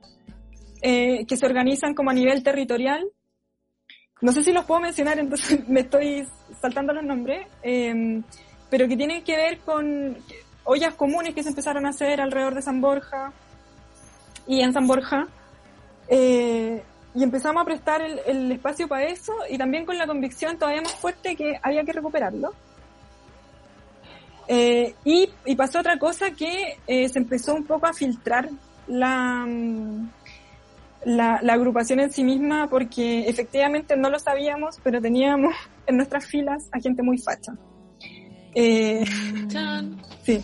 eh, 0.81 1.23
que 1.27 1.37
se 1.37 1.45
organizan 1.45 1.93
como 1.93 2.09
a 2.09 2.13
nivel 2.15 2.41
territorial. 2.41 3.07
No 4.19 4.31
sé 4.31 4.41
si 4.41 4.51
los 4.51 4.65
puedo 4.65 4.81
mencionar, 4.81 5.19
entonces 5.19 5.69
me 5.69 5.81
estoy 5.81 6.27
saltando 6.59 6.91
los 6.91 7.03
nombres, 7.03 7.45
em, 7.61 8.23
pero 8.71 8.87
que 8.87 8.97
tienen 8.97 9.23
que 9.23 9.37
ver 9.37 9.59
con 9.59 10.17
ollas 10.63 10.95
comunes 10.95 11.35
que 11.35 11.43
se 11.43 11.49
empezaron 11.49 11.85
a 11.85 11.89
hacer 11.89 12.19
alrededor 12.19 12.55
de 12.55 12.63
San 12.63 12.81
Borja 12.81 13.31
y 14.47 14.61
en 14.61 14.73
San 14.73 14.87
Borja. 14.87 15.27
Y 17.17 17.23
empezamos 17.23 17.63
a 17.63 17.65
prestar 17.65 17.99
el, 18.03 18.19
el, 18.27 18.51
espacio 18.51 18.87
para 18.87 19.05
eso 19.05 19.33
y 19.49 19.57
también 19.57 19.87
con 19.87 19.97
la 19.97 20.05
convicción 20.05 20.55
todavía 20.59 20.83
más 20.83 20.93
fuerte 20.93 21.35
que 21.35 21.59
había 21.63 21.83
que 21.83 21.91
recuperarlo. 21.91 22.53
Eh, 24.47 24.93
y, 25.03 25.27
y, 25.45 25.55
pasó 25.55 25.79
otra 25.79 25.97
cosa 25.97 26.29
que 26.31 26.77
eh, 26.85 27.09
se 27.09 27.17
empezó 27.17 27.55
un 27.55 27.65
poco 27.65 27.87
a 27.87 27.93
filtrar 27.93 28.47
la, 28.85 29.45
mm, 29.47 30.09
la, 31.05 31.39
la, 31.41 31.53
agrupación 31.53 32.01
en 32.01 32.11
sí 32.11 32.23
misma 32.23 32.69
porque 32.69 33.27
efectivamente 33.27 33.97
no 33.97 34.11
lo 34.11 34.19
sabíamos, 34.19 34.79
pero 34.83 35.01
teníamos 35.01 35.55
en 35.87 35.97
nuestras 35.97 36.27
filas 36.27 36.69
a 36.71 36.79
gente 36.79 37.01
muy 37.01 37.17
facha. 37.17 37.53
Eh, 38.53 39.03
sí. 40.23 40.43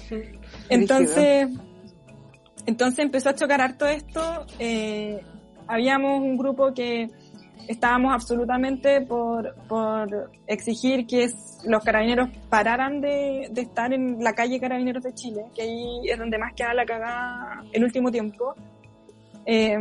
Entonces, 0.70 1.50
entonces 2.66 3.00
empezó 3.00 3.30
a 3.30 3.36
chocar 3.36 3.62
harto 3.62 3.86
esto. 3.86 4.48
Eh, 4.58 5.22
habíamos 5.68 6.22
un 6.22 6.38
grupo 6.38 6.74
que 6.74 7.10
estábamos 7.68 8.14
absolutamente 8.14 9.02
por, 9.02 9.56
por 9.68 10.32
exigir 10.48 11.06
que 11.08 11.30
los 11.66 11.84
carabineros 11.84 12.30
pararan 12.50 13.00
de, 13.00 13.48
de, 13.52 13.62
estar 13.62 13.94
en 13.94 14.22
la 14.22 14.34
calle 14.34 14.60
Carabineros 14.60 15.04
de 15.04 15.14
Chile, 15.14 15.46
que 15.56 15.62
ahí 15.62 16.10
es 16.10 16.18
donde 16.18 16.38
más 16.38 16.54
queda 16.54 16.74
la 16.74 16.86
cagada 16.86 17.64
el 17.72 17.84
último 17.84 18.12
tiempo. 18.12 18.54
Eh, 19.46 19.78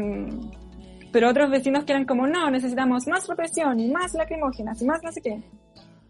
pero 1.12 1.28
otros 1.28 1.50
vecinos 1.50 1.84
que 1.84 1.92
eran 1.92 2.06
como, 2.06 2.26
no, 2.26 2.50
necesitamos 2.50 3.06
más 3.06 3.28
represión 3.28 3.78
y 3.78 3.90
más 3.90 4.14
lacrimógenas 4.14 4.80
y 4.80 4.86
más 4.86 5.02
no 5.02 5.12
sé 5.12 5.20
qué. 5.20 5.42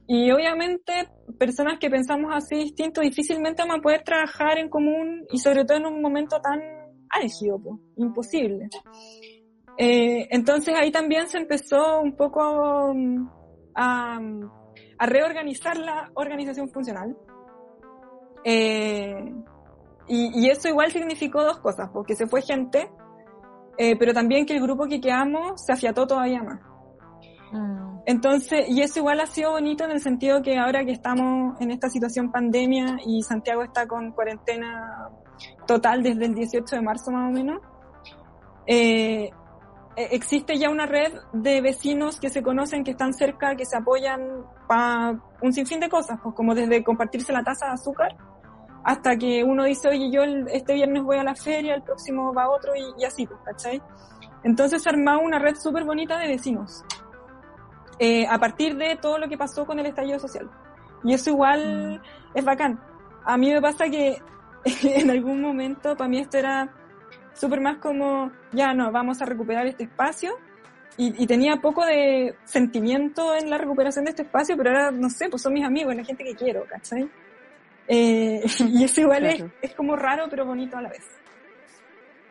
Y 0.06 0.30
obviamente 0.30 1.08
personas 1.38 1.78
que 1.78 1.90
pensamos 1.90 2.32
así 2.34 2.56
distinto 2.56 3.00
difícilmente 3.00 3.62
vamos 3.62 3.78
a 3.78 3.82
poder 3.82 4.02
trabajar 4.02 4.58
en 4.58 4.68
común 4.68 5.24
y 5.30 5.38
sobre 5.38 5.64
todo 5.64 5.78
en 5.78 5.86
un 5.86 6.02
momento 6.02 6.40
tan 6.40 6.60
álgido, 7.08 7.58
pues, 7.58 7.76
imposible. 7.96 8.68
Eh, 9.78 10.28
entonces 10.30 10.74
ahí 10.74 10.90
también 10.90 11.28
se 11.28 11.38
empezó 11.38 12.00
un 12.00 12.14
poco 12.16 12.92
mm, 12.94 13.28
a, 13.74 14.20
a 14.98 15.06
reorganizar 15.06 15.76
la 15.76 16.10
organización 16.14 16.68
funcional. 16.70 17.16
Eh, 18.44 19.32
y, 20.08 20.44
y, 20.44 20.50
eso 20.50 20.68
igual 20.68 20.90
significó 20.90 21.42
dos 21.42 21.58
cosas, 21.58 21.90
porque 21.92 22.14
se 22.14 22.26
fue 22.26 22.42
gente, 22.42 22.90
eh, 23.78 23.96
pero 23.96 24.12
también 24.12 24.46
que 24.46 24.54
el 24.54 24.62
grupo 24.62 24.86
que 24.86 25.00
quedamos 25.00 25.64
se 25.64 25.72
afiató 25.72 26.06
todavía 26.06 26.42
más. 26.42 26.60
Mm. 27.52 27.92
Entonces, 28.06 28.68
y 28.68 28.80
eso 28.80 28.98
igual 28.98 29.20
ha 29.20 29.26
sido 29.26 29.52
bonito 29.52 29.84
en 29.84 29.92
el 29.92 30.00
sentido 30.00 30.42
que 30.42 30.58
ahora 30.58 30.84
que 30.84 30.90
estamos 30.90 31.60
en 31.60 31.70
esta 31.70 31.88
situación 31.88 32.32
pandemia 32.32 32.98
y 33.06 33.22
Santiago 33.22 33.62
está 33.62 33.86
con 33.86 34.10
cuarentena 34.10 35.08
total 35.66 36.02
desde 36.02 36.26
el 36.26 36.34
18 36.34 36.76
de 36.76 36.82
marzo 36.82 37.12
más 37.12 37.30
o 37.30 37.32
menos, 37.32 37.60
eh, 38.66 39.30
existe 39.96 40.58
ya 40.58 40.70
una 40.70 40.86
red 40.86 41.12
de 41.32 41.60
vecinos 41.60 42.18
que 42.18 42.30
se 42.30 42.42
conocen, 42.42 42.84
que 42.84 42.92
están 42.92 43.12
cerca, 43.12 43.56
que 43.56 43.66
se 43.66 43.76
apoyan 43.76 44.44
para 44.66 45.20
un 45.42 45.52
sinfín 45.52 45.80
de 45.80 45.88
cosas, 45.88 46.18
pues 46.22 46.34
como 46.34 46.54
desde 46.54 46.82
compartirse 46.82 47.32
la 47.32 47.42
taza 47.42 47.66
de 47.66 47.72
azúcar 47.72 48.16
hasta 48.84 49.16
que 49.16 49.44
uno 49.44 49.64
dice, 49.64 49.88
oye, 49.88 50.10
yo 50.10 50.22
este 50.22 50.74
viernes 50.74 51.02
voy 51.02 51.18
a 51.18 51.24
la 51.24 51.34
feria, 51.34 51.74
el 51.74 51.82
próximo 51.82 52.34
va 52.34 52.50
otro 52.50 52.72
y, 52.74 53.04
así, 53.04 53.26
pues, 53.26 53.38
¿cachai? 53.44 53.80
Entonces 54.42 54.82
se 54.82 54.88
armó 54.88 55.20
una 55.20 55.38
red 55.38 55.54
súper 55.54 55.84
bonita 55.84 56.18
de 56.18 56.26
vecinos 56.26 56.84
eh, 57.98 58.26
a 58.26 58.38
partir 58.38 58.76
de 58.76 58.96
todo 58.96 59.18
lo 59.18 59.28
que 59.28 59.38
pasó 59.38 59.64
con 59.66 59.78
el 59.78 59.86
estallido 59.86 60.18
social. 60.18 60.50
Y 61.04 61.14
eso 61.14 61.30
igual 61.30 62.00
mm. 62.00 62.36
es 62.38 62.44
bacán. 62.44 62.80
A 63.24 63.36
mí 63.36 63.52
me 63.52 63.60
pasa 63.60 63.88
que 63.88 64.20
en 64.82 65.10
algún 65.10 65.40
momento 65.40 65.96
para 65.96 66.08
mí 66.08 66.18
esto 66.18 66.38
era 66.38 66.74
súper 67.34 67.60
más 67.60 67.78
como, 67.78 68.32
ya 68.52 68.74
no, 68.74 68.90
vamos 68.92 69.20
a 69.22 69.24
recuperar 69.24 69.66
este 69.66 69.84
espacio. 69.84 70.36
Y, 70.98 71.22
y, 71.22 71.26
tenía 71.26 71.56
poco 71.56 71.86
de 71.86 72.34
sentimiento 72.44 73.34
en 73.34 73.48
la 73.48 73.56
recuperación 73.56 74.04
de 74.04 74.10
este 74.10 74.24
espacio, 74.24 74.58
pero 74.58 74.70
ahora, 74.70 74.90
no 74.90 75.08
sé, 75.08 75.30
pues 75.30 75.40
son 75.40 75.54
mis 75.54 75.64
amigos, 75.64 75.96
la 75.96 76.04
gente 76.04 76.22
que 76.22 76.34
quiero, 76.34 76.66
¿cachai? 76.66 77.08
Eh, 77.88 78.42
y 78.68 78.84
eso 78.84 79.00
igual 79.00 79.26
es, 79.26 79.44
es, 79.60 79.74
como 79.74 79.96
raro, 79.96 80.26
pero 80.30 80.44
bonito 80.44 80.76
a 80.76 80.82
la 80.82 80.90
vez. 80.90 81.06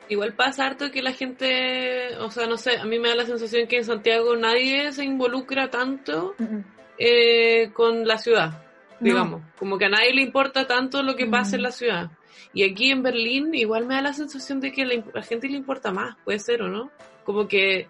Igual 0.10 0.34
pasa 0.34 0.66
harto 0.66 0.92
que 0.92 1.02
la 1.02 1.14
gente, 1.14 2.18
o 2.18 2.30
sea, 2.30 2.46
no 2.46 2.58
sé, 2.58 2.78
a 2.78 2.86
mí 2.86 3.00
me 3.00 3.10
da 3.10 3.16
la 3.16 3.26
sensación 3.26 3.68
que 3.68 3.78
en 3.78 3.86
Santiago 3.86 4.36
nadie 4.36 4.92
se 4.92 5.06
involucra 5.06 5.70
tanto 5.70 6.36
uh 6.38 6.44
-uh. 6.44 6.64
Eh, 6.98 7.72
con 7.74 8.06
la 8.06 8.18
ciudad, 8.18 8.62
digamos. 9.00 9.42
No. 9.42 9.52
Como 9.58 9.78
que 9.78 9.86
a 9.86 9.90
nadie 9.90 10.14
le 10.14 10.22
importa 10.22 10.68
tanto 10.68 11.02
lo 11.02 11.16
que 11.16 11.26
pasa 11.26 11.52
uh 11.52 11.54
-huh. 11.54 11.56
en 11.56 11.64
la 11.64 11.72
ciudad. 11.72 12.12
Y 12.54 12.64
aquí 12.64 12.92
en 12.92 13.04
Berlín 13.04 13.54
igual 13.54 13.86
me 13.86 13.96
da 13.96 14.02
la 14.02 14.14
sensación 14.14 14.60
de 14.60 14.72
que 14.72 14.86
la, 14.86 15.04
la, 15.14 15.22
gente 15.22 15.48
le 15.48 15.58
importa 15.58 15.92
más, 15.92 16.16
puede 16.24 16.40
ser 16.40 16.62
o 16.62 16.68
no. 16.68 16.92
Como 17.24 17.48
que 17.48 17.88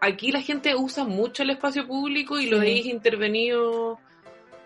aquí 0.00 0.32
la 0.32 0.40
gente 0.40 0.74
usa 0.74 1.04
mucho 1.04 1.42
el 1.42 1.50
espacio 1.50 1.86
público 1.86 2.38
y 2.38 2.46
lo 2.46 2.58
sí. 2.58 2.64
veis 2.64 2.86
intervenido 2.86 3.98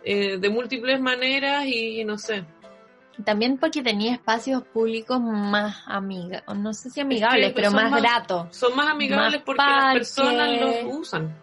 eh, 0.05 0.39
de 0.39 0.49
múltiples 0.49 1.01
maneras 1.01 1.67
y 1.67 2.05
no 2.05 2.17
sé. 2.19 2.45
También 3.25 3.57
porque 3.57 3.83
tenía 3.83 4.13
espacios 4.13 4.63
públicos 4.63 5.21
más 5.21 5.83
amigables, 5.87 6.43
no 6.57 6.75
sé 6.75 6.91
si 6.91 7.01
amigables, 7.01 7.49
es 7.49 7.55
que 7.55 7.63
pero 7.63 7.71
más, 7.71 7.91
más 7.91 8.01
gratos. 8.03 8.55
Son 8.55 8.77
más 8.77 8.89
amigables 8.89 9.33
más 9.33 9.43
porque 9.43 9.59
parques, 9.59 9.85
las 9.85 9.95
personas 9.95 10.61
los 10.61 10.99
usan. 10.99 11.35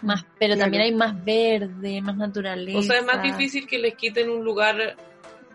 Más, 0.00 0.24
pero 0.38 0.54
claro. 0.54 0.60
también 0.60 0.82
hay 0.84 0.94
más 0.94 1.24
verde, 1.24 2.00
más 2.00 2.16
naturaleza. 2.16 2.78
O 2.78 2.82
sea, 2.82 2.98
es 2.98 3.04
más 3.04 3.22
difícil 3.22 3.66
que 3.66 3.78
les 3.78 3.94
quiten 3.94 4.30
un 4.30 4.42
lugar 4.42 4.96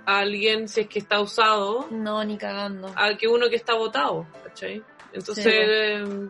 a 0.06 0.20
alguien 0.20 0.68
si 0.68 0.82
es 0.82 0.88
que 0.88 1.00
está 1.00 1.20
usado. 1.22 1.88
No, 1.92 2.24
ni 2.24 2.38
cagando. 2.38 2.92
A 2.96 3.16
que 3.18 3.28
uno 3.28 3.50
que 3.50 3.56
está 3.56 3.74
votado, 3.76 4.26
¿cachai? 4.44 4.84
Entonces, 5.14 6.08
sí. 6.08 6.30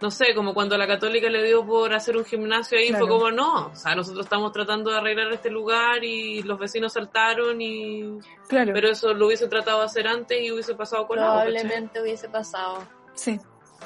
no 0.00 0.10
sé, 0.10 0.34
como 0.34 0.54
cuando 0.54 0.74
a 0.74 0.78
la 0.78 0.86
católica 0.86 1.28
le 1.28 1.44
dio 1.44 1.64
por 1.64 1.94
hacer 1.94 2.16
un 2.16 2.24
gimnasio 2.24 2.78
ahí, 2.78 2.88
claro. 2.88 3.06
fue 3.06 3.14
como 3.16 3.30
no, 3.30 3.68
o 3.68 3.76
sea, 3.76 3.94
nosotros 3.94 4.26
estamos 4.26 4.52
tratando 4.52 4.90
de 4.90 4.98
arreglar 4.98 5.32
este 5.32 5.50
lugar 5.50 6.02
y 6.02 6.42
los 6.42 6.58
vecinos 6.58 6.92
saltaron 6.92 7.60
y... 7.60 8.18
Claro. 8.48 8.72
Pero 8.74 8.90
eso 8.90 9.14
lo 9.14 9.26
hubiese 9.26 9.46
tratado 9.46 9.78
de 9.80 9.84
hacer 9.86 10.08
antes 10.08 10.42
y 10.42 10.50
hubiese 10.50 10.74
pasado 10.74 11.06
con 11.06 11.18
Probablemente 11.18 12.02
hubiese 12.02 12.28
pasado. 12.28 12.78
Sí. 13.14 13.38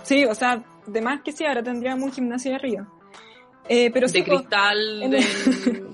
Sí, 0.03 0.25
o 0.25 0.35
sea, 0.35 0.65
de 0.87 1.01
más 1.01 1.23
que 1.23 1.33
sí, 1.33 1.45
ahora 1.45 1.63
tendríamos 1.63 2.05
un 2.05 2.13
gimnasio 2.13 2.51
de 2.53 2.57
arriba. 2.57 2.89
Eh, 3.69 3.91
pero 3.91 4.07
de 4.09 4.25
cristal, 4.25 5.11
de, 5.11 5.87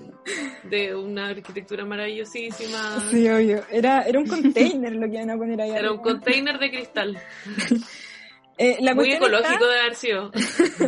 una 0.96 1.28
arquitectura 1.28 1.84
maravillosísima. 1.84 3.00
Sí, 3.10 3.28
obvio. 3.28 3.62
Era, 3.70 4.02
era 4.02 4.18
un 4.18 4.26
container 4.26 4.92
lo 4.92 5.08
que 5.08 5.16
iban 5.16 5.30
a 5.30 5.36
poner 5.36 5.60
ahí. 5.60 5.70
Era 5.70 5.92
un 5.92 5.98
container 5.98 6.58
de 6.58 6.70
cristal. 6.70 7.18
Eh, 8.58 8.94
Muy 8.94 9.12
ecológico 9.12 9.66
de 9.66 9.80
haber 9.80 9.94
sido. 9.94 10.30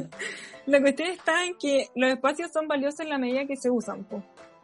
la 0.66 0.80
cuestión 0.80 1.08
está 1.10 1.44
en 1.44 1.56
que 1.56 1.88
los 1.96 2.10
espacios 2.10 2.52
son 2.52 2.68
valiosos 2.68 3.00
en 3.00 3.08
la 3.08 3.18
medida 3.18 3.46
que 3.46 3.56
se 3.56 3.70
usan. 3.70 4.06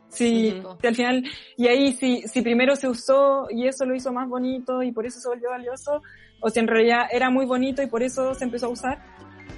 Sí, 0.09 0.61
al 0.83 0.95
final, 0.95 1.25
y 1.57 1.68
ahí 1.68 1.93
si, 1.93 2.23
si 2.23 2.43
primero 2.43 2.75
se 2.75 2.89
usó 2.89 3.47
y 3.51 3.68
eso 3.68 3.85
lo 3.85 3.95
hizo 3.95 4.12
más 4.12 4.29
bonito 4.29 4.83
y 4.83 4.93
por 4.93 5.07
eso 5.07 5.21
se 5.21 5.29
volvió 5.29 5.51
valioso, 5.51 6.03
o 6.41 6.51
si 6.51 6.59
en 6.59 6.66
realidad 6.66 7.07
era 7.12 7.31
muy 7.31 7.47
bonito 7.47 7.81
y 7.83 7.87
por 7.87 8.03
eso 8.03 8.35
se 8.35 8.45
empezó 8.45 8.66
a 8.66 8.71
usar, 8.71 9.03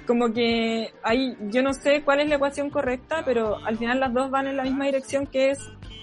como 0.05 0.33
que 0.33 0.93
ahí 1.03 1.35
yo 1.49 1.61
no 1.61 1.73
sé 1.73 2.03
cuál 2.03 2.19
es 2.19 2.29
la 2.29 2.35
ecuación 2.35 2.69
correcta, 2.69 3.23
pero 3.25 3.57
al 3.65 3.77
final 3.77 3.99
las 3.99 4.13
dos 4.13 4.29
van 4.29 4.47
en 4.47 4.57
la 4.57 4.63
misma 4.63 4.85
dirección 4.85 5.27
que 5.27 5.51
es 5.51 5.59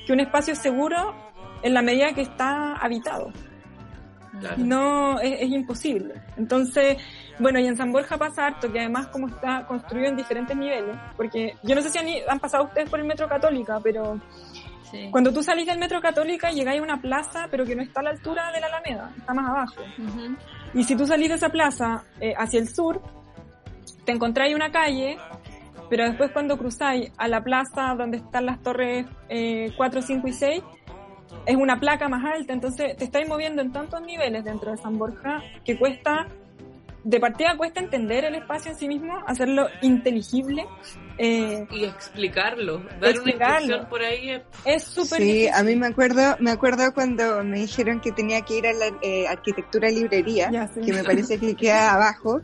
que 0.07 0.13
un 0.13 0.21
espacio 0.21 0.53
es 0.53 0.59
seguro 0.59 1.15
en 1.63 1.75
la 1.75 1.83
medida 1.83 2.13
que 2.13 2.23
está 2.23 2.77
habitado. 2.77 3.33
No, 4.57 5.21
es, 5.21 5.43
es, 5.43 5.51
imposible. 5.51 6.15
Entonces, 6.37 6.97
bueno, 7.39 7.59
y 7.59 7.67
en 7.67 7.77
San 7.77 7.93
Borja 7.93 8.17
pasa 8.17 8.47
harto, 8.47 8.73
que 8.73 8.79
además 8.79 9.09
como 9.09 9.29
está 9.29 9.67
construido 9.67 10.09
en 10.09 10.17
diferentes 10.17 10.57
niveles, 10.57 10.97
porque 11.17 11.57
yo 11.63 11.75
no 11.75 11.83
sé 11.83 11.91
si 11.91 11.99
han, 12.27 12.39
pasado 12.39 12.65
ustedes 12.65 12.89
por 12.89 13.01
el 13.01 13.07
Metro 13.07 13.29
Católica, 13.29 13.81
pero 13.83 14.21
cuando 15.11 15.33
tú 15.33 15.43
salís 15.43 15.67
del 15.67 15.79
Metro 15.79 16.01
Católica 16.01 16.51
llegáis 16.51 16.81
a 16.81 16.85
una 16.85 17.01
plaza, 17.01 17.49
pero 17.51 17.65
que 17.65 17.77
no 17.77 17.83
está 17.83 18.01
a 18.01 18.05
la 18.05 18.11
altura 18.11 18.51
de 18.53 18.61
la 18.61 18.67
Alameda, 18.67 19.13
está 19.17 19.35
más 19.35 19.49
abajo. 19.49 19.83
Y 20.75 20.85
si 20.85 20.97
tú 20.97 21.07
salís 21.07 21.29
de 21.29 21.35
esa 21.35 21.49
plaza 21.49 22.05
eh, 22.21 22.35
hacia 22.37 22.61
el 22.61 22.69
sur, 22.69 23.01
te 24.11 24.17
encontráis 24.17 24.57
una 24.57 24.73
calle, 24.73 25.19
pero 25.89 26.05
después 26.05 26.33
cuando 26.33 26.59
cruzáis 26.59 27.13
a 27.17 27.29
la 27.29 27.45
plaza 27.45 27.95
donde 27.97 28.17
están 28.17 28.45
las 28.45 28.61
torres 28.61 29.07
eh, 29.29 29.73
4, 29.77 30.03
5 30.03 30.27
y 30.27 30.33
6, 30.33 30.63
es 31.47 31.57
una 31.57 31.79
placa 31.79 32.09
más 32.09 32.25
alta, 32.25 32.53
entonces 32.53 32.97
te 32.97 33.05
estáis 33.05 33.29
moviendo 33.29 33.63
en 33.63 33.71
tantos 33.71 34.03
niveles 34.03 34.43
dentro 34.43 34.73
de 34.73 34.79
San 34.79 34.99
Borja 34.99 35.41
que 35.65 35.79
cuesta 35.79 36.27
de 37.05 37.21
partida 37.21 37.57
cuesta 37.57 37.81
entender 37.81 38.25
el 38.25 38.35
espacio 38.35 38.73
en 38.73 38.77
sí 38.77 38.89
mismo, 38.89 39.23
hacerlo 39.27 39.69
inteligible. 39.81 40.67
Eh, 41.19 41.67
y 41.71 41.85
explicarlo, 41.85 42.83
dar 43.01 43.19
una 43.21 43.31
instrucción 43.31 43.87
por 43.89 44.03
ahí 44.03 44.43
es 44.65 44.85
súper 44.85 45.21
Sí, 45.21 45.49
a 45.49 45.63
mí 45.63 45.77
me 45.77 45.87
acuerdo, 45.87 46.37
me 46.41 46.51
acuerdo 46.51 46.93
cuando 46.95 47.45
me 47.45 47.61
dijeron 47.61 48.01
que 48.01 48.11
tenía 48.13 48.41
que 48.43 48.59
ir 48.59 48.67
a 48.67 48.73
la 48.73 48.87
eh, 49.03 49.27
arquitectura 49.29 49.91
librería, 49.91 50.51
que 50.85 50.93
me 50.93 51.05
parece 51.05 51.39
que 51.39 51.55
queda 51.55 51.95
abajo, 51.95 52.41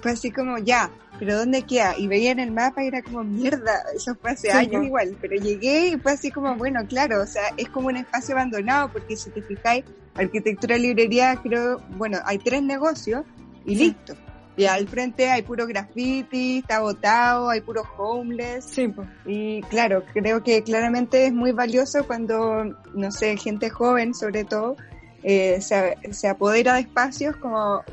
fue 0.00 0.12
así 0.12 0.30
como, 0.30 0.58
ya, 0.58 0.90
pero 1.18 1.36
¿dónde 1.36 1.62
queda? 1.62 1.94
Y 1.98 2.06
veía 2.06 2.30
en 2.30 2.38
el 2.38 2.52
mapa 2.52 2.84
y 2.84 2.88
era 2.88 3.02
como, 3.02 3.24
mierda, 3.24 3.82
eso 3.94 4.14
fue 4.20 4.32
hace 4.32 4.50
años 4.50 4.84
igual, 4.84 5.16
pero 5.20 5.36
llegué 5.36 5.88
y 5.88 5.98
fue 5.98 6.12
así 6.12 6.30
como, 6.30 6.54
bueno, 6.56 6.80
claro, 6.88 7.22
o 7.22 7.26
sea, 7.26 7.42
es 7.56 7.68
como 7.68 7.88
un 7.88 7.96
espacio 7.96 8.34
abandonado, 8.34 8.90
porque 8.92 9.16
si 9.16 9.30
te 9.30 9.42
fijáis, 9.42 9.84
arquitectura 10.14 10.76
librería, 10.76 11.36
creo, 11.42 11.80
bueno, 11.96 12.18
hay 12.24 12.38
tres 12.38 12.62
negocios, 12.62 13.24
y 13.64 13.76
listo. 13.76 14.14
Y 14.56 14.64
al 14.64 14.88
frente 14.88 15.30
hay 15.30 15.42
puro 15.42 15.68
graffiti, 15.68 16.58
está 16.58 16.80
botado, 16.80 17.48
hay 17.48 17.60
puro 17.60 17.82
homeless. 17.96 18.64
Sí, 18.64 18.88
pues. 18.88 19.06
Y 19.24 19.62
claro, 19.62 20.02
creo 20.12 20.42
que 20.42 20.64
claramente 20.64 21.26
es 21.26 21.32
muy 21.32 21.52
valioso 21.52 22.04
cuando, 22.04 22.64
no 22.92 23.12
sé, 23.12 23.36
gente 23.36 23.70
joven 23.70 24.14
sobre 24.14 24.44
todo, 24.44 24.76
eh, 25.22 25.60
se, 25.60 25.96
se 26.10 26.28
apodera 26.28 26.74
de 26.74 26.80
espacios 26.80 27.36
como 27.36 27.84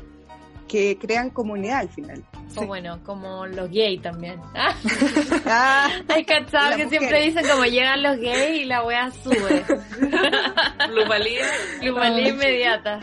que 0.68 0.98
crean 0.98 1.30
comunidad 1.30 1.80
al 1.80 1.88
final. 1.88 2.24
O 2.56 2.66
bueno, 2.66 3.00
como 3.04 3.46
los 3.46 3.70
gays 3.70 4.02
también. 4.02 4.40
Ah, 5.48 5.88
hay 6.08 6.24
cachado 6.24 6.76
que 6.76 6.88
siempre 6.88 7.22
dicen 7.22 7.46
como 7.46 7.64
llegan 7.64 8.02
los 8.02 8.16
gays 8.16 8.62
y 8.62 8.64
la 8.64 8.82
wea 8.82 9.10
sube. 9.12 9.64
Plusvalía. 10.88 11.46
Plusvalía 11.80 12.28
inmediata. 12.28 13.00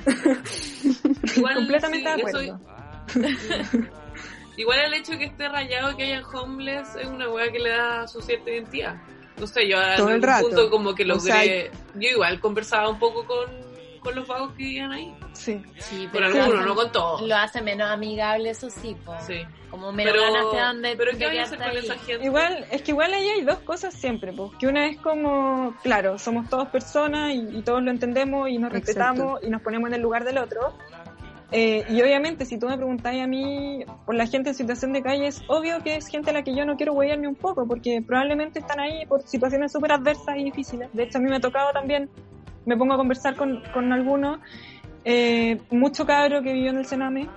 Igual, 1.36 1.55
Completamente 1.55 2.09
de 2.09 2.16
acuerdo. 2.16 2.59
Igual 4.57 4.80
el 4.80 4.93
hecho 4.93 5.14
de 5.14 5.20
que 5.20 5.26
esté 5.26 5.47
rayado 5.47 5.95
que 5.95 6.03
hayan 6.03 6.24
homeless 6.24 6.95
es 6.95 7.07
una 7.07 7.30
wea 7.30 7.51
que 7.51 7.59
le 7.59 7.70
da 7.70 8.07
su 8.07 8.22
cierta 8.22 8.51
identidad. 8.51 8.95
No 9.38 9.47
sé, 9.47 9.68
yo 9.68 9.78
Todo 9.97 10.09
el 10.09 10.22
rato. 10.22 10.47
punto 10.47 10.70
como 10.70 10.93
que 10.93 11.05
logré... 11.05 11.72
yo 11.95 12.09
igual 12.09 12.39
conversaba 12.39 12.89
un 12.89 12.99
poco 12.99 13.26
con, 13.26 13.49
con 14.04 14.16
los 14.16 14.28
vagos 14.28 14.51
que 14.51 14.64
vivían 14.64 14.91
ahí. 14.91 15.16
Sí. 15.34 15.62
sí 15.78 16.08
pero 16.12 16.28
algunos, 16.28 16.66
no 16.66 16.76
con 16.76 16.91
todos. 16.91 17.22
Lo 17.22 17.36
hace 17.36 17.62
menos 17.62 17.89
amigable, 17.89 18.49
eso 18.49 18.70
sí, 18.70 18.95
Sí. 19.26 19.41
Como 19.70 19.91
menos 19.91 20.14
pero, 20.14 20.24
ganas 20.24 20.51
de 20.51 20.60
dónde 20.60 20.95
Pero 20.95 21.18
¿qué 21.18 21.39
hacer 21.39 21.58
con 21.58 21.78
esa 21.78 21.95
gente? 21.95 22.26
Igual, 22.26 22.66
es 22.70 22.84
que 22.84 22.91
igual 22.91 23.12
ahí 23.12 23.28
hay 23.28 23.41
dos 23.41 23.60
cosas 23.60 23.93
siempre, 23.93 24.32
pues. 24.32 24.51
Que 24.60 24.68
una 24.68 24.86
es 24.86 24.97
como, 24.97 25.76
claro, 25.82 26.20
somos 26.20 26.47
todos 26.47 26.68
personas 26.68 27.34
y, 27.34 27.62
todos 27.64 27.82
lo 27.82 27.89
entendemos 27.89 28.49
y 28.49 28.60
nos 28.60 28.72
respetamos 28.72 29.43
y 29.43 29.49
nos 29.49 29.62
ponemos 29.62 29.88
en 29.88 29.95
el 29.95 30.01
lugar 30.01 30.26
del 30.26 30.38
otro. 30.38 30.76
Eh, 31.56 31.86
y 31.88 32.01
obviamente, 32.01 32.45
si 32.45 32.58
tú 32.58 32.68
me 32.68 32.76
preguntáis 32.76 33.24
a 33.24 33.28
mí 33.28 33.86
por 34.08 34.16
la 34.16 34.26
gente 34.26 34.49
en 34.49 34.56
situación 34.56 34.91
de 34.91 35.04
calle, 35.04 35.28
es 35.28 35.43
obvio 35.47 35.84
que 35.84 35.95
es 35.95 36.08
gente 36.08 36.32
a 36.32 36.34
la 36.34 36.41
que 36.43 36.56
yo 36.56 36.66
no 36.66 36.78
quiero 36.78 36.93
huellarme 36.93 37.28
un 37.28 37.36
poco, 37.36 37.68
porque 37.68 38.01
probablemente 38.01 38.58
están 38.58 38.80
ahí 38.80 39.06
por 39.06 39.22
situaciones 39.22 39.72
súper 39.72 39.91
adversas 39.91 40.36
y 40.36 40.45
difíciles. 40.45 40.89
De 40.93 41.04
hecho, 41.04 41.20
a 41.20 41.22
mí 41.22 41.30
me 41.30 41.36
ha 41.36 41.39
tocado 41.39 41.72
también, 41.72 42.10
me 42.66 42.78
pongo 42.78 42.93
a 42.93 42.97
conversar 42.97 43.36
con, 43.36 43.61
con 43.74 43.91
algunos, 43.91 44.39
eh, 45.05 45.59
mucho 45.70 46.05
cabro 46.05 46.41
que 46.41 46.53
vivió 46.53 46.70
en 46.70 46.78
el 46.78 46.86
Sename, 46.86 47.28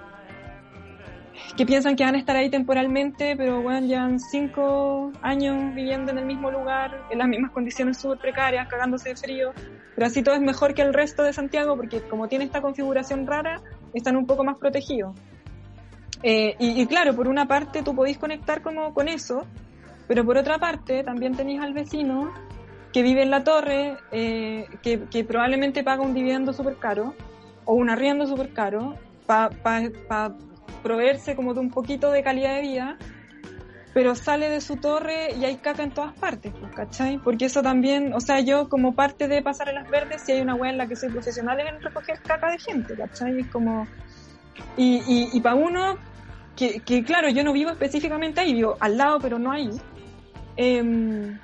que 1.57 1.67
piensan 1.67 1.97
que 1.97 2.05
van 2.05 2.15
a 2.15 2.19
estar 2.19 2.37
ahí 2.37 2.51
temporalmente, 2.51 3.35
pero 3.37 3.63
bueno, 3.63 3.87
llevan 3.87 4.21
cinco 4.21 5.13
años 5.23 5.75
viviendo 5.75 6.13
en 6.13 6.19
el 6.19 6.27
mismo 6.27 6.51
lugar, 6.51 7.07
en 7.11 7.19
las 7.19 7.29
mismas 7.29 7.51
condiciones 7.53 7.99
súper 7.99 8.19
precarias, 8.19 8.69
cagándose 8.69 9.11
de 9.11 9.17
frío, 9.17 9.53
pero 9.95 10.07
así 10.07 10.23
todo 10.23 10.35
es 10.35 10.41
mejor 10.41 10.75
que 10.75 10.83
el 10.83 10.93
resto 10.93 11.23
de 11.23 11.33
Santiago, 11.33 11.77
porque 11.77 12.03
como 12.03 12.29
tiene 12.29 12.45
esta 12.45 12.61
configuración 12.61 13.27
rara, 13.27 13.61
están 13.95 14.17
un 14.17 14.27
poco 14.27 14.45
más 14.45 14.59
protegidos. 14.59 15.15
Eh, 16.23 16.57
y, 16.59 16.87
claro, 16.87 17.15
por 17.15 17.29
una 17.29 17.47
parte 17.47 17.83
tú 17.83 17.95
podéis 17.95 18.19
conectar 18.19 18.63
como 18.63 18.93
con 18.95 19.09
eso, 19.09 19.47
pero 20.09 20.25
por 20.25 20.37
otra 20.39 20.59
parte 20.59 21.03
también 21.05 21.37
tenéis 21.37 21.61
al 21.61 21.73
vecino 21.73 22.33
que 22.97 23.03
vive 23.03 23.21
en 23.21 23.31
la 23.31 23.45
torre, 23.45 23.99
eh, 24.11 24.67
que, 24.83 25.25
probablemente 25.25 25.85
paga 25.85 26.01
un 26.01 26.15
dividendo 26.15 26.55
súper 26.55 26.77
caro 26.77 27.15
o 27.67 27.75
un 27.75 27.91
arriendo 27.91 28.27
súper 28.27 28.55
caro 28.55 28.95
para 29.27 29.51
pa, 29.51 30.35
proveerse 30.83 31.37
como 31.37 31.53
de 31.53 31.61
un 31.61 31.71
poquito 31.71 32.11
de 32.11 32.23
calidad 32.23 32.55
de 32.55 32.63
vida, 32.63 32.97
pero 33.93 34.15
sale 34.15 34.49
de 34.49 34.63
su 34.63 34.77
torre 34.77 35.35
y 35.39 35.45
hay 35.45 35.57
caca 35.57 35.83
en 35.83 35.91
todas 35.91 36.15
partes, 36.15 36.55
pues, 36.59 36.73
¿cachai? 36.73 37.19
Porque 37.19 37.45
eso 37.45 37.61
también, 37.61 38.15
o 38.15 38.21
sea, 38.21 38.41
yo 38.41 38.71
como 38.71 38.95
parte 38.95 39.29
de 39.29 39.43
pasar 39.43 39.69
en 39.69 39.75
las 39.75 39.91
verdes, 39.91 40.23
si 40.23 40.33
hay 40.33 40.41
una 40.41 40.55
web 40.55 40.71
en 40.71 40.79
la 40.79 40.87
que 40.87 40.97
soy 40.97 41.11
profesional 41.11 41.61
en 41.61 41.83
recoger 41.83 42.23
caca 42.23 42.51
de 42.51 42.59
gente, 42.59 42.97
¿cachai? 42.97 43.41
Es 43.41 43.49
como... 43.49 43.87
Y, 44.79 45.03
y, 45.07 45.29
y 45.35 45.41
para 45.43 45.55
uno, 45.55 45.99
que, 46.57 46.81
que, 46.81 47.05
claro, 47.05 47.29
yo 47.29 47.45
no 47.45 47.53
vivo 47.53 47.69
específicamente 47.69 48.41
ahí, 48.41 48.55
vivo 48.55 48.79
al 48.81 48.97
lado, 48.97 49.19
pero 49.21 49.39
no 49.39 49.53
ahí. 49.53 49.69
Eh, 50.57 51.37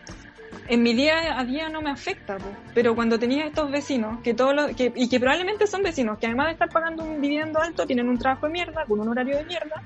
en 0.69 0.83
mi 0.83 0.95
día 0.95 1.39
a 1.39 1.45
día 1.45 1.69
no 1.69 1.83
me 1.83 1.91
afecta, 1.91 2.37
pues. 2.37 2.55
pero 2.75 2.95
cuando 2.95 3.19
tenía 3.19 3.47
estos 3.47 3.71
vecinos, 3.71 4.21
que 4.23 4.35
todos 4.35 4.55
los, 4.55 4.77
que, 4.77 4.93
y 4.95 5.09
que 5.09 5.19
probablemente 5.19 5.67
son 5.67 5.83
vecinos, 5.83 6.19
que 6.19 6.27
además 6.27 6.47
de 6.47 6.53
estar 6.53 6.69
pagando 6.69 7.05
un 7.05 7.21
viviendo 7.21 7.61
alto, 7.61 7.87
tienen 7.87 8.09
un 8.09 8.19
trabajo 8.19 8.47
de 8.47 8.53
mierda, 8.53 8.85
con 8.87 9.01
un 9.01 9.09
horario 9.09 9.37
de 9.37 9.45
mierda, 9.45 9.83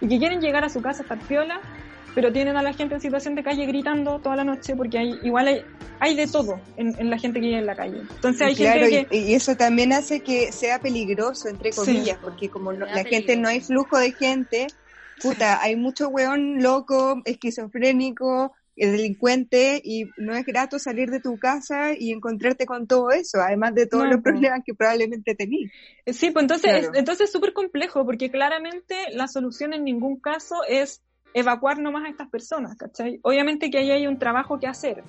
y 0.00 0.08
que 0.08 0.18
quieren 0.18 0.40
llegar 0.40 0.64
a 0.64 0.68
su 0.68 0.82
casa 0.82 1.00
a 1.00 1.02
estar 1.02 1.18
piola, 1.20 1.60
pero 2.14 2.32
tienen 2.32 2.56
a 2.56 2.62
la 2.62 2.72
gente 2.72 2.94
en 2.94 3.00
situación 3.00 3.34
de 3.34 3.42
calle 3.42 3.66
gritando 3.66 4.18
toda 4.18 4.34
la 4.34 4.44
noche 4.44 4.74
porque 4.74 4.98
hay 4.98 5.18
igual 5.22 5.46
hay, 5.46 5.62
hay 6.00 6.16
de 6.16 6.26
todo 6.26 6.60
en, 6.76 7.10
la 7.10 7.18
gente 7.18 7.40
que 7.40 7.46
vive 7.46 7.58
en 7.58 7.66
la 7.66 7.76
calle. 7.76 8.00
Entonces 8.00 8.42
hay 8.42 8.54
gente 8.56 9.06
que... 9.08 9.16
y, 9.16 9.34
eso 9.34 9.56
también 9.56 9.92
hace 9.92 10.20
que 10.20 10.50
sea 10.50 10.80
peligroso, 10.80 11.48
entre 11.48 11.70
comillas, 11.70 12.18
porque 12.20 12.48
como 12.48 12.72
la 12.72 13.04
gente 13.04 13.36
no 13.36 13.48
hay 13.48 13.60
flujo 13.60 13.98
de 13.98 14.12
gente, 14.12 14.66
puta, 15.22 15.62
hay 15.62 15.76
mucho 15.76 16.08
weón 16.08 16.62
loco, 16.62 17.22
esquizofrénico, 17.24 18.52
eh, 18.78 18.90
delincuente 18.90 19.80
y 19.82 20.04
no 20.16 20.34
es 20.34 20.46
grato 20.46 20.78
salir 20.78 21.10
de 21.10 21.20
tu 21.20 21.38
casa 21.38 21.92
y 21.98 22.12
encontrarte 22.12 22.66
con 22.66 22.86
todo 22.86 23.10
eso, 23.10 23.40
además 23.40 23.74
de 23.74 23.86
todos 23.86 24.06
los 24.08 24.22
problemas 24.22 24.60
que 24.64 24.74
probablemente 24.74 25.34
tenías. 25.34 25.70
Sí, 26.06 26.30
pues 26.30 26.44
entonces, 26.44 26.90
entonces 26.94 27.26
es 27.26 27.32
súper 27.32 27.52
complejo 27.52 28.04
porque 28.04 28.30
claramente 28.30 28.94
la 29.12 29.28
solución 29.28 29.72
en 29.72 29.84
ningún 29.84 30.20
caso 30.20 30.56
es 30.68 31.02
evacuar 31.34 31.78
nomás 31.78 32.04
a 32.04 32.08
estas 32.08 32.28
personas, 32.28 32.76
¿cachai? 32.76 33.20
Obviamente 33.22 33.70
que 33.70 33.78
ahí 33.78 33.90
hay 33.90 34.06
un 34.06 34.18
trabajo 34.18 34.58
que 34.58 34.66
hacer, 34.66 35.02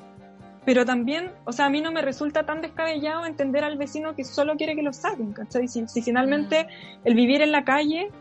pero 0.65 0.85
también, 0.85 1.31
o 1.45 1.51
sea, 1.51 1.65
a 1.65 1.69
mí 1.69 1.81
no 1.81 1.91
me 1.91 2.01
resulta 2.01 2.45
tan 2.45 2.61
descabellado 2.61 3.25
entender 3.25 3.63
al 3.63 3.77
vecino 3.77 4.15
que 4.15 4.23
solo 4.23 4.55
quiere 4.55 4.75
que 4.75 4.83
lo 4.83 4.93
saquen, 4.93 5.33
¿cachai? 5.33 5.67
Si, 5.67 6.01
finalmente 6.01 6.65
mm. 6.65 7.07
el 7.07 7.15
vivir 7.15 7.41
en 7.41 7.51
la 7.51 7.63
calle 7.63 8.11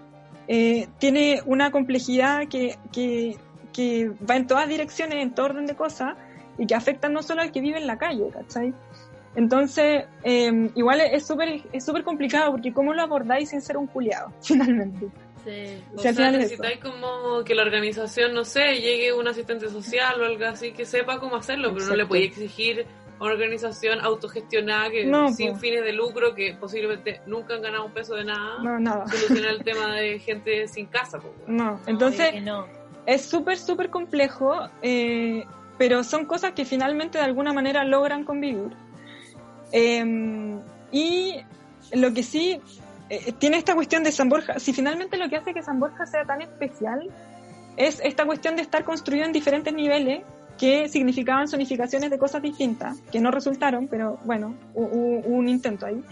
eh, 0.46 0.88
tiene 0.98 1.42
una 1.44 1.70
complejidad 1.70 2.48
que, 2.48 2.78
que, 2.92 3.36
que, 3.78 4.10
va 4.28 4.34
en 4.34 4.48
todas 4.48 4.68
direcciones, 4.68 5.22
en 5.22 5.32
todo 5.32 5.46
orden 5.46 5.66
de 5.66 5.76
cosas, 5.76 6.16
y 6.58 6.66
que 6.66 6.74
afecta 6.74 7.08
no 7.08 7.22
solo 7.22 7.42
al 7.42 7.52
que 7.52 7.60
vive 7.60 7.78
en 7.78 7.86
la 7.86 7.96
calle, 7.96 8.28
¿cachai? 8.32 8.74
Entonces, 9.36 10.04
eh, 10.24 10.70
igual 10.74 11.00
es 11.00 11.24
súper 11.24 11.62
es 11.72 11.84
súper 11.84 12.02
complicado 12.02 12.50
porque 12.50 12.72
cómo 12.72 12.92
lo 12.92 13.02
abordáis 13.02 13.50
sin 13.50 13.60
ser 13.60 13.76
un 13.76 13.86
culiado, 13.86 14.32
finalmente. 14.42 15.06
Sí. 15.44 15.80
O 15.94 16.00
sea, 16.00 16.12
necesitáis 16.32 16.80
como 16.80 17.44
que 17.44 17.54
la 17.54 17.62
organización, 17.62 18.34
no 18.34 18.44
sé, 18.44 18.80
llegue 18.80 19.12
un 19.12 19.28
asistente 19.28 19.68
social 19.68 20.20
o 20.20 20.24
algo 20.24 20.44
así 20.44 20.72
que 20.72 20.84
sepa 20.84 21.20
cómo 21.20 21.36
hacerlo, 21.36 21.72
pero 21.72 21.86
no 21.86 21.94
le 21.94 22.04
podéis 22.06 22.32
exigir 22.32 22.84
a 23.18 23.24
una 23.24 23.34
organización 23.34 24.00
autogestionada 24.00 24.90
que 24.90 25.10
sin 25.34 25.56
fines 25.56 25.84
de 25.84 25.92
lucro 25.92 26.34
que 26.34 26.56
posiblemente 26.58 27.20
nunca 27.26 27.54
han 27.54 27.62
ganado 27.62 27.86
un 27.86 27.92
peso 27.92 28.16
de 28.16 28.24
nada, 28.24 28.58
no, 28.62 28.80
nada. 28.80 29.06
solucionar 29.06 29.52
el 29.52 29.62
tema 29.62 29.94
de 29.94 30.18
gente 30.18 30.66
sin 30.66 30.86
casa. 30.86 31.20
no, 31.46 31.80
entonces 31.86 32.34
es 33.08 33.22
súper, 33.22 33.56
súper 33.56 33.88
complejo, 33.88 34.68
eh, 34.82 35.46
pero 35.78 36.04
son 36.04 36.26
cosas 36.26 36.52
que 36.52 36.66
finalmente 36.66 37.16
de 37.16 37.24
alguna 37.24 37.54
manera 37.54 37.82
logran 37.82 38.22
convivir. 38.22 38.68
Em, 39.72 40.60
y 40.92 41.36
lo 41.94 42.12
que 42.12 42.22
sí 42.22 42.60
eh, 43.08 43.32
tiene 43.38 43.56
esta 43.56 43.74
cuestión 43.74 44.04
de 44.04 44.12
San 44.12 44.28
Borja, 44.28 44.58
si 44.58 44.74
finalmente 44.74 45.16
lo 45.16 45.30
que 45.30 45.36
hace 45.36 45.54
que 45.54 45.62
San 45.62 45.80
Borja 45.80 46.04
sea 46.04 46.26
tan 46.26 46.42
especial 46.42 47.08
es 47.78 47.98
esta 48.04 48.26
cuestión 48.26 48.56
de 48.56 48.62
estar 48.62 48.84
construido 48.84 49.24
en 49.24 49.32
diferentes 49.32 49.72
niveles 49.72 50.20
que 50.58 50.86
significaban 50.88 51.48
zonificaciones 51.48 52.10
de 52.10 52.18
cosas 52.18 52.42
distintas, 52.42 53.00
que 53.10 53.20
no 53.20 53.30
resultaron, 53.30 53.88
pero 53.88 54.18
bueno, 54.24 54.54
hubo, 54.74 55.20
un 55.20 55.48
intento 55.48 55.86
ahí. 55.86 56.04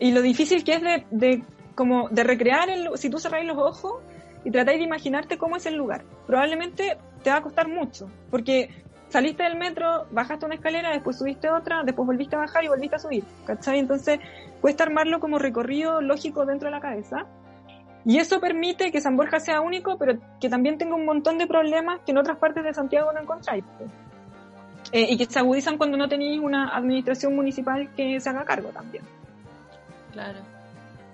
Y 0.00 0.12
lo 0.12 0.20
difícil 0.20 0.64
que 0.64 0.74
es 0.74 0.82
de, 0.82 1.06
de 1.10 1.42
como 1.74 2.10
de 2.10 2.24
recrear, 2.24 2.68
el, 2.68 2.90
si 2.96 3.08
tú 3.08 3.18
cerráis 3.18 3.46
los 3.46 3.56
ojos 3.56 4.02
y 4.44 4.50
tratáis 4.50 4.78
de 4.78 4.84
imaginarte 4.84 5.38
cómo 5.38 5.56
es 5.56 5.66
el 5.66 5.74
lugar, 5.74 6.04
probablemente 6.26 6.98
te 7.22 7.30
va 7.30 7.36
a 7.36 7.42
costar 7.42 7.68
mucho, 7.68 8.08
porque 8.30 8.70
saliste 9.08 9.42
del 9.42 9.56
metro, 9.56 10.06
bajaste 10.10 10.44
una 10.44 10.56
escalera, 10.56 10.90
después 10.90 11.18
subiste 11.18 11.48
otra, 11.48 11.82
después 11.84 12.06
volviste 12.06 12.36
a 12.36 12.40
bajar 12.40 12.64
y 12.64 12.68
volviste 12.68 12.96
a 12.96 12.98
subir, 12.98 13.24
¿cachai? 13.46 13.78
Entonces 13.78 14.20
cuesta 14.60 14.84
armarlo 14.84 15.20
como 15.20 15.38
recorrido 15.38 16.00
lógico 16.00 16.44
dentro 16.44 16.68
de 16.68 16.72
la 16.72 16.80
cabeza. 16.80 17.26
Y 18.06 18.18
eso 18.18 18.38
permite 18.38 18.92
que 18.92 19.00
San 19.00 19.16
Borja 19.16 19.40
sea 19.40 19.62
único, 19.62 19.96
pero 19.96 20.18
que 20.38 20.50
también 20.50 20.76
tenga 20.76 20.94
un 20.94 21.06
montón 21.06 21.38
de 21.38 21.46
problemas 21.46 22.00
que 22.04 22.12
en 22.12 22.18
otras 22.18 22.36
partes 22.36 22.62
de 22.62 22.74
Santiago 22.74 23.12
no 23.12 23.20
encontráis. 23.20 23.64
Eh, 24.92 25.06
y 25.08 25.16
que 25.16 25.24
se 25.24 25.38
agudizan 25.38 25.78
cuando 25.78 25.96
no 25.96 26.06
tenéis 26.06 26.38
una 26.38 26.76
administración 26.76 27.34
municipal 27.34 27.88
que 27.94 28.20
se 28.20 28.28
haga 28.28 28.44
cargo 28.44 28.68
también. 28.70 29.04
Claro 30.12 30.53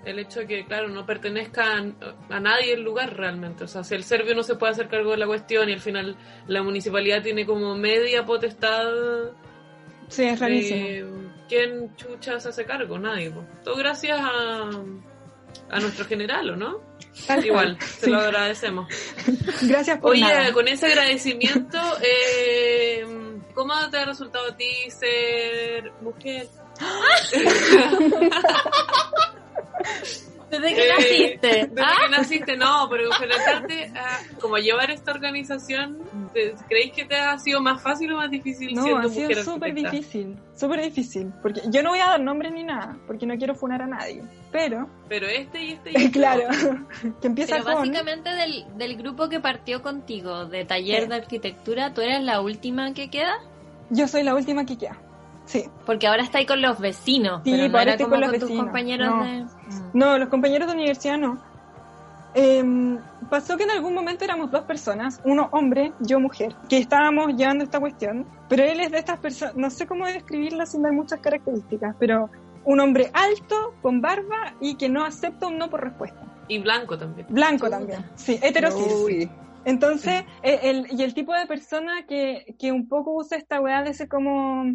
el 0.05 0.19
hecho 0.19 0.41
de 0.41 0.47
que, 0.47 0.65
claro, 0.65 0.89
no 0.89 1.05
pertenezca 1.05 1.83
a, 2.29 2.39
nadie 2.39 2.73
el 2.73 2.81
lugar 2.81 3.15
realmente. 3.15 3.65
O 3.65 3.67
sea, 3.67 3.83
si 3.83 3.95
el 3.95 4.03
serbio 4.03 4.35
no 4.35 4.43
se 4.43 4.55
puede 4.55 4.71
hacer 4.71 4.87
cargo 4.87 5.11
de 5.11 5.17
la 5.17 5.27
cuestión 5.27 5.69
y 5.69 5.73
al 5.73 5.79
final 5.79 6.15
la 6.47 6.63
municipalidad 6.63 7.21
tiene 7.21 7.45
como 7.45 7.75
media 7.75 8.25
potestad. 8.25 8.89
Sí, 10.07 10.23
es 10.23 10.39
rarísimo. 10.39 11.31
¿Quién 11.47 11.95
chucha 11.95 12.39
se 12.39 12.49
hace 12.49 12.65
cargo? 12.65 12.97
Nadie. 12.97 13.31
Todo 13.63 13.75
gracias 13.75 14.19
a, 14.19 14.69
a 15.69 15.79
nuestro 15.79 16.05
general, 16.05 16.51
¿o 16.51 16.55
no? 16.55 16.91
Igual, 17.43 17.77
se 17.81 18.09
lo 18.09 18.19
agradecemos. 18.19 18.87
Gracias 19.61 19.99
por 19.99 20.11
Oye, 20.11 20.51
con 20.53 20.67
ese 20.67 20.87
agradecimiento, 20.87 21.77
eh, 22.01 23.05
¿cómo 23.53 23.73
te 23.89 23.97
ha 23.97 24.05
resultado 24.05 24.49
a 24.49 24.57
ti 24.57 24.89
ser 24.89 25.91
mujer? 26.01 26.47
Desde 30.51 30.75
que 30.75 30.89
naciste. 30.89 31.47
Desde 31.47 31.75
que 31.75 31.81
¿Ah? 31.81 32.09
naciste, 32.09 32.57
no, 32.57 32.87
pero 32.89 33.05
enfrentarte 33.05 33.93
a 33.95 34.19
como 34.41 34.57
llevar 34.57 34.91
esta 34.91 35.11
organización, 35.11 35.99
¿creéis 36.67 36.91
que 36.91 37.05
te 37.05 37.15
ha 37.15 37.37
sido 37.37 37.61
más 37.61 37.81
fácil 37.81 38.11
o 38.11 38.17
más 38.17 38.29
difícil 38.29 38.73
no, 38.73 38.97
ha 38.97 39.07
sido 39.07 39.43
súper 39.43 39.73
difícil, 39.73 40.37
súper 40.53 40.81
difícil, 40.81 41.31
porque 41.41 41.61
yo 41.69 41.81
no 41.81 41.91
voy 41.91 41.99
a 41.99 42.07
dar 42.07 42.19
nombre 42.19 42.51
ni 42.51 42.63
nada, 42.63 42.97
porque 43.07 43.25
no 43.25 43.37
quiero 43.37 43.55
funar 43.55 43.81
a 43.81 43.87
nadie, 43.87 44.23
pero... 44.51 44.89
Pero 45.07 45.27
este 45.27 45.63
y 45.63 45.71
este 45.71 45.91
y 45.91 45.95
este. 45.95 46.11
claro, 46.11 46.49
que 47.21 47.27
empieza 47.27 47.55
pero 47.55 47.77
básicamente 47.77 48.29
del, 48.31 48.65
del 48.77 48.97
grupo 48.97 49.29
que 49.29 49.39
partió 49.39 49.81
contigo, 49.81 50.45
de 50.45 50.65
taller 50.65 51.07
de 51.07 51.15
arquitectura, 51.15 51.93
¿tú 51.93 52.01
eres 52.01 52.21
la 52.21 52.41
última 52.41 52.93
que 52.93 53.09
queda? 53.09 53.37
Yo 53.89 54.07
soy 54.07 54.23
la 54.23 54.35
última 54.35 54.65
que 54.65 54.77
queda. 54.77 54.99
Sí. 55.51 55.65
Porque 55.85 56.07
ahora 56.07 56.23
está 56.23 56.37
ahí 56.37 56.45
con 56.45 56.61
los 56.61 56.79
vecinos. 56.79 57.41
Sí, 57.43 57.51
pero 57.51 57.77
ahora 57.77 57.91
estoy 57.91 58.09
con 58.09 58.21
los 58.21 58.31
vecinos. 58.31 58.63
compañeros 58.63 59.09
no. 59.09 59.23
de... 59.25 59.45
No, 59.93 60.17
los 60.17 60.29
compañeros 60.29 60.67
de 60.69 60.75
universidad 60.75 61.17
no. 61.17 61.41
Em, 62.33 62.97
pasó 63.29 63.57
que 63.57 63.63
en 63.63 63.71
algún 63.71 63.93
momento 63.93 64.23
éramos 64.23 64.49
dos 64.49 64.63
personas, 64.63 65.19
uno 65.25 65.49
hombre, 65.51 65.91
yo 65.99 66.17
mujer, 66.21 66.55
que 66.69 66.77
estábamos 66.77 67.35
llevando 67.35 67.65
esta 67.65 67.81
cuestión, 67.81 68.25
pero 68.47 68.63
él 68.63 68.79
es 68.79 68.91
de 68.91 68.99
estas 68.99 69.19
personas, 69.19 69.55
no 69.57 69.69
sé 69.69 69.85
cómo 69.85 70.05
describirlo 70.05 70.65
sin 70.65 70.81
dar 70.81 70.93
muchas 70.93 71.19
características, 71.19 71.93
pero 71.99 72.29
un 72.63 72.79
hombre 72.79 73.11
alto, 73.13 73.73
con 73.81 73.99
barba 73.99 74.53
y 74.61 74.75
que 74.75 74.87
no 74.87 75.03
acepta 75.03 75.47
un 75.47 75.57
no 75.57 75.69
por 75.69 75.83
respuesta. 75.83 76.21
Y 76.47 76.59
blanco 76.59 76.97
también. 76.97 77.27
Blanco 77.29 77.69
también, 77.69 78.05
sí, 78.15 78.39
heterosexual. 78.41 79.29
Entonces, 79.65 80.23
e, 80.41 80.69
el, 80.69 80.87
y 80.89 81.03
el 81.03 81.13
tipo 81.13 81.33
de 81.33 81.45
persona 81.45 82.05
que, 82.07 82.55
que 82.57 82.71
un 82.71 82.87
poco 82.87 83.11
usa 83.13 83.37
esta 83.37 83.59
weá 83.59 83.83
de 83.83 83.91
ese 83.91 84.07
como 84.07 84.73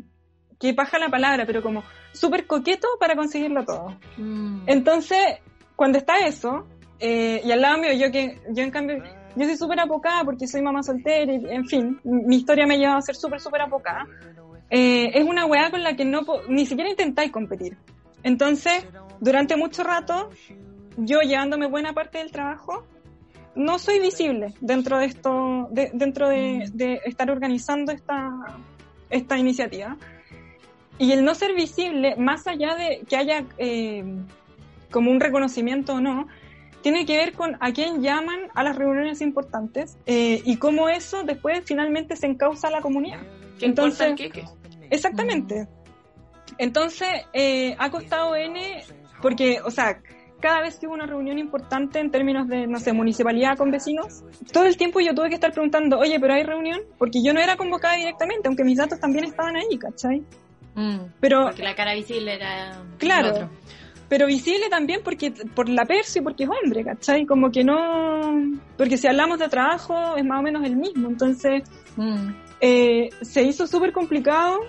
que 0.59 0.75
paja 0.75 0.99
la 0.99 1.09
palabra, 1.09 1.45
pero 1.47 1.63
como 1.63 1.83
súper 2.13 2.47
coqueto 2.47 2.89
para 2.99 3.15
conseguirlo 3.15 3.65
todo. 3.65 3.97
Mm. 4.17 4.63
Entonces, 4.67 5.19
cuando 5.75 5.99
está 5.99 6.19
eso, 6.19 6.67
eh, 6.99 7.43
y 7.45 7.53
al 7.53 7.61
lado 7.61 7.79
mío, 7.79 7.93
yo 7.93 8.11
que, 8.11 8.41
yo 8.51 8.63
en 8.63 8.71
cambio, 8.71 9.03
yo 9.35 9.45
soy 9.45 9.57
súper 9.57 9.81
apocada 9.81 10.25
porque 10.25 10.49
soy 10.49 10.63
mamá 10.63 10.83
soltera 10.83 11.33
y, 11.33 11.45
en 11.49 11.67
fin, 11.67 12.01
mi 12.05 12.37
historia 12.37 12.67
me 12.67 12.75
ha 12.75 12.79
llevado 12.79 12.99
a 12.99 13.03
ser 13.03 13.17
súper, 13.17 13.41
súper 13.41 13.63
apocada. 13.63 14.07
Eh, 14.71 15.11
es 15.15 15.25
una 15.25 15.47
weá 15.47 15.71
con 15.71 15.83
la 15.83 15.95
que 15.95 16.05
no, 16.05 16.23
ni 16.49 16.67
siquiera 16.67 16.91
intentáis 16.91 17.31
competir. 17.31 17.77
Entonces, 18.23 18.85
durante 19.21 19.57
mucho 19.57 19.85
rato, 19.85 20.31
yo 20.97 21.21
llevándome 21.21 21.67
buena 21.69 21.93
parte 21.93 22.19
del 22.19 22.33
trabajo, 22.33 22.85
no 23.55 23.79
soy 23.79 24.01
visible 24.01 24.55
dentro 24.61 24.99
de 24.99 25.07
esto, 25.07 25.69
dentro 25.71 26.29
de, 26.29 26.69
de, 26.73 27.01
estar 27.05 27.31
organizando 27.31 27.93
esta, 27.93 28.31
esta 29.09 29.39
iniciativa. 29.39 29.97
Y 30.99 31.13
el 31.13 31.25
no 31.25 31.35
ser 31.35 31.55
visible, 31.55 32.17
más 32.17 32.47
allá 32.47 32.75
de 32.75 33.03
que 33.09 33.17
haya 33.17 33.45
eh, 33.59 34.05
como 34.91 35.11
un 35.11 35.21
reconocimiento 35.21 35.95
o 35.95 36.01
no, 36.01 36.27
tiene 36.83 37.05
que 37.05 37.17
ver 37.17 37.33
con 37.33 37.57
a 37.61 37.73
quién 37.73 38.03
llaman 38.03 38.39
a 38.55 38.63
las 38.63 38.77
reuniones 38.77 39.21
importantes 39.21 39.99
eh, 40.07 40.41
y 40.45 40.57
cómo 40.57 40.89
eso 40.89 41.25
después 41.25 41.63
finalmente 41.65 42.17
se 42.17 42.27
encausa 42.27 42.69
a 42.69 42.71
la 42.71 42.81
comunidad. 42.81 43.21
Entonces, 43.61 44.15
Exactamente. 44.91 45.67
Entonces, 46.59 47.09
eh, 47.33 47.75
ha 47.79 47.91
costado 47.91 48.37
N, 48.37 48.85
porque, 49.21 49.61
o 49.65 49.71
sea, 49.71 50.01
cada 50.41 50.61
vez 50.61 50.79
que 50.79 50.87
hubo 50.87 50.95
una 50.95 51.07
reunión 51.07 51.39
importante 51.39 51.99
en 51.99 52.11
términos 52.11 52.47
de, 52.49 52.67
no 52.67 52.79
sé, 52.79 52.93
municipalidad 52.93 53.57
con 53.57 53.71
vecinos, 53.71 54.23
todo 54.53 54.65
el 54.65 54.77
tiempo 54.77 55.01
yo 55.01 55.15
tuve 55.15 55.29
que 55.29 55.35
estar 55.35 55.53
preguntando, 55.53 55.99
oye, 55.99 56.21
pero 56.21 56.35
hay 56.35 56.45
reunión, 56.45 56.81
porque 56.99 57.23
yo 57.23 57.33
no 57.33 57.41
era 57.41 57.57
convocada 57.57 57.97
directamente, 57.97 58.47
aunque 58.47 58.65
mis 58.65 58.79
datos 58.79 59.01
también 59.01 59.25
estaban 59.25 59.57
ahí, 59.57 59.79
¿cachai? 59.79 60.23
Mm, 60.77 60.99
pero, 61.21 61.45
porque 61.45 61.63
la 61.63 61.75
cara 61.75 61.95
visible 61.95 62.35
era. 62.35 62.83
Claro. 62.99 63.51
Pero 64.09 64.27
visible 64.27 64.69
también 64.71 65.01
porque 65.03 65.33
por 65.33 65.69
la 65.69 65.85
perso 65.85 66.21
y 66.21 66.23
porque 66.23 66.45
es 66.45 66.51
hombre, 66.51 66.85
¿cachai? 66.85 67.27
Como 67.27 67.51
que 67.51 67.65
no. 67.65 68.53
Porque 68.77 68.97
si 68.97 69.09
hablamos 69.09 69.41
de 69.41 69.49
trabajo 69.49 70.17
es 70.17 70.25
más 70.25 70.39
o 70.39 70.43
menos 70.43 70.65
el 70.65 70.77
mismo. 70.77 71.09
Entonces, 71.09 71.65
mm. 71.97 72.29
eh, 72.61 73.11
se 73.23 73.43
hizo 73.43 73.67
súper 73.67 73.93
complicado. 73.93 74.61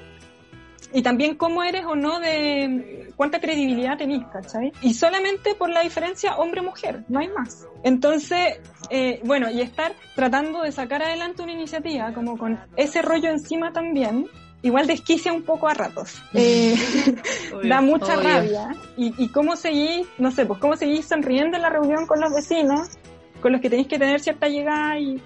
Y 0.93 1.01
también 1.01 1.35
cómo 1.35 1.63
eres 1.63 1.85
o 1.85 1.97
no 1.97 2.19
de 2.19 3.11
cuánta 3.17 3.41
credibilidad 3.41 3.97
tenés, 3.97 4.25
¿cachai? 4.31 4.71
Y 4.81 4.93
solamente 4.93 5.53
por 5.53 5.69
la 5.69 5.81
diferencia 5.81 6.37
hombre-mujer, 6.37 7.03
no 7.09 7.19
hay 7.19 7.27
más. 7.27 7.67
Entonces, 7.83 8.61
eh, 8.89 9.19
bueno, 9.25 9.51
y 9.51 9.59
estar 9.59 9.93
tratando 10.15 10.61
de 10.61 10.71
sacar 10.71 11.03
adelante 11.03 11.43
una 11.43 11.51
iniciativa 11.51 12.13
como 12.13 12.37
con 12.37 12.57
ese 12.77 13.01
rollo 13.01 13.29
encima 13.29 13.73
también, 13.73 14.27
igual 14.67 14.87
desquicia 14.87 15.33
un 15.33 15.43
poco 15.43 15.67
a 15.67 15.73
ratos. 15.73 16.21
Eh, 16.33 16.75
da 17.63 17.81
mucha 17.81 18.15
rabia. 18.15 18.75
Y, 18.95 19.13
y 19.17 19.29
cómo 19.29 19.55
seguís, 19.55 20.07
no 20.17 20.31
sé, 20.31 20.45
pues 20.45 20.59
cómo 20.59 20.75
seguís 20.75 21.05
sonriendo 21.05 21.57
en 21.57 21.63
la 21.63 21.69
reunión 21.69 22.05
con 22.05 22.21
los 22.21 22.31
vecinos, 22.33 22.89
con 23.41 23.51
los 23.51 23.61
que 23.61 23.69
tenéis 23.69 23.87
que 23.87 23.99
tener 23.99 24.19
cierta 24.19 24.47
llegada 24.47 24.99
y, 24.99 25.21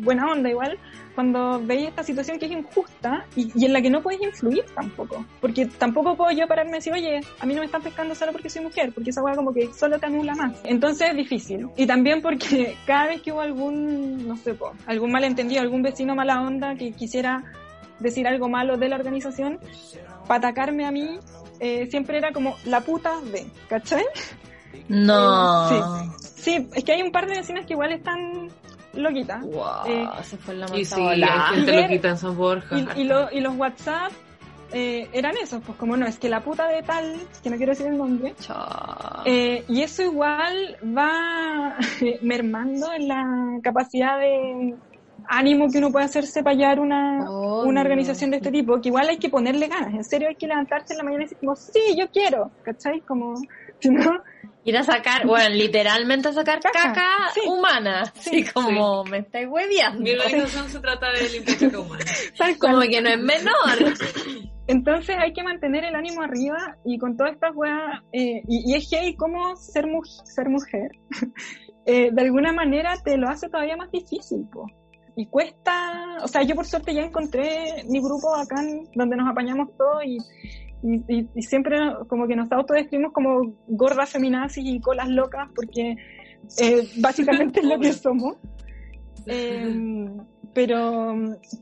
buena 0.00 0.30
onda 0.30 0.50
igual, 0.50 0.78
cuando 1.14 1.60
veis 1.64 1.88
esta 1.88 2.02
situación 2.02 2.38
que 2.38 2.46
es 2.46 2.52
injusta 2.52 3.24
y, 3.36 3.64
en 3.64 3.72
la 3.72 3.80
que 3.80 3.90
no 3.90 4.02
podéis 4.02 4.22
influir 4.22 4.64
tampoco. 4.74 5.24
Porque 5.40 5.66
tampoco 5.66 6.16
puedo 6.16 6.30
yo 6.32 6.46
pararme 6.46 6.72
y 6.72 6.74
decir, 6.74 6.92
oye, 6.92 7.20
a 7.38 7.46
mí 7.46 7.54
no 7.54 7.60
me 7.60 7.66
están 7.66 7.82
pescando 7.82 8.14
solo 8.14 8.32
porque 8.32 8.50
soy 8.50 8.62
mujer, 8.62 8.92
porque 8.92 9.10
esa 9.10 9.22
hueá 9.22 9.34
como 9.34 9.52
que 9.52 9.72
solo 9.72 9.98
te 9.98 10.06
anula 10.06 10.34
más. 10.34 10.52
Entonces 10.64 11.10
es 11.10 11.16
difícil. 11.16 11.68
Y 11.76 11.86
también 11.86 12.20
porque 12.20 12.76
cada 12.86 13.08
vez 13.08 13.22
que 13.22 13.32
hubo 13.32 13.40
algún, 13.40 14.26
no 14.26 14.36
sé, 14.36 14.56
algún 14.86 15.12
malentendido, 15.12 15.62
algún 15.62 15.82
vecino 15.82 16.14
mala 16.14 16.42
onda 16.42 16.74
que 16.74 16.92
quisiera 16.92 17.44
decir 17.98 18.26
algo 18.26 18.48
malo 18.48 18.76
de 18.76 18.88
la 18.88 18.96
organización, 18.96 19.58
para 20.26 20.48
atacarme 20.48 20.86
a 20.86 20.90
mí, 20.90 21.18
eh, 21.60 21.86
siempre 21.90 22.18
era 22.18 22.32
como 22.32 22.56
la 22.64 22.80
puta 22.80 23.20
de, 23.20 23.46
¿cachai? 23.68 24.04
No. 24.88 25.68
sí. 25.68 26.24
sí, 26.36 26.68
es 26.74 26.84
que 26.84 26.92
hay 26.92 27.02
un 27.02 27.12
par 27.12 27.26
de 27.26 27.36
vecinas 27.36 27.66
que 27.66 27.74
igual 27.74 27.92
están 27.92 28.48
loquitas. 28.92 29.42
Wow, 29.42 29.86
eh, 29.86 30.08
se 30.22 30.36
fue 30.36 30.54
la 30.54 30.66
y 30.76 30.84
sí, 30.84 31.00
hay 31.00 31.22
gente 31.54 31.82
loquita 31.82 32.08
en 32.10 32.18
San 32.18 32.36
Borja. 32.36 32.76
Y, 32.76 33.02
y, 33.02 33.04
lo, 33.04 33.30
y 33.30 33.40
los 33.40 33.56
WhatsApp 33.56 34.12
eh, 34.76 35.08
eran 35.12 35.36
esos, 35.40 35.62
pues 35.62 35.78
como 35.78 35.96
no, 35.96 36.04
es 36.04 36.18
que 36.18 36.28
la 36.28 36.40
puta 36.40 36.66
de 36.66 36.82
tal, 36.82 37.14
que 37.44 37.48
no 37.48 37.56
quiero 37.56 37.70
decir 37.70 37.86
el 37.86 37.96
nombre, 37.96 38.34
eh, 39.24 39.64
y 39.68 39.82
eso 39.82 40.02
igual 40.02 40.76
va 40.84 41.76
mermando 42.22 42.92
en 42.92 43.06
la 43.06 43.24
capacidad 43.62 44.18
de 44.18 44.74
ánimo 45.28 45.70
que 45.70 45.78
uno 45.78 45.90
puede 45.90 46.04
hacerse 46.04 46.42
para 46.42 46.56
hallar 46.56 46.80
una, 46.80 47.28
una 47.30 47.80
organización 47.80 48.30
de 48.30 48.38
este 48.38 48.50
tipo, 48.50 48.80
que 48.80 48.88
igual 48.88 49.08
hay 49.08 49.18
que 49.18 49.28
ponerle 49.28 49.68
ganas, 49.68 49.94
en 49.94 50.04
serio 50.04 50.28
hay 50.28 50.36
que 50.36 50.46
levantarse 50.46 50.94
en 50.94 50.98
la 50.98 51.04
mañana 51.04 51.22
y 51.22 51.26
decir 51.26 51.38
como, 51.38 51.56
sí, 51.56 51.80
yo 51.98 52.10
quiero, 52.10 52.50
¿cachai? 52.62 53.00
Como, 53.00 53.36
si 53.80 53.88
no, 53.90 54.22
Ir 54.66 54.78
a 54.78 54.82
sacar, 54.82 55.26
bueno, 55.26 55.54
literalmente 55.54 56.28
a 56.28 56.32
sacar 56.32 56.58
caca, 56.58 57.30
humana. 57.46 58.04
Así 58.16 58.44
como, 58.44 59.04
me 59.04 59.18
estáis 59.18 59.46
hueviando. 59.46 60.00
Mi 60.00 60.12
organización 60.12 60.70
se 60.70 60.80
trata 60.80 61.12
de 61.12 61.28
limpiar 61.28 61.58
caca 61.58 61.78
humana. 61.80 62.04
como 62.58 62.80
que 62.80 63.02
no 63.02 63.10
es 63.10 63.20
menor. 63.20 63.94
Entonces 64.66 65.16
hay 65.18 65.34
que 65.34 65.42
mantener 65.42 65.84
el 65.84 65.94
ánimo 65.94 66.22
arriba 66.22 66.78
y 66.86 66.96
con 66.98 67.18
todas 67.18 67.34
estas 67.34 67.54
weas, 67.54 68.00
eh, 68.12 68.40
y, 68.48 68.74
es 68.74 68.88
que 68.88 69.14
como 69.16 69.54
ser, 69.56 69.84
ser 70.24 70.48
mujer, 70.48 70.92
eh, 71.84 72.10
de 72.10 72.22
alguna 72.22 72.50
manera 72.54 72.94
te 73.04 73.18
lo 73.18 73.28
hace 73.28 73.50
todavía 73.50 73.76
más 73.76 73.90
difícil, 73.90 74.48
po. 74.50 74.66
Y 75.16 75.26
cuesta, 75.26 76.18
o 76.22 76.28
sea, 76.28 76.42
yo 76.42 76.54
por 76.54 76.66
suerte 76.66 76.92
ya 76.92 77.02
encontré 77.02 77.84
mi 77.88 78.00
grupo 78.00 78.34
acá 78.34 78.56
donde 78.94 79.16
nos 79.16 79.28
apañamos 79.28 79.68
todos 79.76 80.04
y, 80.04 80.18
y, 80.82 81.42
siempre 81.42 81.78
como 82.08 82.26
que 82.26 82.36
nos 82.36 82.50
autodescribimos 82.50 83.12
como 83.12 83.54
gordas 83.68 84.10
feminazis 84.10 84.64
y 84.66 84.80
colas 84.80 85.08
locas 85.08 85.48
porque 85.54 85.96
eh, 86.60 86.88
básicamente 86.98 87.60
es 87.60 87.66
lo 87.66 87.78
que 87.78 87.92
somos. 87.92 88.36
Eh, 89.26 90.10
pero 90.52 91.14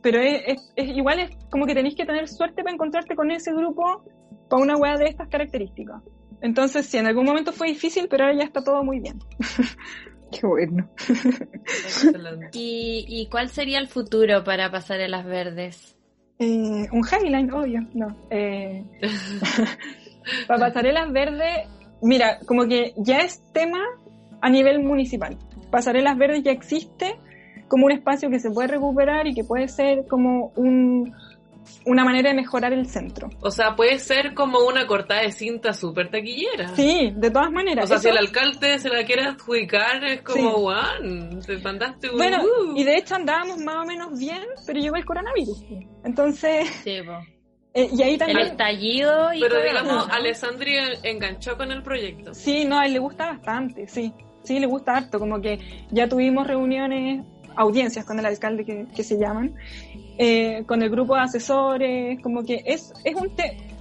pero 0.02 0.20
es, 0.20 0.70
igual 0.76 1.20
es 1.20 1.30
como 1.50 1.66
que 1.66 1.74
tenéis 1.74 1.94
que 1.94 2.04
tener 2.04 2.28
suerte 2.28 2.62
para 2.62 2.74
encontrarte 2.74 3.14
con 3.14 3.30
ese 3.30 3.52
grupo 3.52 4.02
para 4.48 4.62
una 4.62 4.76
wea 4.76 4.96
de 4.96 5.06
estas 5.06 5.28
características. 5.28 6.02
Entonces, 6.42 6.86
sí, 6.86 6.98
en 6.98 7.06
algún 7.06 7.24
momento 7.24 7.52
fue 7.52 7.68
difícil, 7.68 8.08
pero 8.10 8.24
ahora 8.24 8.36
ya 8.36 8.44
está 8.44 8.64
todo 8.64 8.82
muy 8.82 8.98
bien. 8.98 9.20
Qué 10.40 10.46
bueno. 10.46 10.88
¿Y, 12.52 13.04
¿Y 13.08 13.26
cuál 13.26 13.48
sería 13.48 13.78
el 13.78 13.88
futuro 13.88 14.42
para 14.44 14.70
Pasarelas 14.70 15.24
Verdes? 15.24 15.96
Eh, 16.38 16.88
un 16.90 17.02
Highline, 17.04 17.52
obvio, 17.52 17.80
no. 17.94 18.16
Eh, 18.30 18.84
para 20.48 20.60
Pasarelas 20.60 21.12
Verdes, 21.12 21.68
mira, 22.00 22.38
como 22.46 22.66
que 22.66 22.94
ya 22.96 23.18
es 23.18 23.42
tema 23.52 23.80
a 24.40 24.50
nivel 24.50 24.80
municipal. 24.80 25.36
Pasarelas 25.70 26.18
Verdes 26.18 26.42
ya 26.42 26.50
existe 26.50 27.14
como 27.68 27.86
un 27.86 27.92
espacio 27.92 28.28
que 28.28 28.40
se 28.40 28.50
puede 28.50 28.68
recuperar 28.68 29.26
y 29.26 29.34
que 29.34 29.44
puede 29.44 29.68
ser 29.68 30.06
como 30.06 30.52
un, 30.56 31.14
una 31.84 32.04
manera 32.04 32.30
de 32.30 32.36
mejorar 32.36 32.72
el 32.72 32.86
centro. 32.86 33.30
O 33.40 33.50
sea, 33.50 33.74
puede 33.74 33.98
ser 33.98 34.34
como 34.34 34.60
una 34.60 34.86
cortada 34.86 35.22
de 35.22 35.32
cinta 35.32 35.72
súper 35.72 36.10
taquillera. 36.10 36.74
Sí, 36.76 37.12
de 37.14 37.30
todas 37.30 37.50
maneras. 37.50 37.84
O 37.84 37.88
sea, 37.88 37.98
si 37.98 38.08
el 38.08 38.18
alcalde 38.18 38.78
se 38.78 38.88
la 38.88 39.04
quiere 39.04 39.22
adjudicar, 39.22 40.04
es 40.04 40.22
como, 40.22 40.70
sí. 40.72 41.46
te 41.46 41.58
mandaste 41.58 42.10
un... 42.10 42.16
Bueno, 42.16 42.38
y 42.76 42.84
de 42.84 42.96
hecho 42.96 43.14
andábamos 43.14 43.58
más 43.58 43.76
o 43.76 43.84
menos 43.84 44.18
bien, 44.18 44.42
pero 44.66 44.80
llegó 44.80 44.96
el 44.96 45.04
coronavirus. 45.04 45.64
Entonces... 46.04 46.68
Sí, 46.84 46.90
eh, 47.74 47.88
y 47.92 48.02
ahí 48.02 48.16
también... 48.18 48.40
El 48.40 48.46
estallido 48.48 49.32
y 49.32 49.40
Pero 49.40 49.62
digamos, 49.62 50.08
Alessandri 50.10 50.76
enganchó 51.02 51.56
con 51.56 51.72
el 51.72 51.82
proyecto. 51.82 52.34
Sí, 52.34 52.64
no, 52.64 52.78
a 52.78 52.86
él 52.86 52.94
le 52.94 52.98
gusta 52.98 53.26
bastante, 53.26 53.88
sí. 53.88 54.12
Sí, 54.44 54.58
le 54.58 54.66
gusta 54.66 54.96
harto, 54.96 55.20
como 55.20 55.40
que 55.40 55.60
ya 55.90 56.08
tuvimos 56.08 56.46
reuniones, 56.46 57.24
audiencias 57.56 58.04
con 58.04 58.18
el 58.18 58.26
alcalde 58.26 58.64
que, 58.64 58.86
que 58.94 59.04
se 59.04 59.16
llaman, 59.16 59.54
eh, 60.18 60.64
con 60.66 60.82
el 60.82 60.90
grupo 60.90 61.14
de 61.14 61.22
asesores, 61.22 62.20
como 62.22 62.44
que 62.44 62.62
es, 62.66 62.92
es 63.04 63.14
un 63.14 63.32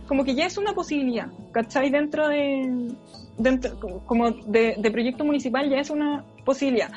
como 0.08 0.26
que 0.26 0.36
ya 0.36 0.46
es 0.46 0.58
una 0.58 0.74
posibilidad, 0.74 1.28
¿cachai? 1.54 1.90
Dentro 1.90 2.28
de, 2.28 2.94
dentro, 3.38 3.80
como 4.06 4.32
de, 4.32 4.90
proyecto 4.92 5.24
municipal 5.24 5.70
ya 5.70 5.78
es 5.78 5.90
una 5.90 6.26
posibilidad. 6.44 6.90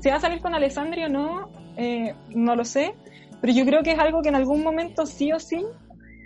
Si 0.00 0.08
va 0.08 0.16
a 0.16 0.20
salir 0.20 0.40
con 0.40 0.54
Alessandria 0.54 1.06
o 1.06 1.08
no, 1.08 1.50
eh, 1.76 2.14
no 2.34 2.54
lo 2.54 2.64
sé, 2.64 2.94
pero 3.40 3.52
yo 3.52 3.64
creo 3.64 3.82
que 3.82 3.92
es 3.92 3.98
algo 3.98 4.22
que 4.22 4.28
en 4.28 4.36
algún 4.36 4.62
momento 4.62 5.04
sí 5.04 5.32
o 5.32 5.40
sí, 5.40 5.64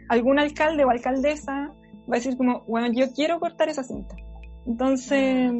algún 0.09 0.39
alcalde 0.39 0.85
o 0.85 0.91
alcaldesa 0.91 1.73
va 2.11 2.17
a 2.17 2.19
decir 2.19 2.37
como, 2.37 2.61
bueno, 2.67 2.93
yo 2.93 3.13
quiero 3.13 3.41
cortar 3.41 3.69
esa 3.69 3.83
cinta. 3.83 4.15
Entonces, 4.67 5.51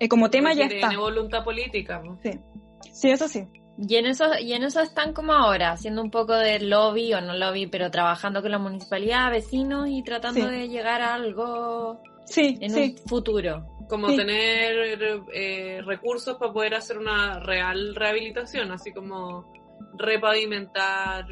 eh, 0.00 0.08
como 0.08 0.30
tema 0.30 0.52
ya 0.52 0.64
está. 0.64 0.88
Tiene 0.88 0.98
voluntad 0.98 1.44
política. 1.44 2.02
Sí, 2.22 2.30
sí, 2.92 3.10
eso 3.10 3.26
sí. 3.26 3.46
Y 3.88 3.96
en 3.96 4.06
eso, 4.06 4.26
y 4.38 4.52
en 4.52 4.64
eso 4.64 4.80
están 4.80 5.14
como 5.14 5.32
ahora, 5.32 5.72
haciendo 5.72 6.02
un 6.02 6.10
poco 6.10 6.34
de 6.36 6.60
lobby 6.60 7.14
o 7.14 7.20
no 7.20 7.34
lobby, 7.34 7.66
pero 7.66 7.90
trabajando 7.90 8.42
con 8.42 8.50
la 8.50 8.58
municipalidad, 8.58 9.30
vecinos 9.30 9.88
y 9.88 10.02
tratando 10.02 10.46
de 10.48 10.68
llegar 10.68 11.00
a 11.00 11.14
algo 11.14 12.00
sí, 12.26 12.58
en 12.60 12.74
un 12.74 12.96
futuro. 13.06 13.66
Como 13.88 14.14
tener 14.14 15.00
eh, 15.32 15.80
recursos 15.84 16.36
para 16.36 16.52
poder 16.52 16.74
hacer 16.74 16.98
una 16.98 17.40
real 17.40 17.94
rehabilitación, 17.94 18.70
así 18.70 18.92
como 18.92 19.50
repavimentar, 19.98 21.26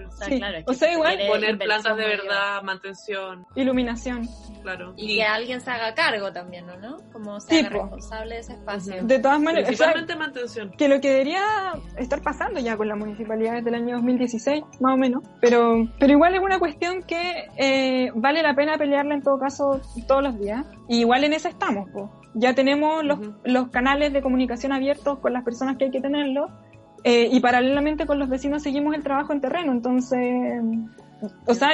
o 0.66 0.72
sea, 0.74 0.92
igual 0.92 1.18
poner 1.26 1.58
plantas 1.58 1.96
de 1.96 2.06
verdad, 2.06 2.62
mantención, 2.62 3.46
iluminación, 3.54 4.28
claro. 4.62 4.92
Y, 4.96 5.16
que 5.16 5.24
alguien 5.24 5.60
se 5.60 5.70
haga 5.70 5.94
cargo 5.94 6.32
también, 6.32 6.66
¿no? 6.66 6.98
Como 7.12 7.40
sea 7.40 7.68
responsable 7.68 8.34
de 8.34 8.40
ese 8.40 8.52
espacio. 8.54 9.04
De 9.04 9.18
todas 9.18 9.40
maneras, 9.40 9.68
principalmente 9.68 10.16
mantención. 10.16 10.70
Que 10.72 10.88
lo 10.88 11.00
que 11.00 11.10
debería 11.10 11.42
estar 11.96 12.22
pasando 12.22 12.60
ya 12.60 12.76
con 12.76 12.88
la 12.88 12.96
municipalidad 12.96 13.54
desde 13.54 13.70
el 13.70 13.74
año 13.74 13.96
2016, 13.96 14.64
más 14.80 14.94
o 14.94 14.96
menos, 14.96 15.22
pero 15.40 15.88
pero 15.98 16.12
igual 16.12 16.34
es 16.34 16.40
una 16.40 16.58
cuestión 16.58 17.02
que 17.02 17.48
eh, 17.56 18.10
vale 18.14 18.42
la 18.42 18.54
pena 18.54 18.78
pelearla 18.78 19.14
en 19.14 19.22
todo 19.22 19.38
caso 19.38 19.80
todos 20.06 20.22
los 20.22 20.38
días. 20.38 20.64
Y 20.88 21.00
igual 21.00 21.24
en 21.24 21.32
eso 21.32 21.48
estamos, 21.48 21.88
pues. 21.92 22.06
Ya 22.34 22.54
tenemos 22.54 23.04
los, 23.04 23.18
los 23.44 23.68
canales 23.70 24.12
de 24.12 24.22
comunicación 24.22 24.72
abiertos 24.72 25.18
con 25.18 25.32
las 25.32 25.44
personas 25.44 25.76
que 25.76 25.86
hay 25.86 25.90
que 25.90 26.00
tenerlos 26.00 26.50
eh, 27.04 27.28
y 27.30 27.40
paralelamente 27.40 28.06
con 28.06 28.18
los 28.18 28.28
vecinos 28.28 28.62
seguimos 28.62 28.94
el 28.94 29.02
trabajo 29.02 29.32
en 29.32 29.40
terreno, 29.40 29.72
entonces, 29.72 30.18
o 31.46 31.54
sea, 31.54 31.72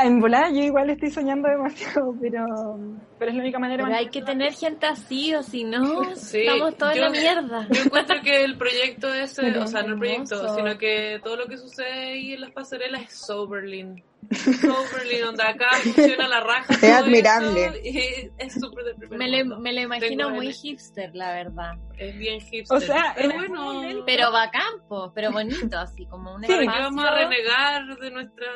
en 0.00 0.20
volada 0.20 0.50
yo 0.50 0.62
igual 0.62 0.90
estoy 0.90 1.10
soñando 1.10 1.48
demasiado, 1.48 2.14
pero, 2.20 2.78
pero 3.18 3.30
es 3.30 3.36
la 3.36 3.42
única 3.42 3.58
manera. 3.58 3.84
Pero 3.84 3.96
hay 3.96 4.08
que 4.08 4.22
tener 4.22 4.52
gente 4.52 4.86
así 4.86 5.34
o 5.34 5.42
si 5.42 5.64
no, 5.64 6.02
estamos 6.12 6.76
toda 6.76 6.94
la 6.94 7.10
mierda. 7.10 7.68
Yo 7.70 7.82
encuentro 7.82 8.16
que 8.22 8.44
el 8.44 8.56
proyecto 8.56 9.12
ese, 9.12 9.58
o 9.58 9.66
sea, 9.66 9.82
no 9.82 9.94
el 9.94 9.98
proyecto, 9.98 10.54
sino 10.54 10.78
que 10.78 11.20
todo 11.22 11.36
lo 11.36 11.46
que 11.46 11.58
sucede 11.58 12.12
ahí 12.12 12.32
en 12.32 12.40
las 12.40 12.50
pasarelas 12.50 13.02
es 13.02 13.14
Soberlin. 13.14 14.02
Soberlin, 14.30 15.20
donde 15.24 15.42
acá 15.42 15.70
funciona 15.82 16.28
la 16.28 16.40
raja. 16.40 16.74
Es 16.74 16.84
admirable. 16.84 18.30
es 18.38 18.54
súper. 18.54 18.84
Me, 19.10 19.28
lo, 19.28 19.58
me 19.58 19.72
lo 19.72 19.80
imagino 19.80 20.30
muy 20.30 20.52
hipster, 20.52 21.14
la 21.14 21.32
verdad. 21.32 21.72
Es 21.98 22.16
bien 22.16 22.40
hipster. 22.40 22.76
O 22.76 22.80
sea, 22.80 23.12
pero 23.16 23.34
bueno. 23.34 24.02
Pero 24.06 24.30
campo 24.52 25.12
pero 25.14 25.32
bonito, 25.32 25.78
así 25.78 26.06
como 26.06 26.34
un 26.34 26.44
sí, 26.44 26.52
espacio. 26.52 26.82
vamos 26.82 27.04
a 27.04 27.14
renegar 27.14 27.98
de 27.98 28.10
nuestra 28.10 28.46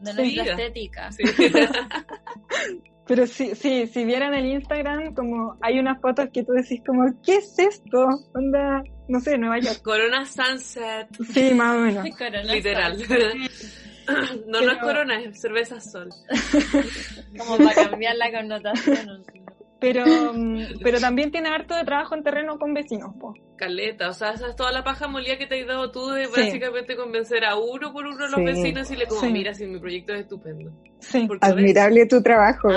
de 0.00 0.14
nuestra 0.14 0.44
estética. 0.44 1.10
Pero 3.06 3.26
sí, 3.26 3.56
sí, 3.56 3.88
si 3.88 4.04
vieran 4.04 4.34
el 4.34 4.46
Instagram, 4.46 5.14
como 5.14 5.56
hay 5.60 5.80
unas 5.80 6.00
fotos 6.00 6.28
que 6.32 6.44
tú 6.44 6.52
decís 6.52 6.80
como, 6.86 7.12
¿qué 7.24 7.38
es 7.38 7.58
esto? 7.58 8.06
Onda, 8.34 8.84
no 9.08 9.18
sé, 9.18 9.36
Nueva 9.36 9.58
York. 9.58 9.82
Corona 9.82 10.24
Sunset. 10.24 11.08
Sí, 11.32 11.52
más 11.52 11.76
o 11.76 11.80
menos. 11.80 12.04
Literal. 12.44 12.96
no, 14.46 14.60
no 14.60 14.72
es 14.72 14.78
Corona, 14.78 15.20
es 15.20 15.40
cerveza 15.40 15.80
Sol. 15.80 16.08
como 17.38 17.58
para 17.58 17.88
cambiar 17.88 18.16
la 18.16 18.30
connotación. 18.30 19.24
Pero, 19.80 20.04
mm, 20.34 20.80
pero 20.82 21.00
también 21.00 21.30
tiene 21.30 21.48
harto 21.48 21.74
de 21.74 21.84
trabajo 21.84 22.14
en 22.14 22.22
terreno 22.22 22.58
con 22.58 22.74
vecinos, 22.74 23.14
po. 23.18 23.34
Caleta, 23.56 24.10
o 24.10 24.12
sea, 24.12 24.32
esa 24.32 24.48
es 24.48 24.56
toda 24.56 24.72
la 24.72 24.84
paja 24.84 25.08
molía 25.08 25.38
que 25.38 25.46
te 25.46 25.60
has 25.60 25.66
dado 25.66 25.90
tú 25.90 26.08
de 26.10 26.26
básicamente 26.26 26.96
convencer 26.96 27.44
a 27.44 27.56
uno 27.56 27.92
por 27.92 28.06
uno 28.06 28.16
de 28.16 28.30
los 28.30 28.44
vecinos 28.44 28.90
y 28.90 28.96
le 28.96 29.06
como, 29.06 29.30
mira, 29.30 29.54
si 29.54 29.66
mi 29.66 29.78
proyecto 29.78 30.12
es 30.12 30.20
estupendo. 30.20 30.70
Sí. 31.00 31.26
Admirable 31.40 32.06
tu 32.06 32.22
trabajo, 32.22 32.68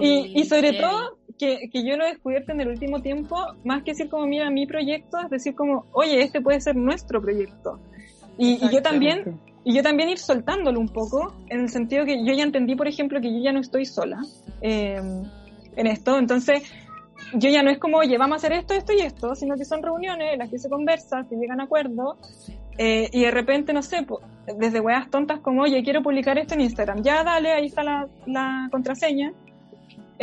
y, 0.00 0.32
y, 0.34 0.44
sobre 0.44 0.74
todo 0.74 1.18
que, 1.38 1.70
que 1.70 1.86
yo 1.86 1.96
lo 1.96 2.04
he 2.04 2.10
descubierto 2.10 2.52
en 2.52 2.60
el 2.60 2.68
último 2.68 3.02
tiempo, 3.02 3.36
más 3.64 3.82
que 3.82 3.92
decir 3.92 4.08
como, 4.08 4.26
mira, 4.26 4.50
mi 4.50 4.66
proyecto, 4.66 5.18
es 5.20 5.30
decir 5.30 5.54
como, 5.54 5.86
oye, 5.92 6.22
este 6.22 6.40
puede 6.40 6.60
ser 6.60 6.76
nuestro 6.76 7.20
proyecto. 7.20 7.80
Y, 8.38 8.64
y 8.64 8.70
yo 8.70 8.82
también, 8.82 9.40
y 9.64 9.74
yo 9.74 9.82
también 9.82 10.08
ir 10.08 10.18
soltándolo 10.18 10.80
un 10.80 10.88
poco, 10.88 11.34
en 11.48 11.60
el 11.60 11.68
sentido 11.68 12.04
que 12.04 12.24
yo 12.24 12.32
ya 12.34 12.42
entendí, 12.42 12.74
por 12.74 12.88
ejemplo, 12.88 13.20
que 13.20 13.32
yo 13.32 13.38
ya 13.40 13.52
no 13.52 13.60
estoy 13.60 13.84
sola. 13.84 14.20
Eh, 14.60 15.00
en 15.76 15.86
esto. 15.86 16.18
Entonces, 16.18 16.62
yo 17.34 17.50
ya 17.50 17.62
no 17.62 17.70
es 17.70 17.78
como, 17.78 17.98
oye, 17.98 18.18
vamos 18.18 18.34
a 18.34 18.36
hacer 18.36 18.52
esto, 18.52 18.74
esto 18.74 18.92
y 18.92 19.00
esto, 19.00 19.34
sino 19.34 19.56
que 19.56 19.64
son 19.64 19.82
reuniones 19.82 20.34
en 20.34 20.38
las 20.38 20.50
que 20.50 20.58
se 20.58 20.68
conversa, 20.68 21.24
se 21.24 21.36
llegan 21.36 21.60
a 21.60 21.64
acuerdos, 21.64 22.18
eh, 22.78 23.08
y 23.12 23.22
de 23.22 23.30
repente, 23.30 23.72
no 23.72 23.82
sé, 23.82 24.06
desde 24.58 24.80
weas 24.80 25.08
tontas 25.10 25.40
como, 25.40 25.62
oye, 25.62 25.82
quiero 25.82 26.02
publicar 26.02 26.38
esto 26.38 26.54
en 26.54 26.62
Instagram, 26.62 27.02
ya 27.02 27.22
dale, 27.22 27.52
ahí 27.52 27.66
está 27.66 27.82
la 28.26 28.68
contraseña. 28.70 29.32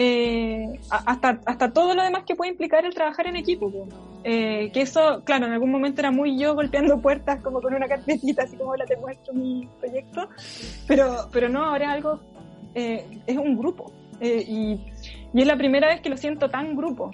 Eh, 0.01 0.79
hasta, 0.89 1.41
hasta 1.45 1.73
todo 1.73 1.93
lo 1.93 2.01
demás 2.01 2.23
que 2.25 2.33
puede 2.33 2.51
implicar 2.51 2.85
el 2.85 2.93
trabajar 2.93 3.27
en 3.27 3.35
equipo. 3.35 3.69
Eh, 4.23 4.71
que 4.71 4.79
eso, 4.79 5.23
claro, 5.25 5.45
en 5.47 5.51
algún 5.51 5.71
momento 5.71 5.99
era 5.99 6.09
muy 6.09 6.39
yo 6.39 6.55
golpeando 6.55 7.01
puertas 7.01 7.41
como 7.41 7.59
con 7.61 7.73
una 7.73 7.85
carpetita, 7.85 8.43
así 8.43 8.55
como 8.55 8.77
la 8.77 8.85
te 8.85 8.95
muestro 8.95 9.33
mi 9.33 9.67
proyecto, 9.81 10.29
pero, 10.87 11.27
pero 11.33 11.49
no, 11.49 11.65
ahora 11.65 11.83
es 11.83 11.91
algo, 11.91 12.19
eh, 12.75 13.05
es 13.27 13.37
un 13.37 13.57
grupo. 13.57 13.91
y, 14.21 14.79
y 15.33 15.41
es 15.41 15.45
la 15.47 15.57
primera 15.57 15.89
vez 15.89 15.99
que 15.99 16.09
lo 16.09 16.15
siento 16.15 16.49
tan 16.49 16.77
grupo. 16.77 17.11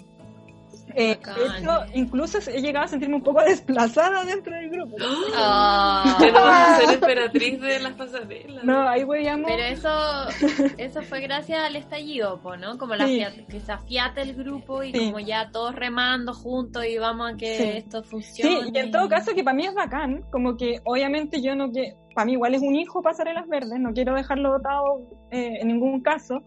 Eh, 0.94 1.12
hecho, 1.12 1.86
incluso 1.94 2.38
he 2.50 2.62
llegado 2.62 2.86
a 2.86 2.88
sentirme 2.88 3.16
un 3.16 3.24
poco 3.24 3.42
desplazada 3.44 4.24
dentro 4.24 4.56
del 4.56 4.70
grupo. 4.70 4.96
Ah. 5.36 6.18
no 6.20 6.34
vas 6.34 6.70
a 6.70 6.82
ser 6.82 6.94
emperatriz 6.96 7.60
de 7.60 7.80
las 7.80 7.94
pasarelas. 7.94 8.64
No, 8.64 8.88
ahí 8.88 9.04
voyamos. 9.04 9.50
Pero 9.50 9.64
eso, 9.64 10.78
eso 10.78 11.02
fue 11.02 11.22
gracias 11.22 11.64
al 11.64 11.76
estallido, 11.76 12.40
¿no? 12.60 12.78
Como 12.78 12.96
la 12.96 13.06
que 13.06 13.60
se 13.60 13.72
afiate 13.72 14.22
el 14.22 14.36
grupo 14.36 14.84
y 14.84 14.92
como 14.92 15.20
ya 15.20 15.50
todos 15.52 15.76
remando 15.76 16.34
juntos 16.34 16.86
y 16.86 16.98
vamos 16.98 17.34
a 17.34 17.38
que 17.38 17.78
esto 17.78 18.04
funcione. 18.04 18.64
Sí, 18.64 18.72
y 18.74 18.78
en 18.78 18.92
todo 18.92 19.10
caso 19.10 19.34
que 19.34 19.44
para 19.44 19.56
mí 19.56 19.66
es 19.66 19.74
bacán, 19.74 20.24
como 20.32 20.56
que 20.56 20.80
obviamente 20.86 21.42
yo 21.42 21.56
no 21.56 21.72
que 21.72 21.96
para 22.14 22.26
mí 22.26 22.34
igual 22.34 22.56
es 22.56 22.62
un 22.62 22.76
hijo 22.76 23.02
pasarelas 23.02 23.48
verdes, 23.48 23.80
no 23.80 23.92
quiero 23.94 24.16
dejarlo 24.16 24.52
dotado 24.52 25.02
eh, 25.32 25.58
en 25.60 25.68
ningún 25.68 26.02
caso, 26.02 26.44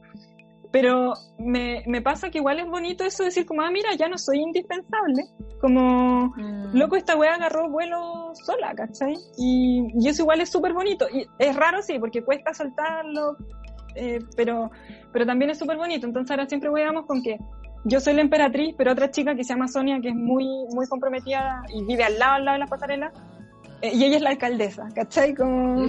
pero 0.71 1.15
me, 1.39 1.83
me, 1.87 2.03
pasa 2.03 2.31
que 2.31 2.39
igual 2.39 2.59
es 2.59 2.67
bonito 2.67 3.05
eso 3.05 3.23
de 3.23 3.31
decir 3.31 3.47
como, 3.47 3.63
ah, 3.63 3.71
mira, 3.71 3.95
ya 3.95 4.09
no 4.09 4.19
soy 4.19 4.41
indispensable. 4.41 5.25
Como, 5.61 6.33
mm. 6.37 6.77
loco, 6.77 6.97
esta 6.97 7.17
wea 7.17 7.35
agarró 7.35 7.71
vuelo 7.71 8.33
sola, 8.35 8.75
¿cachai? 8.75 9.15
Y, 9.39 9.89
y 9.99 10.09
eso 10.09 10.23
igual 10.23 10.41
es 10.41 10.51
súper 10.51 10.75
bonito. 10.75 11.07
Y 11.11 11.27
es 11.39 11.57
raro, 11.57 11.81
sí, 11.83 11.99
porque 11.99 12.23
cuesta 12.23 12.53
soltarlo, 12.53 13.37
eh, 13.95 14.21
pero, 14.37 14.71
pero 15.13 15.25
también 15.25 15.51
es 15.51 15.59
súper 15.59 15.77
bonito. 15.77 16.07
Entonces 16.07 16.31
ahora 16.31 16.47
siempre 16.47 16.69
weamos 16.69 17.07
con 17.07 17.23
que 17.23 17.39
yo 17.85 18.01
soy 18.01 18.15
la 18.15 18.21
emperatriz, 18.21 18.75
pero 18.77 18.93
otra 18.93 19.11
chica 19.11 19.35
que 19.35 19.45
se 19.45 19.55
llama 19.55 19.69
Sonia, 19.69 20.01
que 20.01 20.09
es 20.09 20.15
muy, 20.15 20.45
muy 20.75 20.87
comprometida 20.87 21.63
y 21.75 21.85
vive 21.85 22.05
al 22.05 22.19
lado, 22.19 22.35
al 22.35 22.45
lado 22.45 22.55
de 22.57 22.59
la 22.61 22.67
pasarela, 22.67 23.13
eh, 23.83 23.91
y 23.95 24.05
ella 24.05 24.17
es 24.17 24.23
la 24.23 24.31
alcaldesa, 24.31 24.89
¿cachai? 24.95 25.35
Como... 25.35 25.87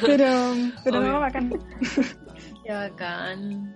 pero, 0.00 0.54
pero 0.84 1.00
no, 1.00 1.20
bacán. 1.20 1.50
Qué 2.64 2.72
bacán. 2.72 3.74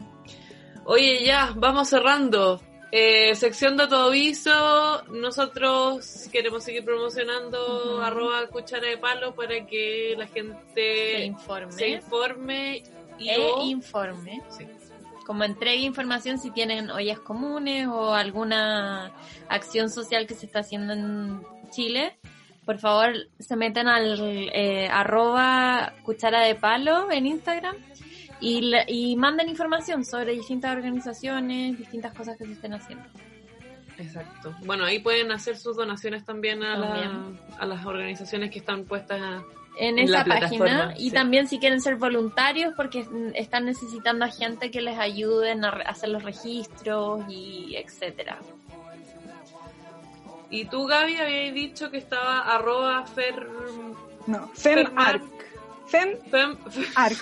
Oye, 0.85 1.25
ya, 1.25 1.53
vamos 1.57 1.89
cerrando. 1.89 2.61
Eh, 2.97 3.35
sección 3.35 3.77
de 3.77 3.89
todo 3.89 4.09
aviso, 4.09 5.03
nosotros 5.11 6.29
queremos 6.31 6.63
seguir 6.63 6.85
promocionando 6.85 8.01
arroba 8.01 8.47
cuchara 8.47 8.87
de 8.87 8.99
palo 8.99 9.35
para 9.35 9.67
que 9.67 10.15
la 10.17 10.29
gente 10.29 10.55
se 10.75 11.25
informe, 11.25 11.73
se 11.73 11.89
informe 11.89 12.83
y 13.19 13.31
e 13.31 13.63
informe. 13.65 14.43
Como 15.27 15.43
entregue 15.43 15.83
información 15.83 16.39
si 16.39 16.53
tienen 16.53 16.89
ollas 16.91 17.19
comunes 17.19 17.89
o 17.89 18.15
alguna 18.15 19.13
acción 19.49 19.91
social 19.91 20.29
que 20.29 20.35
se 20.35 20.47
está 20.47 20.61
haciendo 20.61 20.93
en 20.93 21.41
Chile 21.75 22.19
por 22.65 22.79
favor 22.79 23.13
se 23.39 23.57
meten 23.57 23.89
al 23.89 24.19
eh, 24.21 24.89
arroba 24.91 25.93
cuchara 26.03 26.43
de 26.43 26.55
palo 26.55 27.11
en 27.11 27.27
Instagram 27.27 27.77
y, 28.41 28.73
y 28.89 29.17
manden 29.17 29.49
información 29.49 30.05
sobre 30.05 30.33
distintas 30.33 30.75
organizaciones, 30.75 31.79
distintas 31.79 32.15
cosas 32.15 32.37
que 32.37 32.45
se 32.45 32.53
estén 32.53 32.75
haciendo. 32.75 33.05
Exacto. 33.99 34.55
Bueno, 34.65 34.85
ahí 34.85 34.99
pueden 34.99 35.31
hacer 35.31 35.57
sus 35.57 35.77
donaciones 35.77 36.25
también 36.25 36.63
a, 36.63 37.31
a 37.59 37.67
las 37.67 37.87
organizaciones 37.87 38.51
que 38.51 38.59
están 38.59 38.85
puestas 38.85 39.43
en, 39.79 39.99
esa 39.99 40.25
página 40.25 40.95
y 40.97 41.11
también 41.11 41.49
si 41.49 41.59
quieren 41.59 41.81
ser 41.81 41.97
voluntarios 41.97 42.75
porque 42.77 43.07
están 43.35 43.67
necesitando 43.67 44.25
a 44.25 44.29
gente 44.29 44.71
que 44.71 44.81
les 44.81 44.99
ayuden 44.99 45.65
a 45.65 45.71
hacer 45.87 46.09
los 46.09 46.23
registros 46.23 47.23
y 47.29 47.77
etcétera. 47.77 48.39
Y 50.55 50.67
tú, 50.67 50.87
Gaby, 50.87 51.17
habías 51.17 51.53
dicho 51.53 51.91
que 51.91 51.99
estaba 51.99 52.39
arroba 52.55 53.05
fer... 53.07 53.35
No, 54.29 54.47
femarc. 54.55 55.25
Fem, 55.89 56.17
fem, 56.31 56.57
arc. 56.95 57.19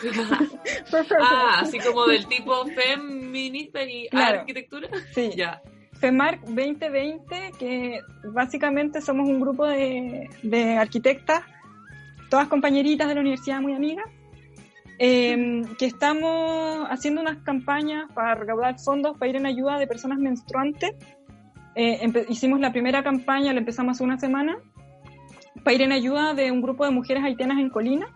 ah, 1.19 1.61
así 1.61 1.79
como 1.81 2.07
del 2.07 2.27
tipo 2.27 2.67
feminista 2.67 3.83
y 3.85 4.07
arquitectura. 4.13 4.89
Sí. 5.15 5.31
Ya. 5.35 5.63
FEMARC 5.95 6.43
2020, 6.43 7.53
que 7.59 8.01
básicamente 8.25 9.01
somos 9.01 9.27
un 9.27 9.41
grupo 9.41 9.65
de, 9.65 10.29
de 10.43 10.77
arquitectas, 10.77 11.43
todas 12.29 12.49
compañeritas 12.49 13.09
de 13.09 13.15
la 13.15 13.21
universidad 13.23 13.63
muy 13.63 13.73
amigas, 13.73 14.07
em, 14.99 15.65
que 15.77 15.87
estamos 15.87 16.87
haciendo 16.91 17.23
unas 17.23 17.39
campañas 17.45 18.11
para 18.13 18.35
recaudar 18.35 18.79
fondos 18.79 19.17
para 19.17 19.31
ir 19.31 19.37
en 19.37 19.47
ayuda 19.47 19.79
de 19.79 19.87
personas 19.87 20.19
menstruantes 20.19 20.93
eh, 21.75 22.27
hicimos 22.29 22.61
la 22.61 22.73
primera 22.73 23.03
campaña, 23.03 23.53
la 23.53 23.61
empezamos 23.61 23.97
hace 23.97 24.05
una 24.05 24.19
semana, 24.19 24.57
para 25.63 25.75
ir 25.75 25.83
en 25.83 25.93
ayuda 25.93 26.35
de 26.35 26.51
un 26.51 26.63
grupo 26.63 26.85
de 26.85 26.91
mujeres 26.91 27.23
haitianas 27.25 27.59
en 27.59 27.71
Colina, 27.71 28.07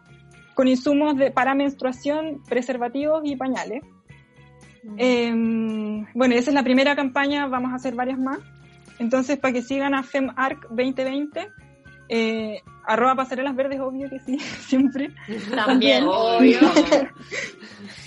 con 0.55 0.69
insumos 0.69 1.17
de, 1.17 1.31
para 1.31 1.55
menstruación, 1.55 2.43
preservativos 2.49 3.23
y 3.25 3.37
pañales. 3.37 3.83
Mm. 4.83 4.95
Em, 4.99 6.07
bueno, 6.15 6.35
esa 6.35 6.51
es 6.51 6.55
la 6.55 6.63
primera 6.63 6.97
campaña, 6.97 7.47
vamos 7.47 7.73
a 7.73 7.77
hacer 7.77 7.95
varias 7.95 8.19
más. 8.19 8.39
Entonces, 8.99 9.39
para 9.39 9.53
que 9.53 9.63
sigan 9.63 9.95
a 9.95 10.03
FEMARC 10.03 10.69
2020, 10.71 11.49
eh, 12.09 12.63
arroba 12.87 13.17
pasarelas 13.17 13.55
verdes, 13.55 13.81
obvio 13.81 14.09
que 14.09 14.21
sí, 14.21 14.39
siempre. 14.61 15.11
También, 15.55 16.05
obvio. 16.07 16.61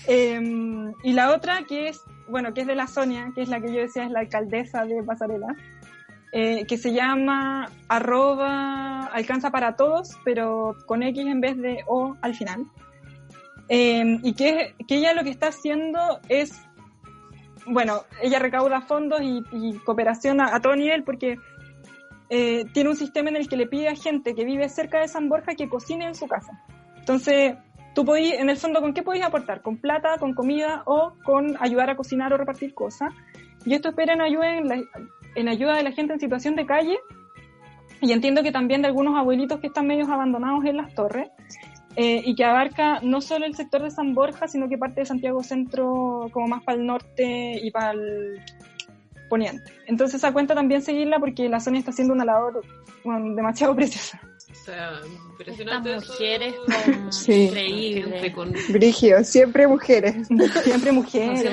Em, 0.07 0.91
y 1.03 1.13
la 1.13 1.35
otra 1.35 1.65
que 1.67 1.89
es 1.89 2.01
bueno, 2.29 2.53
que 2.53 2.61
es 2.61 2.67
de 2.67 2.75
la 2.75 2.87
Sonia, 2.87 3.31
que 3.33 3.41
es 3.41 3.49
la 3.49 3.59
que 3.59 3.73
yo 3.73 3.81
decía 3.81 4.03
es 4.03 4.11
la 4.11 4.19
alcaldesa 4.19 4.85
de 4.85 5.03
Pasarela, 5.03 5.55
eh, 6.31 6.65
que 6.67 6.77
se 6.77 6.93
llama 6.93 7.71
arroba 7.87 9.05
alcanza 9.05 9.49
para 9.51 9.75
todos, 9.75 10.17
pero 10.23 10.75
con 10.85 11.01
X 11.01 11.25
en 11.25 11.41
vez 11.41 11.57
de 11.57 11.83
O 11.87 12.15
al 12.21 12.35
final. 12.35 12.65
Eh, 13.67 14.19
y 14.23 14.33
que, 14.33 14.75
que, 14.87 14.97
ella 14.97 15.13
lo 15.13 15.23
que 15.23 15.29
está 15.29 15.47
haciendo 15.47 15.99
es, 16.27 16.59
bueno, 17.67 18.03
ella 18.21 18.39
recauda 18.39 18.81
fondos 18.81 19.21
y, 19.21 19.77
cooperación 19.85 20.41
a, 20.41 20.59
todo 20.59 20.75
nivel 20.75 21.03
porque 21.03 21.37
eh, 22.29 22.65
tiene 22.73 22.89
un 22.89 22.95
sistema 22.95 23.29
en 23.29 23.35
el 23.35 23.47
que 23.47 23.57
le 23.57 23.67
pide 23.67 23.89
a 23.89 23.95
gente 23.95 24.33
que 24.33 24.45
vive 24.45 24.69
cerca 24.69 24.99
de 24.99 25.07
San 25.07 25.29
Borja 25.29 25.55
que 25.55 25.69
cocine 25.69 26.05
en 26.05 26.15
su 26.15 26.27
casa. 26.27 26.63
Entonces, 26.97 27.55
tú 27.93 28.05
podís, 28.05 28.33
en 28.33 28.49
el 28.49 28.57
fondo, 28.57 28.81
¿con 28.81 28.93
qué 28.93 29.03
podéis 29.03 29.25
aportar? 29.25 29.61
¿Con 29.61 29.77
plata, 29.77 30.17
con 30.17 30.33
comida 30.33 30.83
o 30.85 31.13
con 31.23 31.57
ayudar 31.59 31.89
a 31.89 31.95
cocinar 31.95 32.33
o 32.33 32.37
repartir 32.37 32.73
cosas? 32.73 33.13
Y 33.65 33.73
esto 33.73 33.89
espera 33.89 34.13
en 34.13 34.21
ayuda, 34.21 34.57
en, 35.35 35.47
ayuda 35.47 35.75
de 35.75 35.83
la 35.83 35.91
gente 35.91 36.13
en 36.13 36.19
situación 36.19 36.55
de 36.55 36.65
calle 36.65 36.97
y 38.01 38.11
entiendo 38.11 38.43
que 38.43 38.51
también 38.51 38.81
de 38.81 38.87
algunos 38.87 39.17
abuelitos 39.17 39.59
que 39.59 39.67
están 39.67 39.87
medios 39.87 40.09
abandonados 40.09 40.63
en 40.65 40.77
las 40.77 40.93
torres 40.93 41.29
eh, 41.95 42.21
y 42.25 42.35
que 42.35 42.45
abarca 42.45 42.99
no 43.01 43.19
solo 43.19 43.45
el 43.45 43.55
sector 43.55 43.83
de 43.83 43.91
San 43.91 44.13
Borja, 44.13 44.47
sino 44.47 44.69
que 44.69 44.77
parte 44.77 45.01
de 45.01 45.05
Santiago 45.05 45.43
Centro 45.43 46.29
como 46.31 46.47
más 46.47 46.63
para 46.63 46.77
el 46.77 46.85
norte 46.85 47.59
y 47.61 47.71
para 47.71 47.91
el 47.91 48.39
poniente. 49.29 49.71
Entonces 49.85 50.15
esa 50.15 50.31
cuenta 50.31 50.55
también 50.55 50.81
seguirla 50.81 51.19
porque 51.19 51.49
la 51.49 51.59
Sonia 51.59 51.79
está 51.79 51.91
haciendo 51.91 52.13
una 52.13 52.25
labor 52.25 52.61
demasiado 53.03 53.75
preciosa. 53.75 54.21
O 54.51 54.55
sea, 54.55 54.99
impresionante. 55.31 55.95
Estas 55.95 56.09
mujeres 56.09 56.55
con 56.55 57.13
sí. 57.13 58.03
Con... 58.33 58.53
Brigio, 58.69 59.23
siempre 59.23 59.67
mujeres. 59.67 60.27
siempre 60.63 60.91
mujeres. 60.91 61.45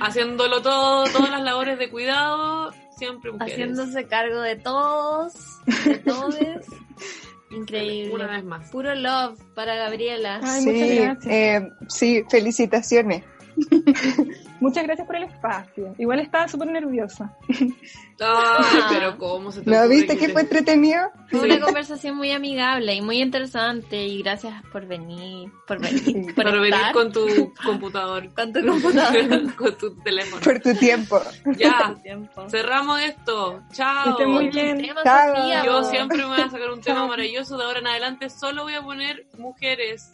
haciéndolo 0.00 0.62
todo, 0.62 1.04
todas 1.04 1.30
las 1.30 1.42
labores 1.42 1.78
de 1.78 1.90
cuidado, 1.90 2.72
siempre 2.96 3.32
mujeres. 3.32 3.54
Haciéndose 3.54 4.06
cargo 4.06 4.40
de 4.40 4.56
todos, 4.56 5.32
de 5.84 5.98
todos. 5.98 6.34
Increíble. 7.50 8.14
Una 8.14 8.26
vez 8.26 8.44
más. 8.44 8.70
Puro 8.70 8.94
love 8.94 9.38
para 9.54 9.76
Gabriela. 9.76 10.40
sí, 10.60 11.00
eh, 11.26 11.68
sí, 11.88 12.24
felicitaciones. 12.28 13.24
Muchas 14.60 14.84
gracias 14.84 15.06
por 15.06 15.16
el 15.16 15.24
espacio. 15.24 15.94
Igual 15.98 16.20
estaba 16.20 16.48
súper 16.48 16.68
nerviosa. 16.68 17.36
Ay, 18.20 18.80
pero 18.88 19.18
¿cómo 19.18 19.50
se 19.52 19.62
te 19.62 19.70
¿No 19.70 19.88
viste 19.88 20.16
que 20.16 20.28
fue 20.28 20.42
entretenido? 20.42 21.10
Fue 21.30 21.40
una 21.40 21.60
conversación 21.60 22.16
muy 22.16 22.30
amigable 22.30 22.94
y 22.94 23.02
muy 23.02 23.20
interesante 23.20 24.06
y 24.06 24.22
gracias 24.22 24.62
por 24.72 24.86
venir, 24.86 25.50
por 25.66 25.80
venir, 25.80 26.34
por, 26.34 26.60
venir 26.60 26.74
con 26.92 27.12
tu 27.12 27.52
computador. 27.64 28.32
Con 28.34 28.52
tu 28.52 28.66
computador. 28.66 29.54
con 29.56 29.76
tu 29.76 29.96
teléfono. 30.02 30.42
Por 30.42 30.60
tu 30.60 30.74
tiempo. 30.74 31.20
Ya, 31.56 31.94
cerramos 32.48 33.00
esto. 33.02 33.62
Chao. 33.72 34.16
Que 34.16 34.26
muy 34.26 34.48
bien. 34.48 34.86
Chao. 35.02 35.64
Yo 35.64 35.84
siempre 35.84 36.18
me 36.18 36.26
voy 36.26 36.40
a 36.40 36.50
sacar 36.50 36.70
un 36.70 36.80
tema 36.80 37.06
maravilloso. 37.06 37.58
De 37.58 37.64
ahora 37.64 37.80
en 37.80 37.86
adelante 37.88 38.30
solo 38.30 38.62
voy 38.62 38.74
a 38.74 38.82
poner 38.82 39.26
mujeres. 39.36 40.12